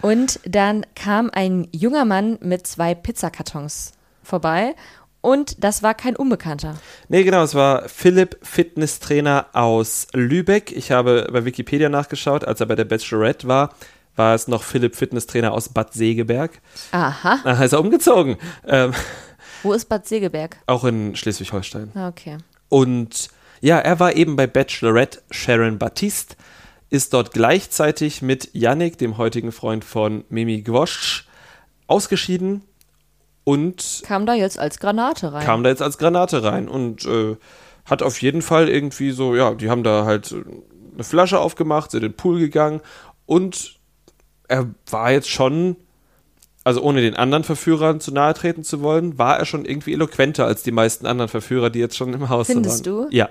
Und 0.00 0.40
dann 0.44 0.86
kam 0.94 1.30
ein 1.30 1.68
junger 1.70 2.04
Mann 2.04 2.38
mit 2.40 2.66
zwei 2.66 2.94
Pizzakartons 2.94 3.92
vorbei. 4.24 4.74
Und 5.20 5.62
das 5.64 5.82
war 5.82 5.94
kein 5.94 6.16
Unbekannter. 6.16 6.76
Nee, 7.08 7.24
genau, 7.24 7.42
es 7.42 7.54
war 7.54 7.88
Philipp, 7.88 8.36
Fitnesstrainer 8.42 9.46
aus 9.54 10.06
Lübeck. 10.12 10.70
Ich 10.72 10.90
habe 10.90 11.28
bei 11.32 11.46
Wikipedia 11.46 11.88
nachgeschaut, 11.88 12.44
als 12.44 12.60
er 12.60 12.66
bei 12.66 12.74
der 12.74 12.84
Bachelorette 12.84 13.48
war, 13.48 13.74
war 14.16 14.34
es 14.34 14.48
noch 14.48 14.62
Philipp, 14.62 14.94
Fitnesstrainer 14.96 15.52
aus 15.52 15.70
Bad 15.70 15.94
Segeberg. 15.94 16.60
Aha. 16.92 17.40
Da 17.42 17.62
ist 17.64 17.72
er 17.72 17.80
umgezogen. 17.80 18.36
Ähm, 18.66 18.92
Wo 19.62 19.72
ist 19.72 19.88
Bad 19.88 20.06
Segeberg? 20.06 20.58
auch 20.66 20.84
in 20.84 21.16
Schleswig-Holstein. 21.16 21.90
Ah, 21.94 22.08
Okay. 22.08 22.36
Und 22.68 23.28
ja, 23.60 23.78
er 23.78 23.98
war 24.00 24.14
eben 24.14 24.36
bei 24.36 24.46
Bachelorette 24.46 25.22
Sharon 25.30 25.78
Baptiste, 25.78 26.36
ist 26.90 27.14
dort 27.14 27.32
gleichzeitig 27.32 28.20
mit 28.20 28.50
Yannick, 28.52 28.98
dem 28.98 29.16
heutigen 29.16 29.52
Freund 29.52 29.84
von 29.86 30.24
Mimi 30.28 30.60
Gwosch, 30.60 31.26
ausgeschieden. 31.86 32.62
Und 33.44 34.02
Kam 34.04 34.26
da 34.26 34.34
jetzt 34.34 34.58
als 34.58 34.78
Granate 34.78 35.32
rein. 35.32 35.44
kam 35.44 35.62
da 35.62 35.70
jetzt 35.70 35.82
als 35.82 35.98
Granate 35.98 36.42
rein 36.42 36.68
und 36.68 37.04
äh, 37.04 37.36
hat 37.84 38.02
auf 38.02 38.20
jeden 38.22 38.40
Fall 38.42 38.68
irgendwie 38.68 39.10
so, 39.10 39.34
ja, 39.36 39.54
die 39.54 39.68
haben 39.70 39.82
da 39.82 40.04
halt 40.06 40.32
äh, 40.32 40.42
eine 40.94 41.04
Flasche 41.04 41.38
aufgemacht, 41.40 41.90
sind 41.90 42.02
in 42.02 42.12
den 42.12 42.16
Pool 42.16 42.38
gegangen 42.38 42.80
und 43.26 43.78
er 44.48 44.68
war 44.90 45.10
jetzt 45.12 45.28
schon, 45.28 45.76
also 46.64 46.80
ohne 46.82 47.00
den 47.02 47.14
anderen 47.16 47.44
Verführern 47.44 48.00
zu 48.00 48.12
nahe 48.12 48.32
treten 48.34 48.64
zu 48.64 48.80
wollen, 48.80 49.18
war 49.18 49.38
er 49.38 49.44
schon 49.44 49.64
irgendwie 49.64 49.92
eloquenter 49.92 50.46
als 50.46 50.62
die 50.62 50.72
meisten 50.72 51.06
anderen 51.06 51.28
Verführer, 51.28 51.68
die 51.70 51.78
jetzt 51.80 51.96
schon 51.96 52.14
im 52.14 52.28
Haus 52.28 52.46
Findest 52.46 52.86
waren. 52.86 53.08
du? 53.10 53.14
Ja. 53.16 53.28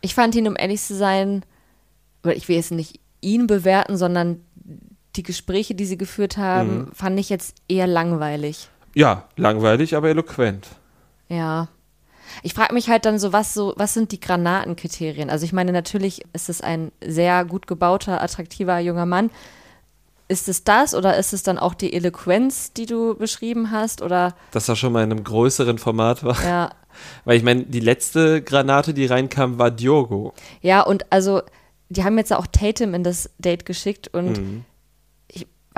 Ich 0.00 0.14
fand 0.14 0.34
ihn, 0.36 0.46
um 0.46 0.54
ehrlich 0.56 0.80
zu 0.82 0.94
sein, 0.94 1.42
oder 2.22 2.36
ich 2.36 2.48
will 2.48 2.56
jetzt 2.56 2.70
nicht 2.70 3.00
ihn 3.20 3.46
bewerten, 3.48 3.96
sondern 3.96 4.40
die 5.16 5.22
Gespräche, 5.24 5.74
die 5.74 5.86
sie 5.86 5.98
geführt 5.98 6.36
haben, 6.36 6.78
Mhm. 6.78 6.92
fand 6.92 7.18
ich 7.18 7.28
jetzt 7.30 7.56
eher 7.68 7.88
langweilig. 7.88 8.68
Ja, 8.94 9.24
langweilig, 9.36 9.94
aber 9.96 10.08
eloquent. 10.08 10.66
Ja. 11.28 11.68
Ich 12.42 12.54
frage 12.54 12.74
mich 12.74 12.88
halt 12.88 13.04
dann 13.04 13.18
so, 13.18 13.32
was 13.32 13.54
so, 13.54 13.72
was 13.76 13.94
sind 13.94 14.12
die 14.12 14.20
Granatenkriterien? 14.20 15.30
Also 15.30 15.44
ich 15.44 15.52
meine, 15.52 15.72
natürlich 15.72 16.22
ist 16.32 16.48
es 16.48 16.60
ein 16.60 16.92
sehr 17.04 17.44
gut 17.44 17.66
gebauter, 17.66 18.22
attraktiver 18.22 18.78
junger 18.78 19.06
Mann. 19.06 19.30
Ist 20.28 20.46
es 20.48 20.62
das 20.62 20.94
oder 20.94 21.16
ist 21.16 21.32
es 21.32 21.42
dann 21.42 21.58
auch 21.58 21.72
die 21.72 21.92
Eloquenz, 21.94 22.72
die 22.74 22.84
du 22.84 23.14
beschrieben 23.14 23.70
hast? 23.70 24.02
Oder 24.02 24.34
Dass 24.50 24.68
er 24.68 24.76
schon 24.76 24.92
mal 24.92 25.02
in 25.02 25.10
einem 25.10 25.24
größeren 25.24 25.78
Format 25.78 26.22
war. 26.24 26.42
ja. 26.44 26.70
Weil 27.24 27.36
ich 27.36 27.44
meine, 27.44 27.62
die 27.64 27.78
letzte 27.80 28.42
Granate, 28.42 28.92
die 28.92 29.06
reinkam, 29.06 29.58
war 29.58 29.70
Diogo. 29.70 30.34
Ja, 30.62 30.80
und 30.82 31.10
also, 31.12 31.42
die 31.90 32.02
haben 32.02 32.18
jetzt 32.18 32.32
auch 32.32 32.46
Tatum 32.48 32.92
in 32.92 33.04
das 33.04 33.30
Date 33.38 33.64
geschickt 33.64 34.08
und 34.08 34.38
Mhm. 34.38 34.64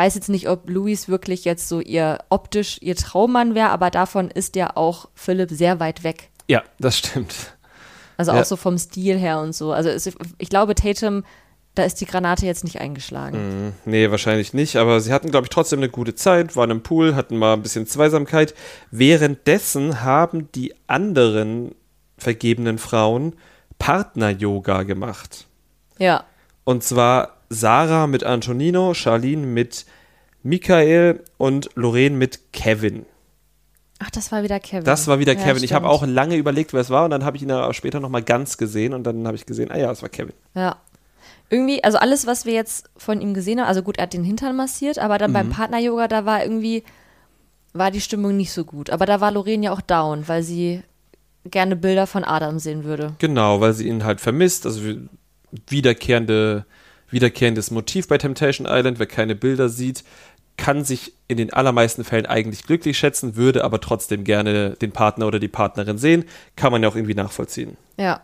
Ich 0.01 0.07
weiß 0.07 0.15
jetzt 0.15 0.29
nicht, 0.31 0.49
ob 0.49 0.69
Louis 0.71 1.09
wirklich 1.09 1.45
jetzt 1.45 1.69
so 1.69 1.81
ihr 1.81 2.19
optisch 2.31 2.79
ihr 2.81 2.97
Traummann 2.97 3.55
wäre, 3.55 3.69
aber 3.71 3.91
davon 3.91 4.31
ist 4.31 4.57
ja 4.57 4.77
auch 4.77 5.09
Philipp 5.15 5.51
sehr 5.51 5.79
weit 5.81 6.05
weg. 6.05 6.31
Ja, 6.49 6.63
das 6.79 6.99
stimmt. 6.99 7.35
Also 8.17 8.33
Ja. 8.33 8.41
auch 8.41 8.45
so 8.45 8.57
vom 8.57 8.79
Stil 8.79 9.19
her 9.19 9.41
und 9.41 9.55
so. 9.55 9.73
Also 9.73 9.89
es, 9.91 10.11
ich 10.39 10.49
glaube, 10.49 10.75
Tatum, 10.75 11.25
da 11.75 11.85
ist 11.85 12.01
die 12.01 12.07
Granate 12.07 12.47
jetzt 12.47 12.65
nicht 12.65 12.81
eingeschlagen. 12.81 13.67
Mhm. 13.67 13.73
Nee, 13.85 14.11
wahrscheinlich 14.11 14.55
nicht, 14.55 14.77
aber 14.77 15.01
sie 15.01 15.13
hatten, 15.13 15.31
glaube 15.31 15.45
ich, 15.47 15.51
trotzdem 15.51 15.79
eine 15.81 15.89
gute 15.89 16.15
Zeit, 16.15 16.57
waren 16.57 16.71
im 16.71 16.83
Pool, 16.83 17.15
hatten 17.15 17.37
mal 17.37 17.53
ein 17.53 17.63
bisschen 17.63 17.87
Zweisamkeit. 17.87 18.55
Währenddessen 18.91 20.03
haben 20.03 20.51
die 20.53 20.75
anderen 20.87 21.75
vergebenen 22.19 22.79
Frauen 22.79 23.35
Partner-Yoga 23.79 24.83
gemacht. 24.83 25.47
Ja. 25.99 26.25
Und 26.65 26.85
zwar 26.85 27.40
Sarah 27.51 28.07
mit 28.07 28.23
Antonino, 28.25 28.95
Charlene 28.95 29.45
mit 29.47 29.85
Michael 30.43 31.23
und 31.37 31.69
Lorraine 31.75 32.17
mit 32.17 32.53
Kevin. 32.53 33.05
Ach, 33.99 34.11
das 34.11 34.33
war 34.33 34.43
wieder 34.43 34.61
Kevin. 34.61 34.85
Das 34.85 35.09
war 35.09 35.19
wieder 35.19 35.35
Ja, 35.35 35.43
Kevin. 35.45 35.63
Ich 35.63 35.73
habe 35.75 35.87
stimmt. 35.87 36.03
auch 36.03 36.07
lange 36.07 36.37
überlegt, 36.37 36.73
wer 36.73 36.81
es 36.81 36.89
war, 36.91 37.05
und 37.05 37.11
dann 37.11 37.25
habe 37.25 37.37
ich 37.37 37.43
ihn 37.43 37.51
aber 37.51 37.75
später 37.75 38.01
nochmal 38.01 38.23
ganz 38.23 38.57
gesehen 38.57 38.95
und 38.95 39.03
dann 39.05 39.27
habe 39.27 39.37
ich 39.37 39.45
gesehen, 39.45 39.71
ah 39.71 39.77
ja, 39.77 39.91
es 39.91 40.01
war 40.01 40.09
Kevin. 40.09 40.33
Ja. 40.55 40.77
Irgendwie, 41.51 41.83
also 41.85 41.99
alles, 41.99 42.27
was 42.27 42.47
wir 42.47 42.53
jetzt 42.55 42.89
von 42.97 43.21
ihm 43.21 43.35
gesehen 43.35 43.61
haben, 43.61 43.67
also 43.67 43.83
gut, 43.83 43.99
er 43.99 44.05
hat 44.05 44.13
den 44.15 44.25
Hintern 44.25 44.57
massiert, 44.57 44.99
aber 45.01 45.19
dann 45.19 45.33
Mhm. 45.33 45.35
beim 45.35 45.51
Partner-Yoga, 45.51 46.07
da 46.09 46.25
war 46.25 46.43
irgendwie, 46.43 46.85
war 47.75 47.91
die 47.91 48.01
Stimmung 48.01 48.37
nicht 48.37 48.53
so 48.53 48.65
gut. 48.65 48.89
Aber 48.91 49.05
da 49.05 49.21
war 49.21 49.33
Lorraine 49.33 49.65
ja 49.67 49.73
auch 49.73 49.81
down, 49.81 50.29
weil 50.29 50.45
sie 50.45 50.83
gerne 51.45 51.75
Bilder 51.77 52.07
von 52.07 52.23
Adam 52.25 52.59
sehen 52.61 52.85
würde. 52.85 53.15
Genau, 53.19 53.61
weil 53.61 53.73
sie 53.75 53.89
ihn 53.89 54.05
halt 54.05 54.21
vermisst. 54.21 54.65
Also 54.65 54.85
wie- 54.85 55.09
wiederkehrende, 55.69 56.65
wiederkehrendes 57.11 57.71
Motiv 57.71 58.09
bei 58.09 58.19
Temptation 58.19 58.67
Island. 58.71 58.99
Wer 58.99 59.07
keine 59.07 59.35
Bilder 59.35 59.69
sieht, 59.69 60.05
kann 60.57 60.85
sich 60.85 61.13
in 61.29 61.37
den 61.39 61.53
allermeisten 61.53 62.05
Fällen 62.05 62.27
eigentlich 62.27 62.65
glücklich 62.65 62.99
schätzen, 62.99 63.37
würde 63.37 63.65
aber 63.65 63.81
trotzdem 63.81 64.25
gerne 64.25 64.71
den 64.83 64.93
Partner 64.93 65.27
oder 65.27 65.39
die 65.39 65.49
Partnerin 65.49 65.97
sehen. 65.99 66.25
Kann 66.57 66.71
man 66.73 66.83
ja 66.83 66.89
auch 66.89 66.97
irgendwie 66.97 67.15
nachvollziehen. 67.15 67.77
Ja. 67.97 68.21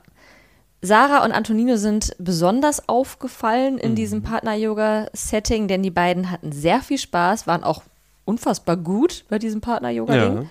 Sarah 0.83 1.25
und 1.25 1.33
Antonino 1.33 1.77
sind 1.77 2.15
besonders 2.19 2.89
aufgefallen 2.89 3.75
Mhm. 3.75 3.81
in 3.81 3.95
diesem 3.95 4.23
Partner-Yoga-Setting, 4.23 5.69
denn 5.69 5.83
die 5.83 5.91
beiden 5.91 6.31
hatten 6.31 6.53
sehr 6.53 6.81
viel 6.83 6.99
Spaß, 6.99 7.47
waren 7.47 7.65
auch 7.65 7.83
unfassbar 8.25 8.77
gut 8.77 9.25
bei 9.29 9.39
diesem 9.39 9.61
Partner-Yoga-Ding. 9.61 10.37
Ja. 10.43 10.45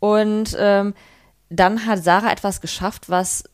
Und 0.00 0.56
ähm, 0.58 0.94
dann 1.50 1.86
hat 1.86 2.02
Sarah 2.02 2.32
etwas 2.32 2.60
geschafft, 2.60 3.08
was 3.08 3.44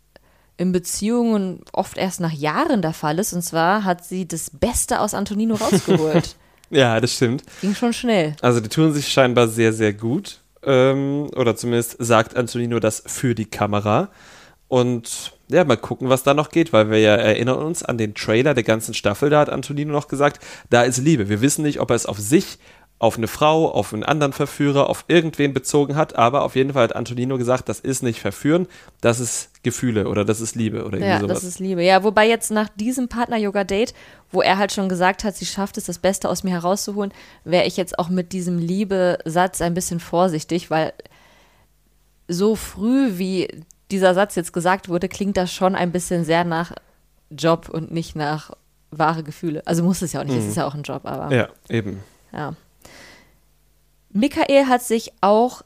in 0.57 0.73
Beziehungen 0.73 1.61
oft 1.73 1.99
erst 1.99 2.21
nach 2.21 2.33
Jahren 2.33 2.83
der 2.83 2.93
Fall 2.93 3.19
ist. 3.19 3.33
Und 3.33 3.43
zwar 3.43 3.85
hat 3.85 4.05
sie 4.05 4.27
das 4.27 4.51
Beste 4.51 5.01
aus 5.01 5.15
Antonino 5.15 5.55
rausgeholt. 5.55 6.37
Ja, 6.69 6.99
das 7.01 7.15
stimmt. 7.15 7.45
Ging 7.61 7.77
schon 7.77 7.93
schnell. 7.93 8.35
Also 8.41 8.59
die 8.59 8.69
tun 8.69 8.93
sich 8.93 9.07
scheinbar 9.07 9.47
sehr, 9.47 9.73
sehr 9.73 9.93
gut. 9.93 10.41
Ähm, 10.65 11.31
oder 11.37 11.55
zumindest 11.55 11.95
sagt 12.01 12.37
Antonino 12.37 12.81
das 12.81 13.05
für 13.07 13.37
die 13.37 13.45
Kamera. 13.45 14.09
Und 14.67 15.33
ja, 15.49 15.65
mal 15.65 15.77
gucken, 15.77 16.09
was 16.09 16.25
da 16.25 16.35
noch 16.35 16.49
geht, 16.49 16.73
weil 16.73 16.91
wir 16.91 16.99
ja 16.99 17.15
erinnern 17.15 17.59
uns 17.59 17.85
an 17.85 17.99
den 17.99 18.15
Trailer 18.15 18.53
der 18.53 18.65
ganzen 18.65 18.95
Staffel. 18.95 19.31
Da 19.31 19.39
hat 19.41 19.49
Antonino 19.51 19.93
noch 19.93 20.09
gesagt, 20.09 20.45
da 20.71 20.83
ist 20.83 20.99
Liebe. 20.99 21.29
Wir 21.29 21.41
wissen 21.41 21.63
nicht, 21.63 21.79
ob 21.79 21.91
er 21.91 21.97
es 21.97 22.07
auf 22.07 22.19
sich, 22.19 22.59
auf 22.99 23.19
eine 23.19 23.29
Frau, 23.29 23.71
auf 23.71 23.93
einen 23.93 24.05
anderen 24.05 24.33
Verführer, 24.33 24.89
auf 24.89 25.05
irgendwen 25.09 25.53
bezogen 25.53 25.97
hat, 25.97 26.17
aber 26.17 26.43
auf 26.45 26.57
jeden 26.57 26.73
Fall 26.73 26.85
hat 26.85 26.97
Antonino 26.97 27.37
gesagt, 27.37 27.69
das 27.69 27.79
ist 27.81 28.03
nicht 28.03 28.21
verführen, 28.21 28.67
das 29.03 29.21
ist 29.21 29.51
Gefühle 29.63 30.09
oder 30.09 30.25
das 30.25 30.41
ist 30.41 30.55
Liebe 30.55 30.79
oder 30.85 30.97
irgendwie 30.97 31.11
Ja, 31.11 31.21
sowas. 31.21 31.41
das 31.41 31.45
ist 31.45 31.59
Liebe. 31.59 31.83
Ja, 31.83 32.03
wobei 32.05 32.27
jetzt 32.27 32.51
nach 32.51 32.69
diesem 32.71 33.09
Partner-Yoga-Date, 33.09 33.93
wo 34.33 34.41
er 34.41 34.57
halt 34.57 34.73
schon 34.73 34.89
gesagt 34.89 35.25
hat, 35.25 35.37
sie 35.37 35.45
schafft 35.45 35.77
es, 35.77 35.85
das 35.85 35.99
Beste 35.99 36.31
aus 36.31 36.43
mir 36.43 36.53
herauszuholen, 36.53 37.13
wäre 37.45 37.67
ich 37.67 37.77
jetzt 37.77 37.99
auch 37.99 38.09
mit 38.09 38.33
diesem 38.33 38.59
Liebe-Satz 38.59 39.61
ein 39.61 39.75
bisschen 39.75 40.01
vorsichtig, 40.01 40.71
weil 40.71 40.95
so 42.29 42.57
früh, 42.57 43.19
wie 43.19 43.49
dieser 43.91 44.15
Satz 44.15 44.35
jetzt 44.37 44.53
gesagt 44.55 44.89
wurde, 44.89 45.09
klingt 45.09 45.37
das 45.37 45.53
schon 45.53 45.75
ein 45.75 45.93
bisschen 45.93 46.25
sehr 46.25 46.45
nach 46.45 46.73
Job 47.31 47.69
und 47.69 47.91
nicht 47.93 48.17
nach 48.17 48.53
wahre 48.91 49.23
Gefühle. 49.23 49.63
Also 49.67 49.83
muss 49.83 50.01
es 50.01 50.13
ja 50.15 50.21
auch 50.21 50.25
nicht, 50.25 50.37
es 50.39 50.47
ist 50.47 50.57
ja 50.57 50.67
auch 50.67 50.75
ein 50.75 50.83
Job, 50.83 51.03
aber 51.05 51.35
ja, 51.35 51.49
eben. 51.69 52.01
ja. 52.33 52.55
Michael 54.17 54.67
hat 54.67 54.83
sich 54.83 55.13
auch 55.21 55.61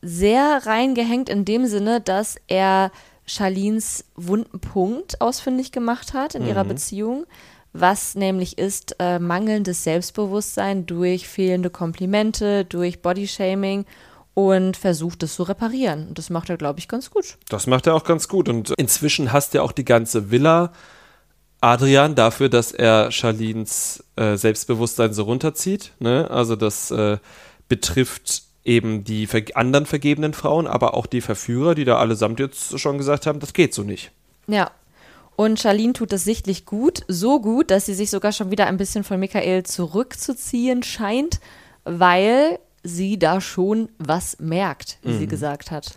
sehr 0.00 0.64
reingehängt 0.64 1.28
in 1.28 1.44
dem 1.44 1.66
Sinne, 1.66 2.00
dass 2.00 2.36
er 2.46 2.92
Charlines 3.26 4.04
wunden 4.14 4.60
Punkt 4.60 5.20
ausfindig 5.20 5.72
gemacht 5.72 6.12
hat 6.12 6.36
in 6.36 6.46
ihrer 6.46 6.64
Beziehung, 6.64 7.26
was 7.72 8.14
nämlich 8.14 8.58
ist 8.58 8.96
äh, 9.00 9.18
mangelndes 9.18 9.82
Selbstbewusstsein 9.82 10.86
durch 10.86 11.26
fehlende 11.26 11.70
Komplimente, 11.70 12.64
durch 12.64 13.02
Bodyshaming 13.02 13.86
und 14.34 14.76
versucht 14.76 15.24
es 15.24 15.34
zu 15.34 15.42
reparieren. 15.42 16.08
Und 16.08 16.18
das 16.18 16.30
macht 16.30 16.50
er, 16.50 16.56
glaube 16.56 16.78
ich, 16.78 16.86
ganz 16.86 17.10
gut. 17.10 17.38
Das 17.48 17.66
macht 17.66 17.88
er 17.88 17.94
auch 17.94 18.04
ganz 18.04 18.28
gut. 18.28 18.48
Und 18.48 18.70
inzwischen 18.76 19.32
hasst 19.32 19.54
er 19.54 19.64
auch 19.64 19.72
die 19.72 19.84
ganze 19.84 20.30
Villa 20.30 20.72
Adrian 21.60 22.14
dafür, 22.14 22.48
dass 22.48 22.72
er 22.72 23.10
Charlines 23.10 24.04
äh, 24.16 24.36
Selbstbewusstsein 24.36 25.12
so 25.12 25.22
runterzieht. 25.22 25.92
Ne? 25.98 26.30
Also 26.30 26.56
das 26.56 26.90
äh, 26.90 27.16
betrifft 27.68 28.42
eben 28.64 29.04
die 29.04 29.28
anderen 29.54 29.86
vergebenen 29.86 30.32
Frauen, 30.32 30.66
aber 30.66 30.94
auch 30.94 31.06
die 31.06 31.20
Verführer, 31.20 31.74
die 31.74 31.84
da 31.84 31.98
allesamt 31.98 32.40
jetzt 32.40 32.78
schon 32.78 32.98
gesagt 32.98 33.26
haben, 33.26 33.40
das 33.40 33.52
geht 33.52 33.74
so 33.74 33.82
nicht. 33.82 34.10
Ja. 34.46 34.70
Und 35.36 35.58
Charlene 35.58 35.92
tut 35.92 36.12
es 36.12 36.22
sichtlich 36.24 36.64
gut, 36.64 37.02
so 37.08 37.40
gut, 37.40 37.70
dass 37.70 37.86
sie 37.86 37.94
sich 37.94 38.08
sogar 38.08 38.32
schon 38.32 38.50
wieder 38.50 38.66
ein 38.66 38.76
bisschen 38.76 39.02
von 39.02 39.18
Michael 39.18 39.64
zurückzuziehen 39.64 40.84
scheint, 40.84 41.40
weil 41.84 42.60
sie 42.84 43.18
da 43.18 43.40
schon 43.40 43.88
was 43.98 44.38
merkt, 44.38 44.98
wie 45.02 45.16
sie 45.16 45.26
gesagt 45.26 45.70
hat. 45.70 45.96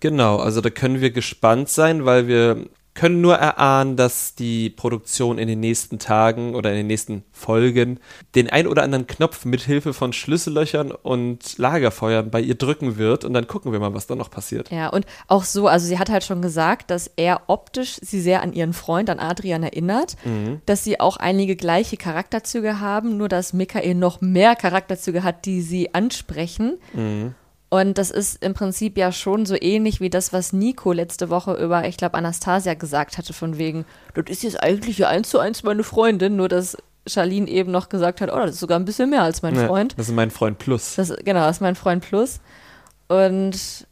Genau, 0.00 0.38
also 0.38 0.60
da 0.60 0.70
können 0.70 1.00
wir 1.00 1.12
gespannt 1.12 1.68
sein, 1.68 2.04
weil 2.04 2.26
wir 2.26 2.66
können 2.94 3.20
nur 3.20 3.34
erahnen, 3.34 3.96
dass 3.96 4.34
die 4.36 4.70
Produktion 4.70 5.38
in 5.38 5.48
den 5.48 5.60
nächsten 5.60 5.98
Tagen 5.98 6.54
oder 6.54 6.70
in 6.70 6.76
den 6.76 6.86
nächsten 6.86 7.24
Folgen 7.32 7.98
den 8.36 8.48
ein 8.48 8.68
oder 8.68 8.84
anderen 8.84 9.06
Knopf 9.06 9.44
mit 9.44 9.62
Hilfe 9.62 9.92
von 9.92 10.12
Schlüssellöchern 10.12 10.92
und 10.92 11.58
Lagerfeuern 11.58 12.30
bei 12.30 12.40
ihr 12.40 12.54
drücken 12.54 12.96
wird 12.96 13.24
und 13.24 13.34
dann 13.34 13.48
gucken 13.48 13.72
wir 13.72 13.80
mal, 13.80 13.94
was 13.94 14.06
da 14.06 14.14
noch 14.14 14.30
passiert. 14.30 14.70
Ja, 14.70 14.88
und 14.88 15.06
auch 15.26 15.42
so, 15.42 15.66
also 15.66 15.86
sie 15.86 15.98
hat 15.98 16.08
halt 16.08 16.22
schon 16.24 16.40
gesagt, 16.40 16.90
dass 16.90 17.10
er 17.16 17.42
optisch 17.48 17.96
sie 18.00 18.20
sehr 18.20 18.42
an 18.42 18.52
ihren 18.52 18.72
Freund, 18.72 19.10
an 19.10 19.18
Adrian 19.18 19.64
erinnert, 19.64 20.16
dass 20.66 20.84
sie 20.84 21.00
auch 21.00 21.16
einige 21.16 21.56
gleiche 21.56 21.96
Charakterzüge 21.96 22.80
haben, 22.80 23.16
nur 23.16 23.28
dass 23.28 23.52
Michael 23.52 23.96
noch 23.96 24.20
mehr 24.20 24.54
Charakterzüge 24.54 25.24
hat, 25.24 25.46
die 25.46 25.62
sie 25.62 25.94
ansprechen. 25.94 26.78
Und 27.74 27.98
das 27.98 28.12
ist 28.12 28.40
im 28.44 28.54
Prinzip 28.54 28.96
ja 28.96 29.10
schon 29.10 29.46
so 29.46 29.56
ähnlich 29.60 30.00
wie 30.00 30.08
das, 30.08 30.32
was 30.32 30.52
Nico 30.52 30.92
letzte 30.92 31.28
Woche 31.28 31.54
über, 31.54 31.84
ich 31.88 31.96
glaube, 31.96 32.14
Anastasia 32.14 32.74
gesagt 32.74 33.18
hatte, 33.18 33.32
von 33.32 33.58
wegen, 33.58 33.84
das 34.14 34.26
ist 34.28 34.44
jetzt 34.44 34.62
eigentlich 34.62 34.98
ja 34.98 35.08
eins 35.08 35.28
zu 35.30 35.40
eins 35.40 35.64
meine 35.64 35.82
Freundin, 35.82 36.36
nur 36.36 36.48
dass 36.48 36.76
Charlene 37.04 37.48
eben 37.50 37.72
noch 37.72 37.88
gesagt 37.88 38.20
hat, 38.20 38.30
oh, 38.32 38.36
das 38.38 38.52
ist 38.52 38.60
sogar 38.60 38.78
ein 38.78 38.84
bisschen 38.84 39.10
mehr 39.10 39.22
als 39.22 39.42
mein 39.42 39.56
Ja, 39.56 39.66
Freund. 39.66 39.98
das 39.98 40.06
ist 40.08 40.14
mein 40.14 40.30
Freund 40.30 40.58
Plus. 40.58 40.94
Das, 40.94 41.12
genau, 41.24 41.40
das 41.40 41.56
ist 41.56 41.62
mein 41.62 41.74
Freund 41.74 42.04
Plus. 42.06 42.38
Und 43.08 43.88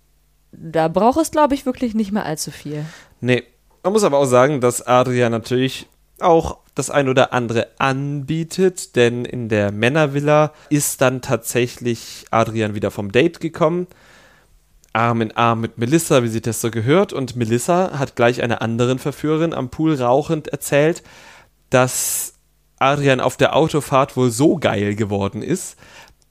da 0.52 0.86
braucht 0.86 1.18
es, 1.20 1.32
glaube 1.32 1.54
ich, 1.54 1.66
wirklich 1.66 1.94
nicht 1.94 2.12
mehr 2.12 2.24
allzu 2.24 2.52
viel. 2.52 2.84
Nee, 3.20 3.42
man 3.82 3.94
muss 3.94 4.04
aber 4.04 4.18
auch 4.18 4.26
sagen, 4.26 4.60
dass 4.60 4.86
Adrian 4.86 5.32
natürlich 5.32 5.88
auch 6.20 6.58
das 6.74 6.90
ein 6.90 7.08
oder 7.08 7.32
andere 7.32 7.68
anbietet, 7.78 8.96
denn 8.96 9.24
in 9.24 9.48
der 9.48 9.72
Männervilla 9.72 10.52
ist 10.70 11.00
dann 11.00 11.20
tatsächlich 11.20 12.24
Adrian 12.30 12.74
wieder 12.74 12.90
vom 12.90 13.12
Date 13.12 13.40
gekommen. 13.40 13.86
Arm 14.94 15.20
in 15.22 15.32
Arm 15.36 15.60
mit 15.60 15.78
Melissa, 15.78 16.22
wie 16.22 16.28
sich 16.28 16.42
das 16.42 16.60
so 16.60 16.70
gehört. 16.70 17.12
Und 17.12 17.36
Melissa 17.36 17.98
hat 17.98 18.16
gleich 18.16 18.42
einer 18.42 18.62
anderen 18.62 18.98
Verführerin 18.98 19.54
am 19.54 19.70
Pool 19.70 19.94
rauchend 19.94 20.48
erzählt, 20.48 21.02
dass 21.70 22.34
Adrian 22.78 23.20
auf 23.20 23.36
der 23.36 23.56
Autofahrt 23.56 24.16
wohl 24.16 24.30
so 24.30 24.56
geil 24.58 24.94
geworden 24.94 25.42
ist, 25.42 25.76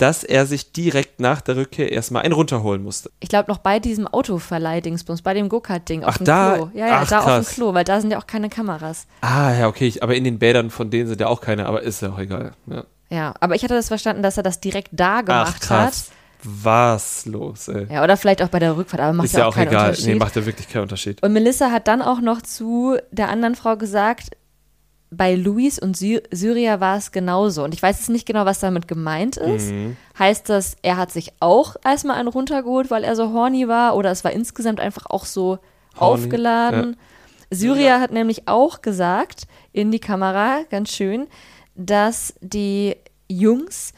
dass 0.01 0.23
er 0.23 0.47
sich 0.47 0.71
direkt 0.71 1.19
nach 1.19 1.41
der 1.41 1.57
Rückkehr 1.57 1.91
erstmal 1.91 2.23
einen 2.23 2.33
runterholen 2.33 2.81
musste. 2.81 3.11
Ich 3.19 3.29
glaube 3.29 3.51
noch 3.51 3.59
bei 3.59 3.79
diesem 3.79 4.07
Autoverleih-Dingsbums, 4.07 5.21
bei 5.21 5.35
dem 5.35 5.47
Go-Kart-Ding 5.47 6.03
auf 6.03 6.15
Ach, 6.15 6.17
dem 6.17 6.25
da? 6.25 6.53
Klo. 6.55 6.69
Ja, 6.73 6.87
ja, 6.87 6.99
Ach, 7.03 7.07
da 7.07 7.19
auf 7.19 7.25
krass. 7.25 7.47
dem 7.49 7.53
Klo, 7.53 7.73
weil 7.75 7.83
da 7.83 8.01
sind 8.01 8.09
ja 8.09 8.17
auch 8.17 8.25
keine 8.25 8.49
Kameras. 8.49 9.05
Ah, 9.21 9.53
ja, 9.53 9.67
okay, 9.67 9.85
ich, 9.87 10.01
aber 10.01 10.15
in 10.15 10.23
den 10.23 10.39
Bädern 10.39 10.71
von 10.71 10.89
denen 10.89 11.07
sind 11.07 11.21
ja 11.21 11.27
auch 11.27 11.39
keine, 11.39 11.67
aber 11.67 11.83
ist 11.83 12.01
ja 12.01 12.09
auch 12.09 12.17
egal. 12.17 12.53
Ja. 12.65 12.83
Ja, 13.11 13.33
aber 13.41 13.55
ich 13.55 13.63
hatte 13.63 13.75
das 13.75 13.89
verstanden, 13.89 14.23
dass 14.23 14.37
er 14.37 14.43
das 14.43 14.59
direkt 14.59 14.89
da 14.93 15.21
gemacht 15.21 15.57
Ach, 15.57 15.59
krass. 15.59 16.09
Was 16.43 17.27
los, 17.27 17.67
ey. 17.67 17.81
hat. 17.83 17.91
Ja, 17.91 18.03
oder 18.03 18.17
vielleicht 18.17 18.41
auch 18.41 18.47
bei 18.47 18.57
der 18.57 18.75
Rückfahrt, 18.75 19.01
aber 19.01 19.13
macht 19.13 19.25
ist 19.25 19.33
ja 19.37 19.45
auch 19.45 19.53
keinen 19.53 19.67
egal. 19.67 19.89
Unterschied. 19.89 20.07
Nee, 20.07 20.15
macht 20.15 20.35
ja 20.35 20.45
wirklich 20.45 20.67
keinen 20.67 20.83
Unterschied. 20.83 21.21
Und 21.21 21.33
Melissa 21.33 21.69
hat 21.69 21.87
dann 21.87 22.01
auch 22.01 22.21
noch 22.21 22.41
zu 22.41 22.97
der 23.11 23.29
anderen 23.29 23.53
Frau 23.53 23.77
gesagt, 23.77 24.29
bei 25.11 25.35
Luis 25.35 25.77
und 25.77 25.97
Sy 25.97 26.21
Syria 26.31 26.79
war 26.79 26.97
es 26.97 27.11
genauso. 27.11 27.63
Und 27.63 27.73
ich 27.73 27.83
weiß 27.83 27.99
jetzt 27.99 28.09
nicht 28.09 28.25
genau, 28.25 28.45
was 28.45 28.59
damit 28.61 28.87
gemeint 28.87 29.35
ist. 29.37 29.71
Mhm. 29.71 29.97
Heißt 30.17 30.49
das, 30.49 30.77
er 30.81 30.95
hat 30.95 31.11
sich 31.11 31.33
auch 31.41 31.75
erstmal 31.83 32.17
einen 32.17 32.29
runtergeholt, 32.29 32.89
weil 32.89 33.03
er 33.03 33.15
so 33.17 33.33
horny 33.33 33.67
war? 33.67 33.95
Oder 33.97 34.11
es 34.11 34.23
war 34.23 34.31
insgesamt 34.31 34.79
einfach 34.79 35.05
auch 35.07 35.25
so 35.25 35.59
Horny, 35.99 36.23
aufgeladen? 36.23 36.97
Syria 37.49 37.99
hat 37.99 38.11
nämlich 38.11 38.47
auch 38.47 38.81
gesagt 38.81 39.47
in 39.73 39.91
die 39.91 39.99
Kamera, 39.99 40.61
ganz 40.69 40.93
schön, 40.93 41.27
dass 41.75 42.33
die 42.39 42.95
Jungs 43.27 43.93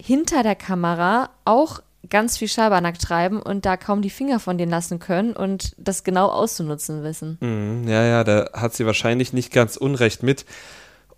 hinter 0.00 0.42
der 0.42 0.54
Kamera 0.54 1.30
auch 1.44 1.80
ganz 2.08 2.38
viel 2.38 2.48
Schabernack 2.48 2.98
treiben 2.98 3.40
und 3.40 3.66
da 3.66 3.76
kaum 3.76 4.02
die 4.02 4.10
Finger 4.10 4.40
von 4.40 4.58
denen 4.58 4.70
lassen 4.70 4.98
können 4.98 5.34
und 5.34 5.74
das 5.78 6.04
genau 6.04 6.28
auszunutzen 6.28 7.02
wissen. 7.02 7.38
Mhm, 7.40 7.88
ja, 7.88 8.04
ja, 8.04 8.24
da 8.24 8.50
hat 8.52 8.74
sie 8.74 8.86
wahrscheinlich 8.86 9.32
nicht 9.32 9.52
ganz 9.52 9.76
unrecht 9.76 10.22
mit. 10.22 10.44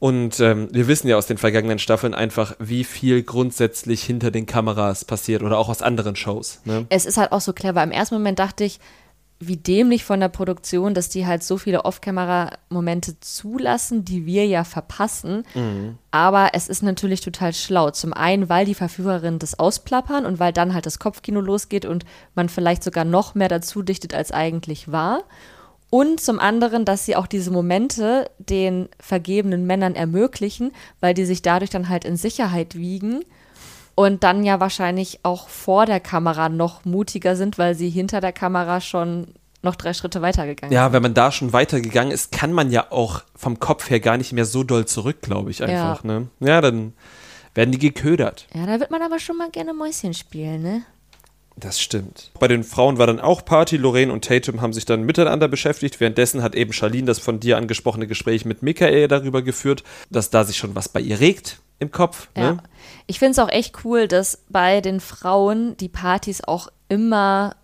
Und 0.01 0.39
ähm, 0.39 0.69
wir 0.71 0.87
wissen 0.87 1.09
ja 1.09 1.17
aus 1.17 1.27
den 1.27 1.39
vergangenen 1.39 1.81
Staffeln 1.81 2.15
einfach, 2.15 2.55
wie 2.61 2.85
viel 2.85 3.23
grundsätzlich 3.25 4.05
hinter 4.05 4.31
den 4.31 4.47
Kameras 4.47 5.05
passiert 5.05 5.43
oder 5.43 5.59
auch 5.59 5.69
aus 5.69 5.83
anderen 5.83 6.15
Shows. 6.15 6.61
Ne? 6.65 6.87
Es 6.89 7.05
ist 7.05 7.17
halt 7.17 7.33
auch 7.33 7.41
so 7.41 7.53
clever. 7.53 7.83
Im 7.83 7.91
ersten 7.91 8.15
Moment 8.15 8.39
dachte 8.39 8.63
ich, 8.63 8.79
wie 9.41 9.57
dämlich 9.57 10.05
von 10.05 10.19
der 10.19 10.29
Produktion, 10.29 10.95
dass 10.95 11.09
die 11.09 11.27
halt 11.27 11.45
so 11.45 11.59
viele 11.59 11.85
Off-Camera-Momente 11.85 13.21
zulassen, 13.21 14.05
die 14.05 14.27
wir 14.27 14.47
ja 14.47 14.65
verpassen. 14.65 15.45
Aber 16.11 16.51
es 16.55 16.69
ist 16.69 16.83
natürlich 16.83 17.21
total 17.21 17.53
schlau. 17.53 17.91
Zum 17.91 18.13
einen, 18.13 18.49
weil 18.49 18.67
die 18.67 18.75
Verführerinnen 18.75 19.39
das 19.39 19.59
ausplappern 19.59 20.27
und 20.27 20.41
weil 20.41 20.53
dann 20.53 20.75
halt 20.75 20.87
das 20.87 20.99
Kopfkino 20.99 21.41
losgeht 21.41 21.85
und 21.85 22.05
man 22.35 22.49
vielleicht 22.49 22.83
sogar 22.83 23.05
noch 23.05 23.37
mehr 23.37 23.49
dazu 23.49 23.83
dichtet, 23.83 24.13
als 24.13 24.33
eigentlich 24.33 24.91
war. 24.91 25.23
Und 25.91 26.21
zum 26.21 26.41
anderen, 26.41 26.85
dass 26.85 27.07
sie 27.07 27.17
auch 27.17 27.27
diese 27.27 27.51
Momente 27.51 28.31
den 28.39 28.89
vergebenen 28.99 29.67
Männern 29.67 29.95
ermöglichen, 29.95 30.73
weil 31.01 31.15
die 31.15 31.25
sich 31.25 31.43
dadurch 31.43 31.71
dann 31.71 31.89
halt 31.89 32.05
in 32.05 32.17
Sicherheit 32.17 32.75
wiegen 32.75 33.25
und 33.99 34.23
dann 34.23 34.45
ja 34.45 34.61
wahrscheinlich 34.61 35.19
auch 35.25 35.49
vor 35.49 35.85
der 35.85 35.99
Kamera 35.99 36.49
noch 36.49 36.85
mutiger 36.85 37.35
sind, 37.35 37.59
weil 37.59 37.75
sie 37.75 37.91
hinter 37.91 38.21
der 38.21 38.31
Kamera 38.31 38.81
schon 38.81 39.35
noch 39.61 39.75
drei 39.75 39.93
Schritte 39.93 40.23
weitergegangen 40.23 40.73
Ja, 40.73 40.93
wenn 40.93 41.03
man 41.03 41.15
da 41.15 41.33
schon 41.33 41.53
weitergegangen 41.53 42.13
ist, 42.13 42.31
kann 42.31 42.53
man 42.53 42.71
ja 42.71 42.93
auch 42.93 43.23
vom 43.35 43.59
Kopf 43.59 43.91
her 43.91 43.99
gar 43.99 44.17
nicht 44.17 44.33
mehr 44.33 44.45
so 44.45 44.63
doll 44.63 44.87
zurück, 44.87 45.21
glaube 45.21 45.51
ich 45.51 45.65
einfach. 45.65 46.05
Ja. 46.05 46.21
Ne? 46.21 46.29
ja, 46.39 46.61
dann 46.61 46.93
werden 47.55 47.73
die 47.73 47.81
geködert. 47.81 48.47
Ja, 48.55 48.67
da 48.67 48.79
wird 48.79 48.93
man 48.93 49.03
aber 49.03 49.19
schon 49.19 49.37
mal 49.37 49.51
gerne 49.51 49.75
Mäuschen 49.75 50.15
spielen, 50.15 50.63
ne? 50.63 50.83
Das 51.61 51.81
stimmt. 51.81 52.31
Bei 52.39 52.47
den 52.47 52.63
Frauen 52.63 52.99
war 52.99 53.07
dann 53.09 53.19
auch 53.19 53.45
Party. 53.45 53.77
Lorraine 53.77 54.13
und 54.13 54.25
Tatum 54.25 54.61
haben 54.61 54.73
sich 54.73 54.85
dann 54.85 55.03
miteinander 55.03 55.49
beschäftigt. 55.49 55.99
Währenddessen 55.99 56.43
hat 56.43 56.55
eben 56.55 56.73
Charlene 56.73 57.07
das 57.07 57.19
von 57.19 57.41
dir 57.41 57.57
angesprochene 57.57 58.07
Gespräch 58.07 58.45
mit 58.45 58.63
Michael 58.63 59.09
darüber 59.09 59.43
geführt, 59.43 59.83
dass 60.09 60.31
da 60.31 60.45
sich 60.45 60.57
schon 60.57 60.77
was 60.77 60.89
bei 60.89 61.01
ihr 61.01 61.19
regt 61.19 61.59
im 61.81 61.91
Kopf. 61.91 62.29
Ja. 62.37 62.53
Ne? 62.53 62.59
Ich 63.07 63.19
finde 63.19 63.33
es 63.33 63.39
auch 63.41 63.49
echt 63.49 63.85
cool, 63.85 64.07
dass 64.07 64.45
bei 64.49 64.81
den 64.81 65.01
Frauen 65.01 65.77
die 65.79 65.89
Partys 65.89 66.43
auch 66.45 66.69
immer 66.89 67.57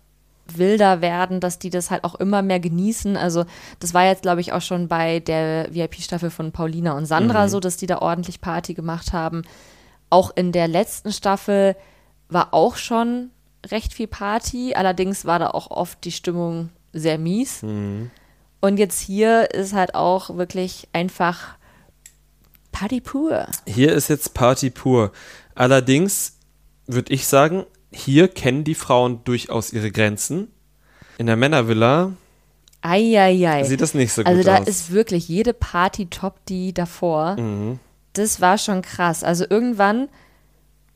wilder 0.47 1.01
werden, 1.01 1.39
dass 1.39 1.57
die 1.57 1.69
das 1.69 1.89
halt 1.89 2.03
auch 2.03 2.15
immer 2.15 2.41
mehr 2.41 2.59
genießen. 2.59 3.15
Also 3.15 3.45
das 3.79 3.93
war 3.93 4.05
jetzt, 4.05 4.23
glaube 4.23 4.41
ich, 4.41 4.51
auch 4.51 4.61
schon 4.61 4.87
bei 4.87 5.19
der 5.19 5.73
VIP-Staffel 5.73 6.29
von 6.29 6.51
Paulina 6.51 6.93
und 6.97 7.05
Sandra 7.05 7.47
so, 7.47 7.59
dass 7.59 7.77
die 7.77 7.87
da 7.87 7.99
ordentlich 7.99 8.41
Party 8.41 8.73
gemacht 8.73 9.13
haben. 9.13 9.43
Auch 10.09 10.31
in 10.35 10.51
der 10.51 10.67
letzten 10.67 11.11
Staffel 11.11 11.75
war 12.29 12.53
auch 12.53 12.75
schon 12.75 13.31
recht 13.71 13.93
viel 13.93 14.07
Party, 14.07 14.73
allerdings 14.75 15.25
war 15.25 15.39
da 15.39 15.47
auch 15.49 15.71
oft 15.71 16.03
die 16.03 16.11
Stimmung 16.11 16.69
sehr 16.93 17.17
mies. 17.17 17.61
Und 17.63 18.77
jetzt 18.77 18.99
hier 18.99 19.51
ist 19.53 19.73
halt 19.73 19.95
auch 19.95 20.37
wirklich 20.37 20.87
einfach 20.93 21.55
Party 22.71 23.01
pur. 23.01 23.47
Hier 23.67 23.93
ist 23.93 24.07
jetzt 24.09 24.33
Party 24.33 24.69
pur. 24.69 25.11
Allerdings 25.55 26.37
würde 26.87 27.13
ich 27.13 27.27
sagen, 27.27 27.65
hier 27.91 28.27
kennen 28.27 28.63
die 28.63 28.75
Frauen 28.75 29.23
durchaus 29.23 29.71
ihre 29.71 29.91
Grenzen. 29.91 30.49
In 31.17 31.27
der 31.27 31.37
Männervilla 31.37 32.11
Eieiei. 32.81 33.63
sieht 33.63 33.81
das 33.81 33.93
nicht 33.93 34.13
so 34.13 34.21
gut 34.21 34.27
Also 34.27 34.43
da 34.43 34.57
aus. 34.59 34.67
ist 34.67 34.91
wirklich 34.91 35.27
jede 35.27 35.53
Party 35.53 36.05
top 36.07 36.45
die 36.45 36.73
davor. 36.73 37.35
Mhm. 37.35 37.79
Das 38.13 38.41
war 38.41 38.57
schon 38.57 38.81
krass. 38.81 39.23
Also 39.23 39.45
irgendwann 39.49 40.09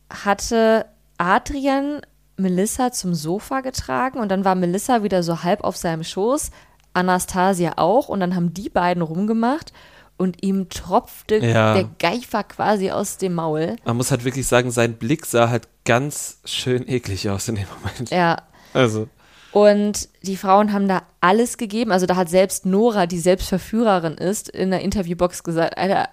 hatte 0.10 0.86
Adrian 1.18 2.02
Melissa 2.40 2.92
zum 2.92 3.14
Sofa 3.14 3.62
getragen 3.62 4.20
und 4.20 4.30
dann 4.30 4.46
war 4.46 4.56
Melissa 4.56 5.04
wieder 5.04 5.22
so 5.24 5.44
halb 5.44 5.64
auf 5.64 5.78
seinem 5.78 6.04
Schoß, 6.04 6.52
Anastasia 6.94 7.74
auch 7.78 8.10
und 8.10 8.20
dann 8.20 8.36
haben 8.36 8.54
die 8.54 8.70
beiden 8.70 9.04
rumgemacht 9.04 9.74
und 10.18 10.44
ihm 10.44 10.70
tropfte 10.70 11.38
Ja. 11.38 11.74
der 11.76 11.90
Geifer 12.00 12.44
quasi 12.44 12.92
aus 12.92 13.18
dem 13.18 13.36
Maul. 13.36 13.76
Man 13.86 13.98
muss 13.98 14.12
halt 14.12 14.26
wirklich 14.26 14.48
sagen, 14.48 14.72
sein 14.72 14.94
Blick 14.96 15.26
sah 15.26 15.50
halt 15.50 15.68
ganz 15.86 16.40
schön 16.46 16.88
eklig 16.90 17.30
aus 17.30 17.48
in 17.48 17.56
dem 17.56 17.68
Moment. 17.82 18.10
Ja. 18.10 18.38
Also, 18.74 19.08
Und 19.52 20.10
die 20.24 20.36
Frauen 20.38 20.74
haben 20.74 20.88
da 20.88 21.04
alles 21.22 21.58
gegeben. 21.58 21.92
Also 21.92 22.06
da 22.06 22.16
hat 22.16 22.30
selbst 22.30 22.66
Nora, 22.66 23.06
die 23.08 23.20
selbst 23.20 23.48
Verführerin 23.50 24.14
ist, 24.16 24.50
in 24.50 24.72
der 24.72 24.82
Interviewbox 24.82 25.44
gesagt, 25.44 25.78
Alter, 25.78 26.10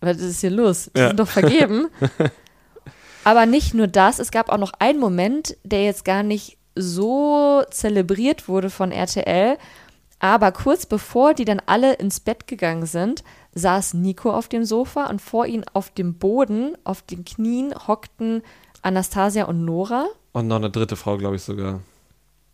was 0.00 0.18
ist 0.18 0.40
hier 0.40 0.50
los? 0.50 0.90
Die 0.94 0.98
Ja. 1.00 1.08
sind 1.08 1.20
doch 1.20 1.28
vergeben. 1.28 1.88
Aber 3.24 3.46
nicht 3.46 3.74
nur 3.74 3.86
das, 3.86 4.18
es 4.18 4.30
gab 4.30 4.48
auch 4.48 4.58
noch 4.58 4.72
einen 4.78 4.98
Moment, 4.98 5.56
der 5.64 5.84
jetzt 5.84 6.04
gar 6.04 6.22
nicht 6.22 6.56
so 6.74 7.62
zelebriert 7.70 8.48
wurde 8.48 8.70
von 8.70 8.92
RTL. 8.92 9.58
Aber 10.18 10.52
kurz 10.52 10.86
bevor 10.86 11.34
die 11.34 11.44
dann 11.44 11.62
alle 11.66 11.94
ins 11.94 12.20
Bett 12.20 12.46
gegangen 12.46 12.86
sind, 12.86 13.24
saß 13.54 13.94
Nico 13.94 14.30
auf 14.32 14.48
dem 14.48 14.64
Sofa 14.64 15.06
und 15.06 15.20
vor 15.20 15.46
ihm 15.46 15.64
auf 15.72 15.90
dem 15.90 16.14
Boden, 16.18 16.76
auf 16.84 17.02
den 17.02 17.24
Knien, 17.24 17.74
hockten 17.86 18.42
Anastasia 18.82 19.44
und 19.44 19.64
Nora. 19.64 20.06
und 20.32 20.46
noch 20.46 20.56
eine 20.56 20.70
dritte 20.70 20.96
Frau, 20.96 21.16
glaube 21.16 21.36
ich 21.36 21.42
sogar. 21.42 21.80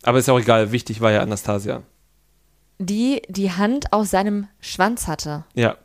Aber 0.02 0.18
ist 0.18 0.28
ja 0.28 0.34
auch 0.34 0.40
egal, 0.40 0.72
wichtig 0.72 1.00
war 1.00 1.10
ja 1.12 1.20
Anastasia. 1.22 1.82
die 2.78 3.22
die 3.28 3.50
Hand 3.52 3.92
aus 3.92 4.10
seinem 4.10 4.46
Schwanz 4.60 5.06
hatte. 5.08 5.44
Ja, 5.54 5.76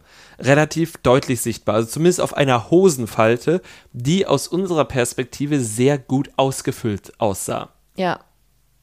relativ 0.42 0.98
deutlich 0.98 1.42
sichtbar. 1.42 1.76
Also 1.76 1.90
zumindest 1.90 2.22
auf 2.22 2.36
einer 2.36 2.70
Hosenfalte, 2.70 3.62
die 3.94 4.26
aus 4.26 4.48
unserer 4.48 4.86
Perspektive 4.86 5.60
sehr 5.60 5.98
gut 5.98 6.30
ausgefüllt 6.38 7.14
aussah. 7.20 7.70
Ja. 7.96 8.20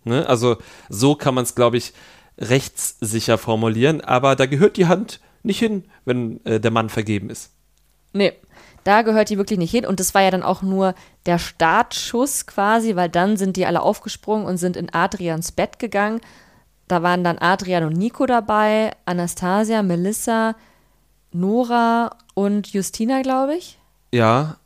Ne? 0.05 0.27
Also 0.27 0.57
so 0.89 1.15
kann 1.15 1.35
man 1.35 1.45
es, 1.45 1.55
glaube 1.55 1.77
ich, 1.77 1.93
rechtssicher 2.39 3.37
formulieren, 3.39 4.01
aber 4.01 4.37
da 4.37 4.47
gehört 4.47 4.77
die 4.77 4.87
Hand 4.87 5.21
nicht 5.43 5.59
hin, 5.59 5.85
wenn 6.05 6.45
äh, 6.45 6.61
der 6.61 6.71
Mann 6.71 6.89
vergeben 6.89 7.31
ist. 7.31 7.53
Nee, 8.13 8.33
da 8.85 9.03
gehört 9.03 9.31
die 9.31 9.39
wirklich 9.39 9.59
nicht 9.59 9.71
hin. 9.71 9.87
Und 9.87 10.01
das 10.01 10.15
war 10.15 10.23
ja 10.23 10.31
dann 10.31 10.43
auch 10.43 10.63
nur 10.63 10.95
der 11.27 11.39
Startschuss 11.39 12.47
quasi, 12.47 12.97
weil 12.97 13.09
dann 13.09 13.37
sind 13.37 13.57
die 13.57 13.67
alle 13.67 13.83
aufgesprungen 13.83 14.47
und 14.47 14.57
sind 14.57 14.77
in 14.77 14.93
Adrians 14.93 15.53
Bett 15.53 15.79
gegangen. 15.79 16.21
Da 16.87 17.03
waren 17.03 17.23
dann 17.23 17.39
Adrian 17.39 17.85
und 17.85 17.93
Nico 17.93 18.25
dabei, 18.25 18.93
Anastasia, 19.05 19.83
Melissa, 19.83 20.57
Nora 21.39 22.16
und 22.34 22.68
Justina, 22.72 23.22
glaube 23.22 23.55
ich. 23.57 23.78
Ja, 24.12 24.57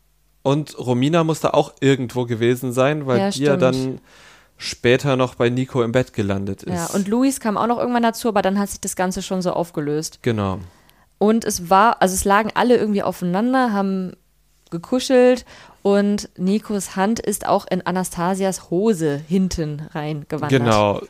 und 0.43 0.79
Romina 0.79 1.25
muss 1.25 1.41
da 1.41 1.51
auch 1.51 1.73
irgendwo 1.81 2.25
gewesen 2.27 2.73
sein, 2.73 3.07
weil 3.07 3.19
Ja, 3.21 3.31
die 3.31 3.43
ja 3.43 3.57
stimmt. 3.57 3.63
dann 3.63 4.01
später 4.57 5.17
noch 5.17 5.35
bei 5.35 5.51
Nico 5.51 5.83
im 5.83 5.93
Bett 5.93 6.13
gelandet 6.13 6.63
ist. 6.63 6.75
Ja, 6.75 6.87
und 6.95 7.09
Luis 7.09 7.41
kam 7.41 7.57
auch 7.57 7.67
noch 7.67 7.79
irgendwann 7.79 8.03
dazu, 8.03 8.29
aber 8.29 8.43
dann 8.43 8.59
hat 8.59 8.69
sich 8.71 8.81
das 8.81 8.97
Ganze 8.97 9.23
schon 9.23 9.43
so 9.43 9.53
aufgelöst. 9.53 10.19
genau. 10.23 10.59
Und 11.19 11.45
es 11.45 11.71
war, 11.71 12.03
also 12.03 12.15
es 12.17 12.25
lagen 12.25 12.51
alle 12.55 12.77
irgendwie 12.77 13.05
aufeinander, 13.05 13.73
haben 13.73 14.15
gekuschelt 14.71 15.45
und 15.83 16.29
Nikos 16.37 16.97
Hand 16.97 17.21
ist 17.21 17.47
auch 17.47 17.65
in 17.71 17.87
Anastasias 17.87 18.71
Hose 18.71 19.21
hinten 19.29 19.83
reingewandert. 19.95 20.51
Genau. 20.61 21.01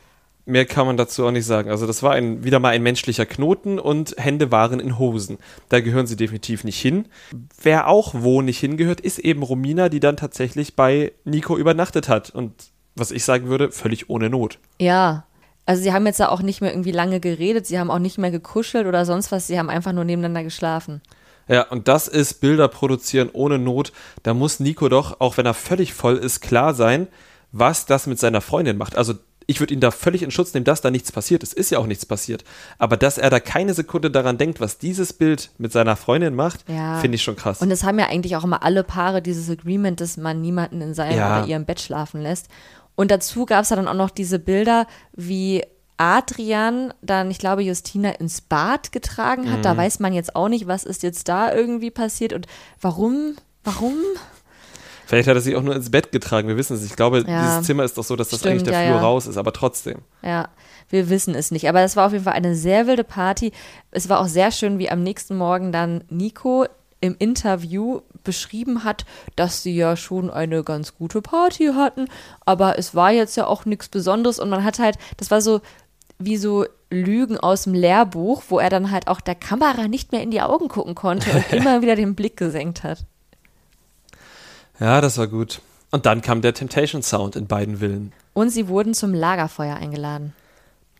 Mehr 0.45 0.65
kann 0.65 0.85
man 0.85 0.97
dazu 0.97 1.25
auch 1.25 1.31
nicht 1.31 1.45
sagen. 1.45 1.69
Also 1.69 1.87
das 1.87 2.03
war 2.03 2.11
ein, 2.11 2.43
wieder 2.43 2.59
mal 2.59 2.69
ein 2.69 2.83
menschlicher 2.83 3.25
Knoten 3.25 3.79
und 3.79 4.15
Hände 4.17 4.51
waren 4.51 4.81
in 4.81 4.99
Hosen. 4.99 5.37
Da 5.69 5.79
gehören 5.79 6.05
sie 6.05 6.17
definitiv 6.17 6.65
nicht 6.65 6.79
hin. 6.79 7.07
Wer 7.61 7.87
auch 7.87 8.13
wo 8.13 8.41
nicht 8.41 8.59
hingehört, 8.59 8.99
ist 8.99 9.19
eben 9.19 9.41
Romina, 9.41 9.87
die 9.87 10.01
dann 10.01 10.17
tatsächlich 10.17 10.75
bei 10.75 11.13
Nico 11.23 11.57
übernachtet 11.57 12.09
hat. 12.09 12.29
Und 12.29 12.51
was 12.95 13.11
ich 13.11 13.23
sagen 13.23 13.47
würde, 13.47 13.71
völlig 13.71 14.09
ohne 14.09 14.29
Not. 14.29 14.59
Ja. 14.79 15.25
Also 15.65 15.81
sie 15.81 15.93
haben 15.93 16.05
jetzt 16.05 16.19
da 16.19 16.27
auch 16.27 16.41
nicht 16.41 16.59
mehr 16.59 16.71
irgendwie 16.71 16.91
lange 16.91 17.21
geredet, 17.21 17.65
sie 17.65 17.79
haben 17.79 17.89
auch 17.89 17.99
nicht 17.99 18.17
mehr 18.17 18.31
gekuschelt 18.31 18.85
oder 18.85 19.05
sonst 19.05 19.31
was, 19.31 19.47
sie 19.47 19.57
haben 19.57 19.69
einfach 19.69 19.93
nur 19.93 20.03
nebeneinander 20.03 20.43
geschlafen. 20.43 21.01
Ja, 21.47 21.63
und 21.69 21.87
das 21.87 22.09
ist 22.09 22.41
Bilder 22.41 22.67
produzieren 22.67 23.29
ohne 23.31 23.59
Not. 23.59 23.93
Da 24.23 24.33
muss 24.33 24.59
Nico 24.59 24.89
doch, 24.89 25.19
auch 25.21 25.37
wenn 25.37 25.45
er 25.45 25.53
völlig 25.53 25.93
voll 25.93 26.17
ist, 26.17 26.41
klar 26.41 26.73
sein, 26.73 27.07
was 27.51 27.85
das 27.85 28.07
mit 28.07 28.19
seiner 28.19 28.41
Freundin 28.41 28.77
macht. 28.77 28.97
Also 28.97 29.13
ich 29.47 29.59
würde 29.59 29.73
ihn 29.73 29.79
da 29.79 29.91
völlig 29.91 30.23
in 30.23 30.31
Schutz 30.31 30.53
nehmen, 30.53 30.63
dass 30.63 30.81
da 30.81 30.91
nichts 30.91 31.11
passiert 31.11 31.43
ist. 31.43 31.53
Ist 31.53 31.69
ja 31.71 31.79
auch 31.79 31.85
nichts 31.87 32.05
passiert. 32.05 32.43
Aber 32.77 32.97
dass 32.97 33.17
er 33.17 33.29
da 33.29 33.39
keine 33.39 33.73
Sekunde 33.73 34.09
daran 34.11 34.37
denkt, 34.37 34.59
was 34.59 34.77
dieses 34.77 35.13
Bild 35.13 35.51
mit 35.57 35.71
seiner 35.71 35.95
Freundin 35.95 36.35
macht, 36.35 36.67
Ja. 36.69 36.99
finde 36.99 37.15
ich 37.15 37.23
schon 37.23 37.35
krass. 37.35 37.61
Und 37.61 37.71
es 37.71 37.83
haben 37.83 37.99
ja 37.99 38.07
eigentlich 38.07 38.35
auch 38.35 38.43
immer 38.43 38.63
alle 38.63 38.83
Paare 38.83 39.21
dieses 39.21 39.49
Agreement, 39.49 39.99
dass 40.01 40.17
man 40.17 40.41
niemanden 40.41 40.81
in 40.81 40.93
seinem 40.93 41.17
Ja. 41.17 41.39
oder 41.39 41.47
ihrem 41.47 41.65
Bett 41.65 41.79
schlafen 41.81 42.21
lässt. 42.21 42.47
Und 42.95 43.09
dazu 43.11 43.45
gab 43.45 43.63
es 43.63 43.69
ja 43.69 43.75
dann 43.75 43.87
auch 43.87 43.93
noch 43.95 44.11
diese 44.11 44.37
Bilder, 44.39 44.85
wie 45.13 45.63
Adrian 45.97 46.93
dann, 47.01 47.31
ich 47.31 47.37
glaube, 47.37 47.61
Justina 47.63 48.09
ins 48.11 48.41
Bad 48.41 48.91
getragen 48.91 49.49
hat. 49.51 49.59
Mhm. 49.59 49.63
Da 49.63 49.77
weiß 49.77 49.99
man 49.99 50.13
jetzt 50.13 50.35
auch 50.35 50.49
nicht, 50.49 50.67
was 50.67 50.83
ist 50.83 51.03
jetzt 51.03 51.27
da 51.29 51.53
irgendwie 51.53 51.91
passiert 51.91 52.33
und 52.33 52.47
warum, 52.81 53.35
warum? 53.63 53.95
Vielleicht 55.05 55.27
hat 55.27 55.35
er 55.35 55.41
sich 55.41 55.55
auch 55.55 55.61
nur 55.61 55.75
ins 55.75 55.91
Bett 55.91 56.11
getragen, 56.11 56.47
wir 56.47 56.57
wissen 56.57 56.75
es. 56.75 56.81
nicht. 56.81 56.91
Ich 56.91 56.95
glaube, 56.95 57.23
Ja. 57.27 57.41
dieses 57.41 57.67
Zimmer 57.67 57.83
ist 57.83 57.97
doch 57.97 58.03
so, 58.03 58.15
dass 58.15 58.29
das 58.29 58.39
Stimmt, 58.39 58.51
eigentlich 58.51 58.63
der 58.63 58.73
ja, 58.81 58.87
Flur 58.87 58.97
ja. 58.97 59.01
raus 59.01 59.27
ist, 59.27 59.37
aber 59.37 59.53
trotzdem. 59.53 59.99
Ja, 60.21 60.49
wir 60.89 61.09
wissen 61.09 61.35
es 61.35 61.51
nicht. 61.51 61.67
Aber 61.69 61.81
das 61.81 61.95
war 61.95 62.07
auf 62.07 62.13
jeden 62.13 62.23
Fall 62.23 62.33
eine 62.33 62.55
sehr 62.55 62.87
wilde 62.87 63.03
Party. 63.03 63.51
Es 63.91 64.09
war 64.09 64.19
auch 64.19 64.27
sehr 64.27 64.51
schön, 64.51 64.79
wie 64.79 64.89
am 64.89 65.03
nächsten 65.03 65.35
Morgen 65.37 65.71
dann 65.71 66.03
Nico 66.09 66.65
im 67.01 67.15
Interview 67.19 67.99
beschrieben 68.23 68.85
hat, 68.85 69.03
dass 69.35 69.61
sie 69.61 69.75
ja 69.75 69.97
schon 69.97 70.29
eine 70.31 70.63
ganz 70.63 70.95
gute 70.95 71.21
Party 71.21 71.71
hatten, 71.75 72.07
aber 72.45 72.79
es 72.79 72.95
war 72.95 73.11
jetzt 73.11 73.35
ja 73.35 73.45
auch 73.45 73.65
nichts 73.65 73.89
Besonderes 73.89 74.39
und 74.39 74.49
man 74.49 74.63
hat 74.63 74.79
halt, 74.79 74.97
das 75.17 75.29
war 75.29 75.41
so 75.41 75.59
wie 76.17 76.37
so 76.37 76.65
Lügen 76.89 77.37
aus 77.37 77.63
dem 77.63 77.73
Lehrbuch, 77.73 78.43
wo 78.47 78.57
er 78.59 78.69
dann 78.69 78.89
halt 78.91 79.09
auch 79.09 79.19
der 79.19 79.35
Kamera 79.35 79.89
nicht 79.89 80.13
mehr 80.13 80.21
in 80.23 80.31
die 80.31 80.41
Augen 80.41 80.69
gucken 80.69 80.95
konnte 80.95 81.29
und 81.31 81.51
immer 81.51 81.81
wieder 81.81 81.97
den 81.97 82.15
Blick 82.15 82.37
gesenkt 82.37 82.83
hat. 82.83 83.05
Ja, 84.79 85.01
das 85.01 85.17
war 85.17 85.27
gut. 85.27 85.61
Und 85.91 86.05
dann 86.05 86.21
kam 86.21 86.41
der 86.41 86.53
Temptation 86.53 87.03
Sound 87.03 87.35
in 87.35 87.47
beiden 87.47 87.77
Villen. 87.77 88.13
Und 88.33 88.49
sie 88.49 88.67
wurden 88.67 88.93
zum 88.93 89.13
Lagerfeuer 89.13 89.75
eingeladen. 89.75 90.33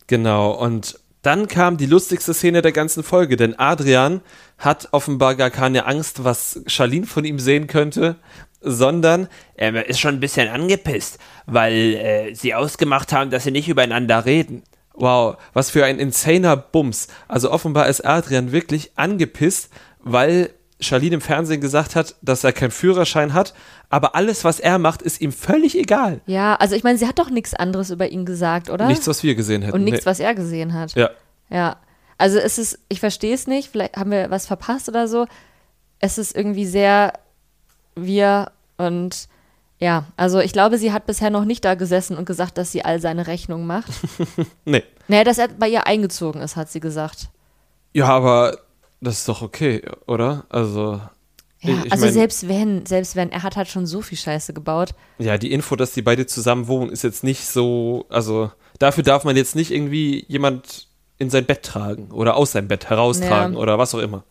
Genau, 0.07 0.51
und 0.51 0.99
dann 1.23 1.47
kam 1.47 1.77
die 1.77 1.85
lustigste 1.85 2.33
Szene 2.33 2.61
der 2.61 2.73
ganzen 2.73 3.01
Folge, 3.01 3.37
denn 3.37 3.57
Adrian 3.57 4.21
hat 4.57 4.89
offenbar 4.91 5.35
gar 5.35 5.49
keine 5.49 5.85
Angst, 5.85 6.23
was 6.23 6.61
Charlene 6.67 7.07
von 7.07 7.23
ihm 7.23 7.39
sehen 7.39 7.67
könnte, 7.67 8.17
sondern 8.61 9.27
Er 9.55 9.87
ist 9.87 9.99
schon 9.99 10.15
ein 10.15 10.19
bisschen 10.19 10.49
angepisst, 10.49 11.17
weil 11.45 11.73
äh, 11.95 12.33
sie 12.35 12.53
ausgemacht 12.53 13.13
haben, 13.13 13.31
dass 13.31 13.45
sie 13.45 13.51
nicht 13.51 13.69
übereinander 13.69 14.25
reden. 14.25 14.63
wow, 14.93 15.37
was 15.53 15.71
für 15.71 15.85
ein 15.85 15.97
insaner 15.97 16.55
Bums. 16.55 17.07
Also 17.27 17.51
offenbar 17.51 17.87
ist 17.87 18.05
Adrian 18.05 18.51
wirklich 18.51 18.91
angepisst, 18.95 19.69
weil 20.03 20.51
Charlene 20.83 21.15
im 21.15 21.21
Fernsehen 21.21 21.61
gesagt 21.61 21.95
hat, 21.95 22.15
dass 22.21 22.43
er 22.43 22.53
keinen 22.53 22.71
Führerschein 22.71 23.33
hat, 23.33 23.53
aber 23.89 24.15
alles, 24.15 24.43
was 24.43 24.59
er 24.59 24.77
macht, 24.77 25.01
ist 25.01 25.21
ihm 25.21 25.31
völlig 25.31 25.77
egal. 25.77 26.21
Ja, 26.25 26.55
also 26.55 26.75
ich 26.75 26.83
meine, 26.83 26.97
sie 26.97 27.07
hat 27.07 27.17
doch 27.19 27.29
nichts 27.29 27.53
anderes 27.53 27.89
über 27.89 28.07
ihn 28.09 28.25
gesagt, 28.25 28.69
oder? 28.69 28.87
Nichts, 28.87 29.07
was 29.07 29.23
wir 29.23 29.35
gesehen 29.35 29.61
hätten. 29.61 29.73
Und 29.73 29.83
nichts, 29.83 30.01
Nee. 30.01 30.05
was 30.05 30.19
er 30.19 30.35
gesehen 30.35 30.73
hat. 30.73 30.93
Ja. 30.95 31.09
Ja. 31.49 31.77
Also 32.17 32.37
es 32.37 32.57
ist, 32.57 32.79
ich 32.89 32.99
verstehe 32.99 33.33
es 33.33 33.47
nicht, 33.47 33.69
vielleicht 33.71 33.97
haben 33.97 34.11
wir 34.11 34.29
was 34.29 34.45
verpasst 34.45 34.87
oder 34.87 35.07
so. 35.07 35.25
Es 35.99 36.17
ist 36.17 36.35
irgendwie 36.35 36.65
sehr 36.65 37.13
wir 37.95 38.51
und 38.77 39.27
ja, 39.79 40.05
also 40.15 40.39
ich 40.39 40.53
glaube, 40.53 40.77
sie 40.77 40.93
hat 40.93 41.05
bisher 41.05 41.29
noch 41.29 41.43
nicht 41.45 41.65
da 41.65 41.75
gesessen 41.75 42.17
und 42.17 42.25
gesagt, 42.25 42.57
dass 42.57 42.71
sie 42.71 42.85
all 42.85 42.99
seine 43.01 43.27
Rechnungen 43.27 43.67
macht. 43.67 43.91
Nee. 44.65 44.83
naja, 45.07 45.23
dass 45.25 45.37
er 45.37 45.49
bei 45.49 45.67
ihr 45.67 45.85
eingezogen 45.87 46.41
ist, 46.41 46.55
hat 46.55 46.69
sie 46.71 46.79
gesagt. 46.79 47.27
Ja, 47.93 48.07
aber 48.07 48.57
das 49.03 49.19
ist 49.19 49.29
doch 49.29 49.41
okay, 49.41 49.81
oder? 50.07 50.45
Also. 50.49 51.01
Ja, 51.59 51.77
ich, 51.77 51.85
ich 51.85 51.91
also 51.91 52.05
mein, 52.05 52.13
selbst 52.13 52.47
wenn, 52.47 52.85
selbst 52.85 53.15
wenn, 53.15 53.31
er 53.31 53.43
hat 53.43 53.55
halt 53.55 53.67
schon 53.69 53.85
so 53.85 54.01
viel 54.01 54.17
Scheiße 54.17 54.53
gebaut. 54.53 54.93
Ja, 55.17 55.37
die 55.37 55.51
Info, 55.51 55.75
dass 55.75 55.93
die 55.93 56.01
beide 56.01 56.25
zusammen 56.25 56.67
wohnen, 56.67 56.89
ist 56.91 57.03
jetzt 57.03 57.23
nicht 57.23 57.45
so. 57.45 58.05
Also, 58.09 58.51
dafür 58.79 59.03
darf 59.03 59.23
man 59.23 59.35
jetzt 59.37 59.55
nicht 59.55 59.71
irgendwie 59.71 60.25
jemand 60.27 60.87
in 61.19 61.29
sein 61.29 61.45
Bett 61.45 61.63
tragen 61.63 62.11
oder 62.11 62.35
aus 62.35 62.51
seinem 62.51 62.67
Bett 62.67 62.89
heraustragen 62.89 63.53
Ja. 63.53 63.59
oder 63.59 63.77
was 63.77 63.95
auch 63.95 63.99
immer. 63.99 64.23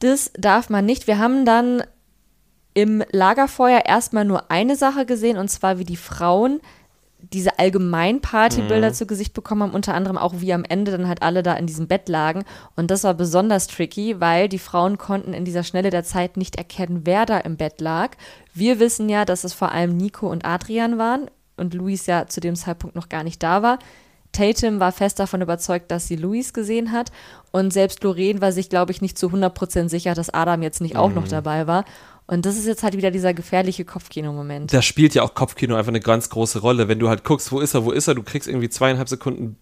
Das 0.00 0.32
darf 0.36 0.68
man 0.68 0.84
nicht. 0.84 1.06
Wir 1.06 1.18
haben 1.18 1.44
dann 1.46 1.84
im 2.74 3.04
Lagerfeuer 3.12 3.84
erstmal 3.86 4.24
nur 4.24 4.50
eine 4.50 4.76
Sache 4.76 5.06
gesehen, 5.06 5.38
und 5.38 5.48
zwar 5.48 5.78
wie 5.78 5.84
die 5.84 5.96
Frauen 5.96 6.60
diese 7.22 7.58
allgemein 7.58 8.20
Partybilder 8.20 8.92
zu 8.92 9.06
Gesicht 9.06 9.32
bekommen 9.32 9.62
haben, 9.62 9.74
unter 9.74 9.94
anderem 9.94 10.18
auch 10.18 10.34
wie 10.38 10.52
am 10.52 10.64
Ende 10.64 10.92
dann 10.92 11.08
halt 11.08 11.22
alle 11.22 11.42
da 11.42 11.54
in 11.54 11.66
diesem 11.66 11.86
Bett 11.86 12.08
lagen. 12.08 12.44
Und 12.76 12.90
das 12.90 13.04
war 13.04 13.14
besonders 13.14 13.68
tricky, 13.68 14.20
weil 14.20 14.48
die 14.48 14.58
Frauen 14.58 14.98
konnten 14.98 15.32
in 15.32 15.44
dieser 15.44 15.62
Schnelle 15.62 15.90
der 15.90 16.04
Zeit 16.04 16.36
nicht 16.36 16.56
erkennen, 16.56 17.02
wer 17.04 17.26
da 17.26 17.38
im 17.38 17.56
Bett 17.56 17.80
lag. 17.80 18.16
Wir 18.54 18.80
wissen 18.80 19.08
ja, 19.08 19.24
dass 19.24 19.44
es 19.44 19.54
vor 19.54 19.72
allem 19.72 19.96
Nico 19.96 20.28
und 20.28 20.44
Adrian 20.44 20.98
waren 20.98 21.30
und 21.56 21.74
Luis 21.74 22.06
ja 22.06 22.26
zu 22.26 22.40
dem 22.40 22.56
Zeitpunkt 22.56 22.96
noch 22.96 23.08
gar 23.08 23.22
nicht 23.22 23.42
da 23.42 23.62
war. 23.62 23.78
Tatum 24.32 24.80
war 24.80 24.92
fest 24.92 25.18
davon 25.18 25.42
überzeugt, 25.42 25.90
dass 25.90 26.08
sie 26.08 26.16
Luis 26.16 26.52
gesehen 26.52 26.90
hat. 26.90 27.12
Und 27.50 27.72
selbst 27.72 28.02
Lorraine 28.02 28.40
war 28.40 28.50
sich, 28.50 28.70
glaube 28.70 28.90
ich, 28.90 29.02
nicht 29.02 29.18
zu 29.18 29.28
100% 29.28 29.88
sicher, 29.88 30.14
dass 30.14 30.30
Adam 30.30 30.62
jetzt 30.62 30.80
nicht 30.80 30.96
auch 30.96 31.12
noch 31.12 31.28
dabei 31.28 31.66
war. 31.66 31.84
Und 32.32 32.46
das 32.46 32.56
ist 32.56 32.64
jetzt 32.64 32.82
halt 32.82 32.96
wieder 32.96 33.10
dieser 33.10 33.34
gefährliche 33.34 33.84
Kopfkino-Moment. 33.84 34.72
Da 34.72 34.80
spielt 34.80 35.14
ja 35.14 35.22
auch 35.22 35.34
Kopfkino 35.34 35.74
einfach 35.74 35.90
eine 35.90 36.00
ganz 36.00 36.30
große 36.30 36.60
Rolle. 36.60 36.88
Wenn 36.88 36.98
du 36.98 37.10
halt 37.10 37.24
guckst, 37.24 37.52
wo 37.52 37.60
ist 37.60 37.74
er, 37.74 37.84
wo 37.84 37.90
ist 37.90 38.08
er, 38.08 38.14
du 38.14 38.22
kriegst 38.22 38.48
irgendwie 38.48 38.70
zweieinhalb 38.70 39.06
Sekunden 39.10 39.58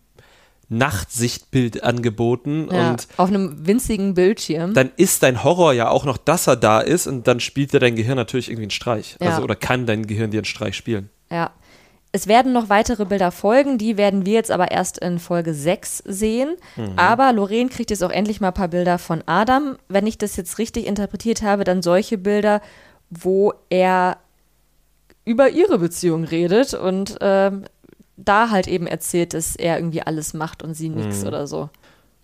Nachtsichtbild 0.68 1.82
angeboten 1.82 2.68
Ja, 2.70 2.92
und 2.92 3.08
auf 3.16 3.28
einem 3.28 3.66
winzigen 3.66 4.14
Bildschirm. 4.14 4.72
dann 4.72 4.92
ist 4.96 5.24
dein 5.24 5.42
Horror 5.42 5.72
ja 5.72 5.88
auch 5.88 6.04
noch, 6.04 6.16
dass 6.16 6.46
er 6.46 6.54
da 6.54 6.78
ist 6.78 7.08
und 7.08 7.26
dann 7.26 7.40
spielt 7.40 7.72
dir 7.72 7.80
dein 7.80 7.96
Gehirn 7.96 8.14
natürlich 8.14 8.48
irgendwie 8.48 8.66
einen 8.66 8.70
Streich. 8.70 9.16
Ja. 9.20 9.30
Also, 9.30 9.42
oder 9.42 9.56
kann 9.56 9.86
dein 9.86 10.06
Gehirn 10.06 10.30
dir 10.30 10.38
einen 10.38 10.44
Streich 10.44 10.76
spielen. 10.76 11.10
Ja. 11.28 11.50
Es 12.12 12.26
werden 12.26 12.52
noch 12.52 12.68
weitere 12.68 13.04
Bilder 13.04 13.30
folgen, 13.30 13.78
die 13.78 13.96
werden 13.96 14.26
wir 14.26 14.32
jetzt 14.32 14.50
aber 14.50 14.72
erst 14.72 14.98
in 14.98 15.20
Folge 15.20 15.54
6 15.54 15.98
sehen. 16.06 16.56
Aber 16.96 17.32
Lorraine 17.32 17.68
kriegt 17.70 17.90
jetzt 17.90 18.02
auch 18.02 18.11
endlich 18.11 18.40
mal 18.40 18.48
ein 18.48 18.54
paar 18.54 18.68
Bilder 18.68 18.98
von 18.98 19.22
Adam. 19.26 19.76
Wenn 19.88 20.06
ich 20.08 20.18
das 20.18 20.36
jetzt 20.36 20.58
richtig 20.58 20.86
interpretiert 20.86 21.42
habe, 21.42 21.62
dann 21.62 21.82
solche 21.82 22.18
Bilder, 22.18 22.61
wo 23.11 23.52
er 23.68 24.16
über 25.24 25.50
ihre 25.50 25.78
Beziehung 25.78 26.24
redet 26.24 26.74
und 26.74 27.16
ähm, 27.20 27.64
da 28.16 28.50
halt 28.50 28.66
eben 28.66 28.86
erzählt, 28.88 29.32
dass 29.34 29.54
er 29.54 29.76
irgendwie 29.76 30.02
alles 30.02 30.34
macht 30.34 30.62
und 30.62 30.74
sie 30.74 30.88
nichts 30.88 31.24
oder 31.24 31.46
so. 31.46 31.70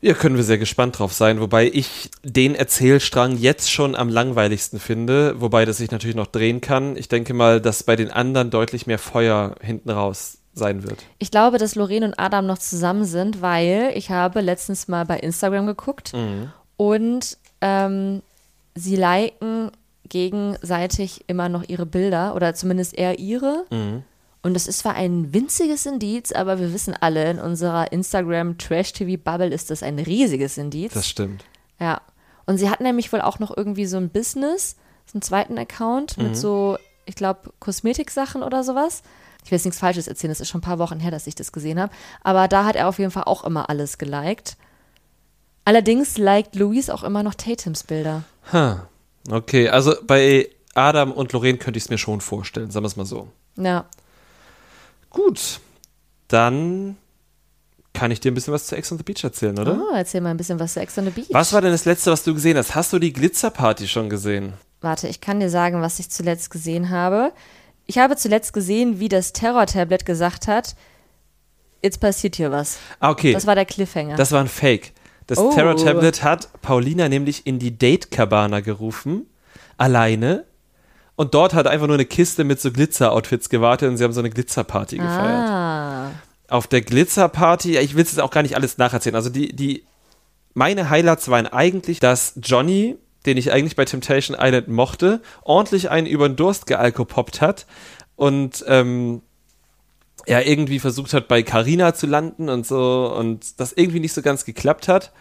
Ja, 0.01 0.13
können 0.15 0.37
wir 0.37 0.45
sehr 0.45 0.59
gespannt 0.59 0.99
drauf 0.99 1.13
sein, 1.13 1.41
wobei 1.41 1.67
ich 1.73 2.11
den 2.23 2.55
Erzählstrang 2.55 3.37
jetzt 3.39 3.73
schon 3.73 3.95
am 3.95 4.09
langweiligsten 4.09 4.79
finde, 4.79 5.41
wobei 5.41 5.65
das 5.65 5.79
sich 5.79 5.91
natürlich 5.91 6.17
noch 6.17 6.27
drehen 6.27 6.61
kann. 6.61 6.97
Ich 6.97 7.09
denke 7.09 7.33
mal, 7.35 7.61
dass 7.61 7.83
bei 7.83 7.97
den 7.97 8.11
anderen 8.11 8.51
deutlich 8.51 8.87
mehr 8.87 8.99
Feuer 8.99 9.57
hinten 9.61 9.91
raus 9.91 10.39
sein 10.53 10.83
wird. 10.83 11.05
Ich 11.19 11.31
glaube, 11.31 11.59
dass 11.59 11.75
Lorraine 11.75 12.07
und 12.07 12.19
Adam 12.19 12.47
noch 12.47 12.59
zusammen 12.59 13.05
sind, 13.05 13.43
weil 13.43 13.93
ich 13.95 14.11
habe 14.11 14.41
letztens 14.41 14.89
mal 14.89 15.05
bei 15.05 15.19
Instagram 15.19 15.67
geguckt 15.67 16.13
und 16.77 17.39
ähm, 17.61 18.23
sie 18.75 18.97
liken 18.97 19.71
gegenseitig 20.09 21.25
immer 21.27 21.49
noch 21.49 21.65
ihre 21.69 21.87
Bilder 21.87 22.35
oder 22.35 22.55
zumindest 22.55 22.95
er 22.95 23.19
ihre. 23.19 23.65
Und 24.47 24.55
das 24.55 24.69
ist 24.69 24.79
zwar 24.79 24.95
ein 24.95 25.35
winziges 25.35 25.87
Indiz, 25.87 26.31
aber 26.31 26.61
wir 26.61 26.73
wissen 26.73 26.95
alle, 26.95 27.29
in 27.33 27.41
unserer 27.41 27.91
Instagram 27.91 28.59
Trash 28.59 28.93
TV 28.93 29.21
Bubble 29.21 29.53
ist 29.53 29.73
das 29.73 29.83
ein 29.83 29.99
riesiges 29.99 30.57
Indiz. 30.57 30.95
Das 30.95 31.09
stimmt. 31.09 31.45
Ja. 31.81 32.01
Und 32.47 32.59
sie 32.59 32.71
hat 32.71 32.81
nämlich 32.81 33.13
wohl 33.13 33.23
auch 33.23 33.41
noch 33.41 33.57
irgendwie 33.57 33.87
so 33.87 33.97
ein 33.97 34.09
Business, 34.09 34.77
so 35.05 35.17
einen 35.17 35.23
zweiten 35.23 35.59
Account 35.59 36.17
mit 36.19 36.37
so, 36.37 36.79
ich 37.07 37.17
glaube, 37.17 37.53
Kosmetiksachen 37.59 38.45
oder 38.45 38.63
sowas. 38.63 39.03
Ich 39.45 39.51
will 39.51 39.57
jetzt 39.57 39.65
nichts 39.65 39.81
Falsches 39.81 40.07
erzählen, 40.07 40.31
das 40.31 40.39
ist 40.39 40.49
schon 40.49 40.61
ein 40.61 40.63
paar 40.63 40.79
Wochen 40.79 41.01
her, 41.01 41.11
dass 41.11 41.27
ich 41.27 41.35
das 41.35 41.51
gesehen 41.51 41.81
habe. 41.81 41.93
Aber 42.23 42.47
da 42.47 42.65
hat 42.65 42.77
er 42.77 42.87
auf 42.87 43.01
jeden 43.01 43.11
Fall 43.11 43.25
auch 43.25 43.43
immer 43.43 43.69
alles 43.69 43.99
geliked. 43.99 44.57
Allerdings 45.65 46.19
liked 46.19 46.55
Louise 46.55 46.95
auch 46.95 47.03
immer 47.03 47.25
noch 47.25 47.35
Tatums 47.35 47.83
Bilder. 47.83 48.23
Ha. 48.53 48.87
Okay, 49.29 49.71
also 49.71 49.97
bei 50.07 50.49
Adam 50.75 51.11
und 51.11 51.33
Lorraine 51.33 51.59
könnte 51.59 51.79
ich 51.79 51.87
es 51.87 51.91
mir 51.91 51.99
schon 51.99 52.21
vorstellen, 52.21 52.71
sagen 52.71 52.85
wir 52.85 52.89
es 52.89 52.97
mal 52.97 53.07
so. 53.07 53.27
Ja. 53.57 53.87
Gut, 55.17 55.61
dann 56.29 56.97
kann 57.95 58.11
ich 58.11 58.21
dir 58.21 58.31
ein 58.31 58.35
bisschen 58.35 58.53
was 58.53 58.67
zu 58.67 58.77
Ex 58.77 58.93
on 58.93 58.99
the 58.99 59.05
Beach 59.05 59.25
erzählen, 59.25 59.59
oder? 59.59 59.81
Oh, 59.81 59.95
erzähl 59.95 60.21
mal 60.21 60.29
ein 60.31 60.37
bisschen 60.37 60.61
was 60.61 60.75
zu 60.75 60.81
Ex 60.81 60.99
on 60.99 61.05
the 61.07 61.11
Beach. 61.11 61.29
Was 61.31 61.55
war 61.55 61.63
denn 61.63 61.73
das 61.73 61.87
letzte, 61.87 62.11
was 62.13 62.23
du 62.23 62.35
gesehen 62.35 62.59
hast? 62.59 62.75
Hast 62.75 62.93
du 62.93 62.99
die 62.99 63.13
Glitzerparty 63.15 63.89
schon 63.89 64.11
gesehen? 64.11 64.53
Warte, 64.83 65.09
ich 65.09 65.23
kann 65.23 65.41
dir 65.41 65.49
sagen, 65.49 65.81
was 65.81 65.99
ich 65.99 66.11
zuletzt 66.11 66.51
gesehen 66.51 66.91
habe. 66.91 67.33
Ich 67.87 67.97
habe 67.97 68.17
zuletzt 68.17 68.53
gesehen, 68.53 69.01
wie 69.01 69.09
das 69.09 69.33
Terror-Tablet 69.33 70.05
gesagt 70.05 70.49
hat, 70.49 70.77
jetzt 71.83 72.01
passiert 72.01 72.37
hier 72.37 72.51
was. 72.51 72.79
Ah, 73.01 73.11
okay. 73.11 73.33
Das 73.33 73.47
war 73.47 73.55
der 73.55 73.65
Cliffhanger. 73.65 74.17
Das 74.17 74.33
war 74.33 74.41
ein 74.43 74.49
Fake. 74.49 74.93
Das 75.27 75.39
Oh. 75.39 75.51
Terror 75.53 75.77
Tablet 75.77 76.23
hat 76.23 76.51
Paulina 76.61 77.09
nämlich 77.09 77.47
in 77.47 77.59
die 77.59 77.77
Date 77.79 78.11
Cabana 78.11 78.61
gerufen, 78.61 79.27
alleine. 79.79 80.45
Und 81.17 81.33
dort 81.33 81.55
hat 81.55 81.67
einfach 81.67 81.87
nur 81.87 81.97
eine 81.97 82.05
Kiste 82.05 82.45
mit 82.45 82.61
so 82.61 82.71
Glitzer-Outfits 82.71 83.49
gewartet 83.49 83.89
und 83.89 83.97
sie 83.97 84.05
haben 84.05 84.13
so 84.13 84.21
eine 84.21 84.31
Glitzerparty 84.31 84.99
gefeiert. 84.99 85.49
ah. 85.51 86.11
Auf 86.49 86.67
der 86.67 86.83
Glitzerparty, 86.83 87.73
ja, 87.73 87.81
ich 87.81 87.97
will 87.97 88.05
es 88.05 88.13
jetzt 88.13 88.21
auch 88.21 88.31
gar 88.31 88.43
nicht 88.43 88.55
alles 88.55 88.79
nacherzählen. 88.79 89.17
Also 89.17 89.31
die, 89.31 89.57
die, 89.57 89.85
meine 90.55 90.91
Highlights 90.91 91.29
waren 91.29 91.47
eigentlich, 91.47 91.99
dass 92.01 92.35
Johnny, 92.37 92.97
den 93.25 93.39
ich 93.39 93.51
eigentlich 93.51 93.77
bei 93.77 93.87
Temptation 93.87 94.37
Island 94.39 94.69
mochte, 94.69 95.23
ordentlich 95.43 95.91
einen 95.91 96.07
über 96.07 96.29
den 96.29 96.37
Durst 96.37 96.67
gealkopoppt 96.67 97.41
hat 97.41 97.67
und 98.15 98.65
ähm, 98.69 99.23
er 100.27 100.47
irgendwie 100.47 100.79
versucht 100.79 101.15
hat, 101.15 101.29
bei 101.29 101.43
Carina 101.43 101.95
zu 101.95 102.07
landen 102.07 102.49
und 102.49 102.67
so 102.67 103.13
und 103.17 103.59
das 103.59 103.73
irgendwie 103.73 104.01
nicht 104.01 104.13
so 104.13 104.23
ganz 104.23 104.45
geklappt 104.45 104.87
hat 104.89 105.13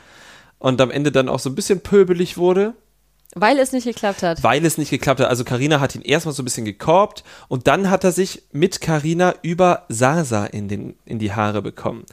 und 0.59 0.81
am 0.81 0.91
Ende 0.91 1.11
dann 1.11 1.29
auch 1.29 1.39
so 1.39 1.49
ein 1.49 1.55
bisschen 1.55 1.81
pöbelig 1.81 2.37
wurde, 2.37 2.73
Weil 3.37 3.59
es 3.59 3.73
nicht 3.73 3.85
geklappt 3.85 4.23
hat. 4.23 4.41
weil 4.43 4.65
es 4.65 4.77
nicht 4.77 4.89
geklappt 4.89 5.19
hat. 5.19 5.27
Also 5.27 5.43
Carina 5.43 5.81
hat 5.81 5.93
ihn 5.93 6.01
erstmal 6.01 6.33
so 6.33 6.41
ein 6.41 6.45
bisschen 6.45 6.65
gekorbt 6.65 7.23
und 7.49 7.67
dann 7.67 7.89
hat 7.89 8.05
er 8.05 8.13
sich 8.13 8.43
mit 8.53 8.79
Carina 8.79 9.35
über 9.41 9.83
Sasa 9.89 10.45
in, 10.45 10.69
den, 10.69 10.95
in 11.05 11.19
die 11.19 11.33
Haare 11.33 11.61
bekommen. 11.61 12.05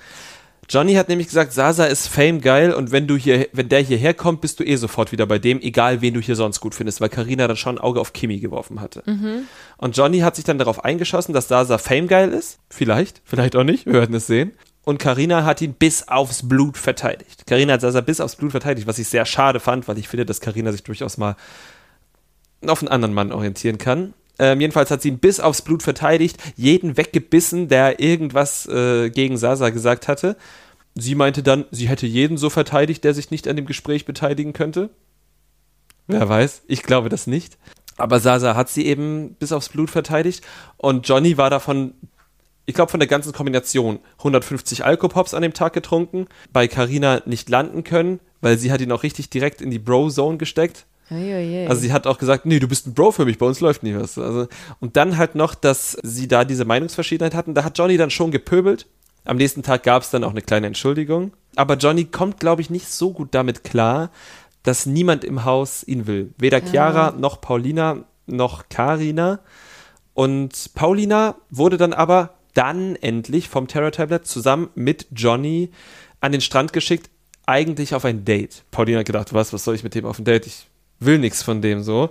Johnny 0.68 0.94
hat 0.94 1.08
nämlich 1.08 1.28
gesagt, 1.28 1.52
Sasa 1.52 1.84
ist 1.84 2.08
Fame 2.08 2.40
geil 2.40 2.72
und 2.72 2.92
wenn 2.92 3.06
du 3.06 3.16
hier, 3.16 3.48
wenn 3.52 3.68
der 3.68 3.80
hierher 3.80 4.14
kommt, 4.14 4.40
bist 4.40 4.58
du 4.58 4.64
eh 4.64 4.76
sofort 4.76 5.12
wieder 5.12 5.26
bei 5.26 5.38
dem, 5.38 5.60
egal 5.60 6.00
wen 6.00 6.14
du 6.14 6.20
hier 6.20 6.34
sonst 6.34 6.60
gut 6.60 6.74
findest, 6.74 7.00
weil 7.00 7.08
Carina 7.08 7.46
dann 7.46 7.56
schon 7.56 7.76
ein 7.76 7.80
Auge 7.82 8.00
auf 8.00 8.12
Kimi 8.12 8.38
geworfen 8.38 8.80
hatte. 8.80 9.02
Und 9.76 9.96
Johnny 9.96 10.20
hat 10.20 10.34
sich 10.34 10.44
dann 10.44 10.58
darauf 10.58 10.84
eingeschossen, 10.84 11.34
dass 11.34 11.46
Sasa 11.46 11.78
Fame 11.78 12.08
geil 12.08 12.30
ist. 12.30 12.58
Vielleicht, 12.70 13.20
vielleicht 13.24 13.54
auch 13.54 13.64
nicht, 13.64 13.86
wir 13.86 13.92
werden 13.94 14.14
es 14.14 14.26
sehen. 14.26 14.52
Und 14.84 14.98
Carina 14.98 15.44
hat 15.44 15.60
ihn 15.62 15.74
bis 15.74 16.08
aufs 16.08 16.48
Blut 16.48 16.76
verteidigt. 16.76 17.46
Carina 17.46 17.74
hat 17.74 17.80
Sasa 17.80 18.00
bis 18.00 18.20
aufs 18.20 18.36
Blut 18.36 18.50
verteidigt, 18.50 18.86
was 18.86 18.98
ich 18.98 19.08
sehr 19.08 19.24
schade 19.24 19.60
fand, 19.60 19.86
weil 19.86 19.98
ich 19.98 20.08
finde, 20.08 20.26
dass 20.26 20.40
Carina 20.40 20.72
sich 20.72 20.82
durchaus 20.82 21.18
mal 21.18 21.36
auf 22.66 22.82
einen 22.82 22.88
anderen 22.88 23.14
Mann 23.14 23.32
orientieren 23.32 23.78
kann. 23.78 24.14
Ähm, 24.38 24.60
jedenfalls 24.60 24.90
hat 24.90 25.02
sie 25.02 25.08
ihn 25.08 25.18
bis 25.18 25.40
aufs 25.40 25.62
Blut 25.62 25.82
verteidigt, 25.82 26.42
jeden 26.56 26.96
weggebissen, 26.96 27.68
der 27.68 28.00
irgendwas 28.00 28.66
äh, 28.66 29.10
gegen 29.10 29.36
Sasa 29.36 29.70
gesagt 29.70 30.08
hatte. 30.08 30.36
Sie 30.94 31.14
meinte 31.14 31.42
dann, 31.42 31.64
sie 31.70 31.88
hätte 31.88 32.06
jeden 32.06 32.36
so 32.36 32.50
verteidigt, 32.50 33.04
der 33.04 33.14
sich 33.14 33.30
nicht 33.30 33.46
an 33.46 33.56
dem 33.56 33.66
Gespräch 33.66 34.04
beteiligen 34.04 34.52
könnte. 34.52 34.90
Wer 36.08 36.28
weiß, 36.28 36.62
ich 36.66 36.82
glaube 36.82 37.08
das 37.08 37.26
nicht. 37.26 37.56
Aber 37.96 38.20
Sasa 38.20 38.56
hat 38.56 38.68
sie 38.68 38.86
eben 38.86 39.34
bis 39.34 39.52
aufs 39.52 39.68
Blut 39.68 39.90
verteidigt 39.90 40.44
und 40.76 41.06
Johnny 41.06 41.36
war 41.38 41.50
davon, 41.50 41.94
ich 42.66 42.74
glaube 42.74 42.90
von 42.90 43.00
der 43.00 43.08
ganzen 43.08 43.32
Kombination, 43.32 43.98
150 44.18 44.84
Alkopops 44.84 45.34
an 45.34 45.42
dem 45.42 45.52
Tag 45.52 45.72
getrunken, 45.72 46.26
bei 46.52 46.68
Carina 46.68 47.22
nicht 47.26 47.48
landen 47.48 47.84
können, 47.84 48.20
weil 48.40 48.58
sie 48.58 48.72
hat 48.72 48.80
ihn 48.80 48.92
auch 48.92 49.02
richtig 49.02 49.30
direkt 49.30 49.60
in 49.60 49.70
die 49.70 49.78
Bro-Zone 49.78 50.38
gesteckt. 50.38 50.86
Uiuiui. 51.10 51.66
Also 51.66 51.82
sie 51.82 51.92
hat 51.92 52.06
auch 52.06 52.18
gesagt, 52.18 52.46
nee, 52.46 52.58
du 52.58 52.68
bist 52.68 52.86
ein 52.86 52.94
Bro 52.94 53.12
für 53.12 53.24
mich, 53.24 53.38
bei 53.38 53.46
uns 53.46 53.60
läuft 53.60 53.82
nie 53.82 53.94
was. 53.94 54.16
Also, 54.18 54.46
und 54.80 54.96
dann 54.96 55.18
halt 55.18 55.34
noch, 55.34 55.54
dass 55.54 55.96
sie 56.02 56.28
da 56.28 56.44
diese 56.44 56.64
Meinungsverschiedenheit 56.64 57.34
hatten. 57.34 57.54
Da 57.54 57.64
hat 57.64 57.76
Johnny 57.76 57.96
dann 57.96 58.10
schon 58.10 58.30
gepöbelt. 58.30 58.86
Am 59.24 59.36
nächsten 59.36 59.62
Tag 59.62 59.84
gab 59.84 60.02
es 60.02 60.10
dann 60.10 60.24
auch 60.24 60.30
eine 60.30 60.42
kleine 60.42 60.66
Entschuldigung. 60.66 61.32
Aber 61.54 61.76
Johnny 61.76 62.06
kommt, 62.06 62.40
glaube 62.40 62.62
ich, 62.62 62.70
nicht 62.70 62.88
so 62.88 63.12
gut 63.12 63.28
damit 63.32 63.62
klar, 63.62 64.10
dass 64.62 64.86
niemand 64.86 65.24
im 65.24 65.44
Haus 65.44 65.84
ihn 65.84 66.06
will. 66.06 66.32
Weder 66.38 66.60
Chiara 66.60 67.12
noch 67.12 67.40
Paulina 67.40 68.04
noch 68.26 68.68
Karina. 68.68 69.40
Und 70.14 70.70
Paulina 70.74 71.36
wurde 71.50 71.76
dann 71.76 71.92
aber 71.92 72.34
dann 72.54 72.96
endlich 72.96 73.48
vom 73.48 73.68
Terror 73.68 73.92
Tablet 73.92 74.26
zusammen 74.26 74.70
mit 74.74 75.06
Johnny 75.12 75.70
an 76.20 76.32
den 76.32 76.40
Strand 76.40 76.72
geschickt, 76.72 77.10
eigentlich 77.46 77.94
auf 77.94 78.04
ein 78.04 78.24
Date. 78.24 78.62
Paulina 78.70 79.00
hat 79.00 79.06
gedacht, 79.06 79.34
was, 79.34 79.52
was 79.52 79.64
soll 79.64 79.74
ich 79.74 79.82
mit 79.82 79.94
dem 79.94 80.04
auf 80.04 80.18
ein 80.18 80.24
Date? 80.24 80.46
Ich 80.46 80.66
will 81.00 81.18
nichts 81.18 81.42
von 81.42 81.60
dem 81.60 81.82
so. 81.82 82.10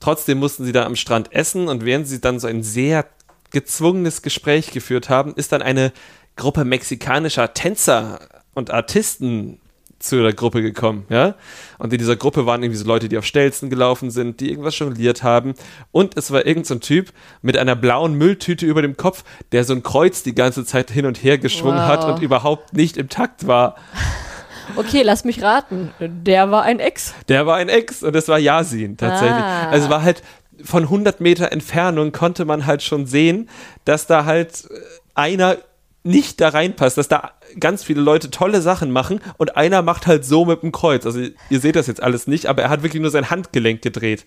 Trotzdem 0.00 0.38
mussten 0.38 0.64
sie 0.64 0.72
da 0.72 0.84
am 0.86 0.96
Strand 0.96 1.32
essen 1.32 1.68
und 1.68 1.84
während 1.84 2.06
sie 2.06 2.20
dann 2.20 2.38
so 2.38 2.46
ein 2.46 2.62
sehr 2.62 3.06
gezwungenes 3.50 4.22
Gespräch 4.22 4.70
geführt 4.70 5.08
haben, 5.08 5.34
ist 5.34 5.52
dann 5.52 5.62
eine 5.62 5.92
Gruppe 6.36 6.64
mexikanischer 6.64 7.52
Tänzer 7.54 8.20
und 8.54 8.70
Artisten 8.70 9.60
zu 9.98 10.22
der 10.22 10.32
Gruppe 10.32 10.62
gekommen, 10.62 11.04
ja. 11.08 11.34
Und 11.78 11.92
in 11.92 11.98
dieser 11.98 12.16
Gruppe 12.16 12.46
waren 12.46 12.62
irgendwie 12.62 12.78
so 12.78 12.86
Leute, 12.86 13.08
die 13.08 13.18
auf 13.18 13.24
Stelzen 13.24 13.68
gelaufen 13.70 14.10
sind, 14.10 14.40
die 14.40 14.50
irgendwas 14.50 14.78
jongliert 14.78 15.22
haben. 15.22 15.54
Und 15.92 16.16
es 16.16 16.30
war 16.30 16.46
irgend 16.46 16.66
so 16.66 16.74
ein 16.74 16.80
Typ 16.80 17.12
mit 17.42 17.56
einer 17.56 17.74
blauen 17.76 18.14
Mülltüte 18.14 18.64
über 18.66 18.82
dem 18.82 18.96
Kopf, 18.96 19.24
der 19.52 19.64
so 19.64 19.72
ein 19.74 19.82
Kreuz 19.82 20.22
die 20.22 20.34
ganze 20.34 20.64
Zeit 20.64 20.90
hin 20.90 21.06
und 21.06 21.22
her 21.22 21.38
geschwungen 21.38 21.80
hat 21.80 22.02
Wow. 22.02 22.14
und 22.16 22.22
überhaupt 22.22 22.72
nicht 22.74 22.96
im 22.96 23.08
Takt 23.08 23.46
war. 23.46 23.74
okay, 24.76 25.02
lass 25.02 25.24
mich 25.24 25.42
raten. 25.42 25.90
Der 26.00 26.50
war 26.50 26.62
ein 26.62 26.78
Ex. 26.80 27.14
Der 27.28 27.46
war 27.46 27.56
ein 27.56 27.68
Ex 27.68 28.02
und 28.02 28.14
das 28.14 28.28
war 28.28 28.38
Yasin 28.38 28.96
tatsächlich. 28.96 29.42
Ah. 29.42 29.70
Also 29.70 29.86
es 29.86 29.90
war 29.90 30.02
halt 30.02 30.22
von 30.62 30.84
100 30.84 31.20
Meter 31.20 31.52
Entfernung 31.52 32.12
konnte 32.12 32.44
man 32.44 32.66
halt 32.66 32.82
schon 32.82 33.06
sehen, 33.06 33.48
dass 33.84 34.06
da 34.06 34.24
halt 34.24 34.64
äh, 34.70 34.74
einer 35.14 35.56
nicht 36.02 36.40
da 36.40 36.48
reinpasst, 36.48 36.98
dass 36.98 37.08
da 37.08 37.30
ganz 37.58 37.84
viele 37.84 38.00
Leute 38.00 38.30
tolle 38.30 38.60
Sachen 38.60 38.90
machen 38.90 39.20
und 39.36 39.56
einer 39.56 39.82
macht 39.82 40.06
halt 40.06 40.24
so 40.24 40.44
mit 40.44 40.62
dem 40.62 40.72
Kreuz. 40.72 41.06
Also 41.06 41.20
ihr 41.50 41.60
seht 41.60 41.76
das 41.76 41.86
jetzt 41.86 42.02
alles 42.02 42.26
nicht, 42.26 42.46
aber 42.46 42.62
er 42.62 42.70
hat 42.70 42.82
wirklich 42.82 43.02
nur 43.02 43.10
sein 43.10 43.30
Handgelenk 43.30 43.82
gedreht 43.82 44.24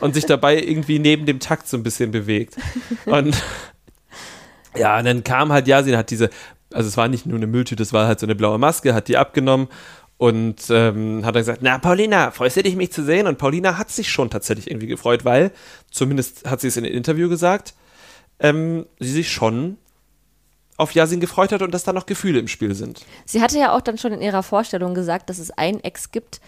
und 0.00 0.14
sich 0.14 0.26
dabei 0.26 0.60
irgendwie 0.60 0.98
neben 0.98 1.26
dem 1.26 1.40
Takt 1.40 1.68
so 1.68 1.76
ein 1.76 1.82
bisschen 1.82 2.10
bewegt. 2.10 2.56
Und 3.06 3.36
ja, 4.76 4.98
und 4.98 5.04
dann 5.04 5.24
kam 5.24 5.52
halt 5.52 5.68
Yasin, 5.68 5.96
hat 5.96 6.10
diese, 6.10 6.30
also 6.72 6.88
es 6.88 6.96
war 6.96 7.08
nicht 7.08 7.26
nur 7.26 7.36
eine 7.36 7.46
Mülltüte, 7.46 7.82
es 7.82 7.92
war 7.92 8.06
halt 8.06 8.20
so 8.20 8.26
eine 8.26 8.34
blaue 8.34 8.58
Maske, 8.58 8.94
hat 8.94 9.08
die 9.08 9.16
abgenommen 9.16 9.68
und 10.18 10.64
ähm, 10.70 11.24
hat 11.24 11.34
dann 11.34 11.42
gesagt, 11.42 11.60
na 11.62 11.78
Paulina, 11.78 12.30
freust 12.30 12.56
du 12.56 12.62
dich, 12.62 12.76
mich 12.76 12.92
zu 12.92 13.04
sehen? 13.04 13.26
Und 13.26 13.38
Paulina 13.38 13.76
hat 13.76 13.90
sich 13.90 14.10
schon 14.10 14.30
tatsächlich 14.30 14.70
irgendwie 14.70 14.86
gefreut, 14.86 15.24
weil, 15.24 15.52
zumindest 15.90 16.48
hat 16.48 16.60
sie 16.60 16.68
es 16.68 16.76
in 16.76 16.84
dem 16.84 16.92
Interview 16.92 17.28
gesagt, 17.28 17.74
ähm, 18.40 18.86
sie 18.98 19.10
sich 19.10 19.30
schon 19.30 19.76
auf 20.76 20.92
Yasin 20.92 21.20
gefreut 21.20 21.52
hat 21.52 21.62
und 21.62 21.72
dass 21.72 21.84
da 21.84 21.92
noch 21.92 22.06
Gefühle 22.06 22.38
im 22.38 22.48
Spiel 22.48 22.74
sind. 22.74 23.04
Sie 23.24 23.40
hatte 23.40 23.58
ja 23.58 23.72
auch 23.72 23.80
dann 23.80 23.98
schon 23.98 24.12
in 24.12 24.22
ihrer 24.22 24.42
Vorstellung 24.42 24.94
gesagt, 24.94 25.30
dass 25.30 25.38
es 25.38 25.50
einen 25.50 25.82
Ex 25.82 26.10
gibt, 26.10 26.40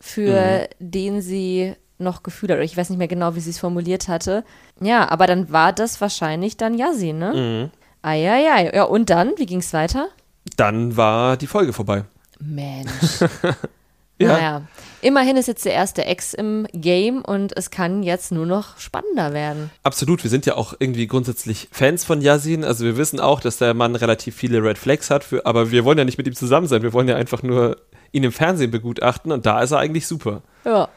für 0.00 0.68
den 0.78 1.20
sie 1.20 1.74
noch 1.98 2.22
Gefühle 2.22 2.54
hat. 2.54 2.58
Oder 2.58 2.64
ich 2.64 2.76
weiß 2.76 2.90
nicht 2.90 2.98
mehr 2.98 3.08
genau, 3.08 3.34
wie 3.36 3.40
sie 3.40 3.50
es 3.50 3.58
formuliert 3.58 4.08
hatte. 4.08 4.44
Ja, 4.80 5.08
aber 5.08 5.26
dann 5.26 5.52
war 5.52 5.72
das 5.72 6.00
wahrscheinlich 6.00 6.56
dann 6.56 6.76
Yasin, 6.76 7.18
ne? 7.18 7.70
Eieiei. 8.02 8.72
Ja, 8.74 8.84
und 8.84 9.10
dann, 9.10 9.32
wie 9.36 9.46
ging 9.46 9.60
es 9.60 9.72
weiter? 9.72 10.08
Dann 10.56 10.96
war 10.96 11.36
die 11.36 11.46
Folge 11.46 11.72
vorbei. 11.72 12.04
Mensch. 12.38 12.90
Ja. 14.24 14.32
Naja, 14.32 14.62
immerhin 15.02 15.36
ist 15.36 15.48
jetzt 15.48 15.64
der 15.64 15.74
erste 15.74 16.04
Ex 16.04 16.34
im 16.34 16.66
Game 16.72 17.22
und 17.22 17.56
es 17.56 17.70
kann 17.70 18.02
jetzt 18.02 18.32
nur 18.32 18.46
noch 18.46 18.78
spannender 18.78 19.32
werden. 19.32 19.70
Absolut, 19.82 20.22
wir 20.22 20.30
sind 20.30 20.46
ja 20.46 20.56
auch 20.56 20.74
irgendwie 20.78 21.06
grundsätzlich 21.06 21.68
Fans 21.70 22.04
von 22.04 22.20
Yasin. 22.20 22.64
Also 22.64 22.84
wir 22.84 22.96
wissen 22.96 23.20
auch, 23.20 23.40
dass 23.40 23.58
der 23.58 23.74
Mann 23.74 23.94
relativ 23.96 24.34
viele 24.34 24.62
Red 24.62 24.78
Flags 24.78 25.10
hat, 25.10 25.24
für, 25.24 25.46
aber 25.46 25.70
wir 25.70 25.84
wollen 25.84 25.98
ja 25.98 26.04
nicht 26.04 26.18
mit 26.18 26.26
ihm 26.26 26.34
zusammen 26.34 26.66
sein. 26.66 26.82
Wir 26.82 26.92
wollen 26.92 27.08
ja 27.08 27.16
einfach 27.16 27.42
nur 27.42 27.76
ihn 28.12 28.24
im 28.24 28.32
Fernsehen 28.32 28.70
begutachten 28.70 29.32
und 29.32 29.44
da 29.44 29.60
ist 29.60 29.72
er 29.72 29.78
eigentlich 29.78 30.06
super. 30.06 30.42
Ja. 30.64 30.88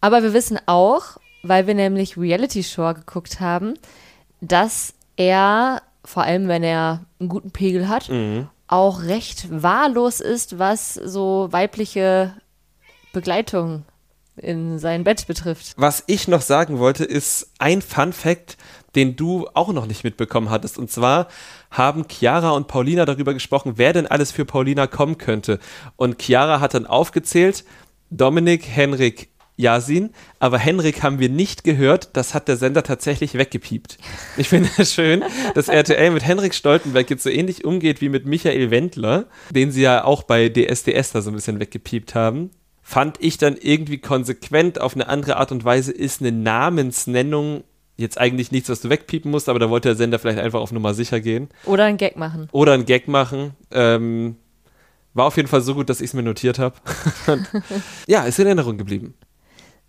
Aber 0.00 0.22
wir 0.22 0.32
wissen 0.32 0.58
auch, 0.66 1.16
weil 1.42 1.66
wir 1.66 1.74
nämlich 1.74 2.16
Reality 2.16 2.62
Show 2.62 2.92
geguckt 2.94 3.40
haben, 3.40 3.74
dass 4.40 4.94
er, 5.16 5.82
vor 6.04 6.22
allem 6.22 6.46
wenn 6.48 6.62
er 6.62 7.04
einen 7.18 7.28
guten 7.28 7.50
Pegel 7.50 7.88
hat, 7.88 8.08
auch 8.68 9.02
recht 9.02 9.48
wahllos 9.50 10.20
ist, 10.20 10.58
was 10.58 10.94
so 10.94 11.48
weibliche 11.50 12.34
Begleitung 13.12 13.84
in 14.36 14.78
sein 14.78 15.04
Bett 15.04 15.26
betrifft. 15.26 15.74
Was 15.76 16.04
ich 16.06 16.28
noch 16.28 16.42
sagen 16.42 16.78
wollte, 16.78 17.04
ist 17.04 17.50
ein 17.58 17.82
Fun 17.82 18.12
Fact, 18.12 18.56
den 18.94 19.16
du 19.16 19.48
auch 19.54 19.72
noch 19.72 19.86
nicht 19.86 20.04
mitbekommen 20.04 20.50
hattest. 20.50 20.78
Und 20.78 20.90
zwar 20.90 21.28
haben 21.70 22.06
Chiara 22.08 22.50
und 22.50 22.68
Paulina 22.68 23.04
darüber 23.04 23.34
gesprochen, 23.34 23.74
wer 23.76 23.92
denn 23.92 24.06
alles 24.06 24.30
für 24.30 24.44
Paulina 24.44 24.86
kommen 24.86 25.18
könnte. 25.18 25.58
Und 25.96 26.22
Chiara 26.22 26.60
hat 26.60 26.74
dann 26.74 26.86
aufgezählt, 26.86 27.64
Dominik, 28.10 28.66
Henrik, 28.66 29.28
Yasin, 29.58 30.10
aber 30.38 30.58
Henrik 30.58 31.02
haben 31.02 31.18
wir 31.18 31.28
nicht 31.28 31.64
gehört, 31.64 32.10
das 32.16 32.32
hat 32.32 32.48
der 32.48 32.56
Sender 32.56 32.82
tatsächlich 32.82 33.34
weggepiept. 33.34 33.98
Ich 34.36 34.48
finde 34.48 34.70
es 34.78 34.94
schön, 34.94 35.22
dass 35.54 35.68
RTL 35.68 36.10
mit 36.12 36.24
Henrik 36.24 36.54
Stoltenberg 36.54 37.10
jetzt 37.10 37.24
so 37.24 37.30
ähnlich 37.30 37.64
umgeht 37.64 38.00
wie 38.00 38.08
mit 38.08 38.24
Michael 38.24 38.70
Wendler, 38.70 39.26
den 39.50 39.72
sie 39.72 39.82
ja 39.82 40.04
auch 40.04 40.22
bei 40.22 40.48
DSDS 40.48 41.12
da 41.12 41.20
so 41.20 41.30
ein 41.30 41.34
bisschen 41.34 41.60
weggepiept 41.60 42.14
haben. 42.14 42.50
Fand 42.82 43.16
ich 43.20 43.36
dann 43.36 43.56
irgendwie 43.60 43.98
konsequent 43.98 44.80
auf 44.80 44.94
eine 44.94 45.08
andere 45.08 45.36
Art 45.36 45.52
und 45.52 45.64
Weise 45.64 45.92
ist 45.92 46.22
eine 46.22 46.32
Namensnennung 46.32 47.64
jetzt 47.98 48.16
eigentlich 48.16 48.52
nichts, 48.52 48.68
was 48.68 48.80
du 48.80 48.88
wegpiepen 48.88 49.30
musst, 49.30 49.48
aber 49.48 49.58
da 49.58 49.68
wollte 49.68 49.88
der 49.88 49.96
Sender 49.96 50.18
vielleicht 50.18 50.38
einfach 50.38 50.60
auf 50.60 50.72
Nummer 50.72 50.94
sicher 50.94 51.20
gehen. 51.20 51.48
Oder 51.64 51.84
einen 51.84 51.98
Gag 51.98 52.16
machen. 52.16 52.48
Oder 52.52 52.72
einen 52.72 52.86
Gag 52.86 53.08
machen. 53.08 53.56
Ähm, 53.72 54.36
war 55.14 55.26
auf 55.26 55.36
jeden 55.36 55.48
Fall 55.48 55.62
so 55.62 55.74
gut, 55.74 55.90
dass 55.90 56.00
ich 56.00 56.06
es 56.06 56.14
mir 56.14 56.22
notiert 56.22 56.60
habe. 56.60 56.76
ja, 58.06 58.22
ist 58.22 58.38
in 58.38 58.46
Erinnerung 58.46 58.78
geblieben. 58.78 59.14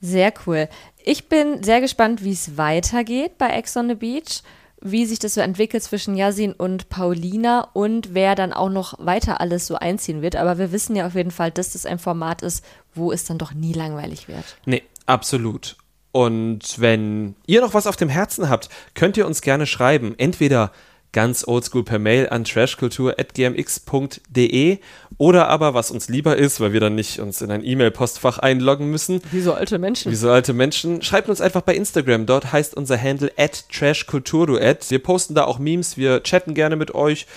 Sehr 0.02 0.34
cool. 0.46 0.70
Ich 1.04 1.28
bin 1.28 1.64
sehr 1.64 1.82
gespannt, 1.82 2.24
wie 2.24 2.32
es 2.32 2.58
weitergeht 2.58 3.38
bei 3.38 3.50
Ex 3.50 3.76
on 3.78 3.90
the 3.90 3.96
Beach. 3.96 4.42
wie 4.82 5.06
sich 5.06 5.20
das 5.20 5.34
so 5.34 5.42
entwickelt 5.42 5.84
zwischen 5.84 6.16
Yasin 6.16 6.54
und 6.54 6.90
Paulina 6.90 7.68
und 7.74 8.14
wer 8.14 8.36
dann 8.36 8.54
auch 8.54 8.70
noch 8.70 8.94
weiter 8.98 9.42
alles 9.42 9.68
so 9.68 9.76
einziehen 9.76 10.22
wird. 10.22 10.36
Aber 10.36 10.58
wir 10.58 10.72
wissen 10.72 10.96
ja 10.96 11.06
auf 11.06 11.16
jeden 11.16 11.32
Fall, 11.32 11.52
dass 11.52 11.74
das 11.74 11.86
ein 11.86 12.00
Format 12.00 12.42
ist, 12.42 12.64
wo 12.96 13.12
es 13.12 13.26
dann 13.26 13.38
doch 13.38 13.54
nie 13.54 13.74
langweilig 13.74 14.28
wird. 14.28 14.58
Nee, 14.66 14.84
absolut. 15.06 15.76
Und 16.12 16.80
wenn 16.80 17.36
ihr 17.46 17.62
noch 17.62 17.74
was 17.74 17.88
auf 17.88 17.98
dem 17.98 18.10
Herzen 18.10 18.50
habt, 18.50 18.70
könnt 18.96 19.18
ihr 19.18 19.28
uns 19.28 19.42
gerne 19.42 19.68
schreiben. 19.68 20.16
Entweder 20.18 20.72
ganz 21.12 21.48
oldschool 21.48 21.84
per 21.84 22.00
Mail 22.00 22.30
an 22.30 22.44
trashkultur.gmx.de 22.44 24.78
oder 25.18 25.48
aber, 25.48 25.74
was 25.74 25.90
uns 25.92 26.08
lieber 26.08 26.38
ist, 26.38 26.60
weil 26.60 26.74
wir 26.74 26.80
dann 26.80 26.96
nicht 26.96 27.20
uns 27.20 27.42
in 27.42 27.52
ein 27.52 27.66
E-Mail-Postfach 27.66 28.40
einloggen 28.40 28.90
müssen. 28.90 29.22
Wie 29.32 29.42
so 29.42 29.54
alte 29.54 29.78
Menschen. 29.80 30.12
Wie 30.12 30.16
so 30.16 30.30
alte 30.30 30.54
Menschen. 30.54 31.02
Schreibt 31.02 31.30
uns 31.30 31.42
einfach 31.42 31.62
bei 31.62 31.76
Instagram. 31.76 32.26
Dort 32.26 32.52
heißt 32.52 32.76
unser 32.76 33.02
Handle 33.02 33.32
at 33.38 33.70
trashkulturduett. 33.70 34.90
Wir 34.90 35.00
posten 35.00 35.36
da 35.36 35.46
auch 35.46 35.60
Memes. 35.60 35.98
Wir 35.98 36.24
chatten 36.24 36.54
gerne 36.54 36.76
mit 36.76 36.96
euch. 36.96 37.28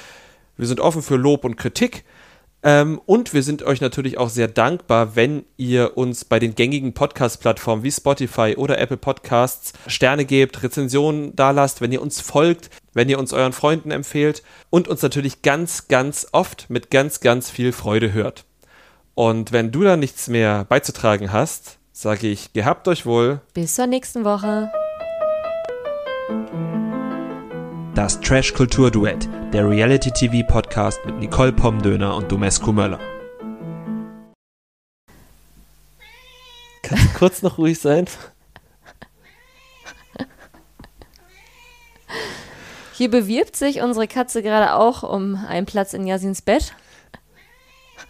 Wir 0.57 0.67
sind 0.67 0.81
offen 0.81 1.03
für 1.03 1.17
Lob 1.17 1.45
und 1.45 1.57
Kritik. 1.57 2.05
Ähm, 2.63 3.01
und 3.07 3.35
wir 3.35 3.43
sind 3.43 3.65
euch 3.65 3.81
natürlich 3.81 4.19
auch 4.19 4.29
sehr 4.29 4.47
dankbar, 4.47 5.17
wenn 5.17 5.45
ihr 5.57 5.97
uns 5.97 6.25
bei 6.25 6.39
den 6.39 6.55
gängigen 6.55 6.95
Podcast-Plattformen 6.95 7.83
wie 7.83 7.91
Spotify 7.91 8.55
oder 8.57 8.79
Apple 8.79 8.97
Podcasts 8.97 9.73
Sterne 9.89 10.25
gebt, 10.25 10.63
Rezensionen 10.63 11.35
dalasst, 11.35 11.81
wenn 11.81 11.91
ihr 11.91 12.01
uns 12.01 12.21
folgt, 12.21 12.71
wenn 12.95 13.09
ihr 13.09 13.19
uns 13.19 13.33
euren 13.33 13.53
Freunden 13.53 13.91
empfehlt 13.91 14.43
und 14.71 14.89
uns 14.89 15.03
natürlich 15.03 15.43
ganz, 15.43 15.89
ganz 15.89 16.27
oft 16.33 16.71
mit 16.71 16.91
ganz, 16.91 17.21
ganz 17.21 17.51
viel 17.51 17.73
Freude 17.73 18.13
hört. 18.13 18.45
Und 19.15 19.53
wenn 19.53 19.73
du 19.73 19.83
da 19.83 19.97
nichts 19.97 20.29
mehr 20.29 20.65
beizutragen 20.65 21.33
hast, 21.33 21.79
sage 21.93 22.29
ich, 22.29 22.53
gehabt 22.53 22.89
euch 22.89 23.05
wohl. 23.05 23.41
Bis 23.55 23.75
zur 23.75 23.87
nächsten 23.87 24.25
Woche. 24.25 24.71
Das 27.95 28.21
Trash 28.21 28.55
Kultur 28.55 28.91
Duett, 28.91 29.29
der 29.53 29.69
Reality 29.69 30.11
TV 30.11 30.47
Podcast 30.47 30.99
mit 31.05 31.19
Nicole 31.19 31.53
Pomdöner 31.53 32.17
und 32.17 32.33
Domescu 32.33 32.73
Möller. 32.73 32.99
Kannst 36.83 37.05
du 37.05 37.19
kurz 37.19 37.43
noch 37.43 37.59
ruhig 37.59 37.79
sein? 37.79 38.07
Hier 43.03 43.11
bewirbt 43.11 43.57
sich 43.57 43.83
unsere 43.83 44.07
Katze 44.07 44.45
gerade 44.45 44.75
auch 44.75 45.03
um 45.03 45.35
einen 45.35 45.67
Platz 45.67 45.93
in 45.93 46.07
Yasins 46.07 46.41
Bett. 46.41 46.73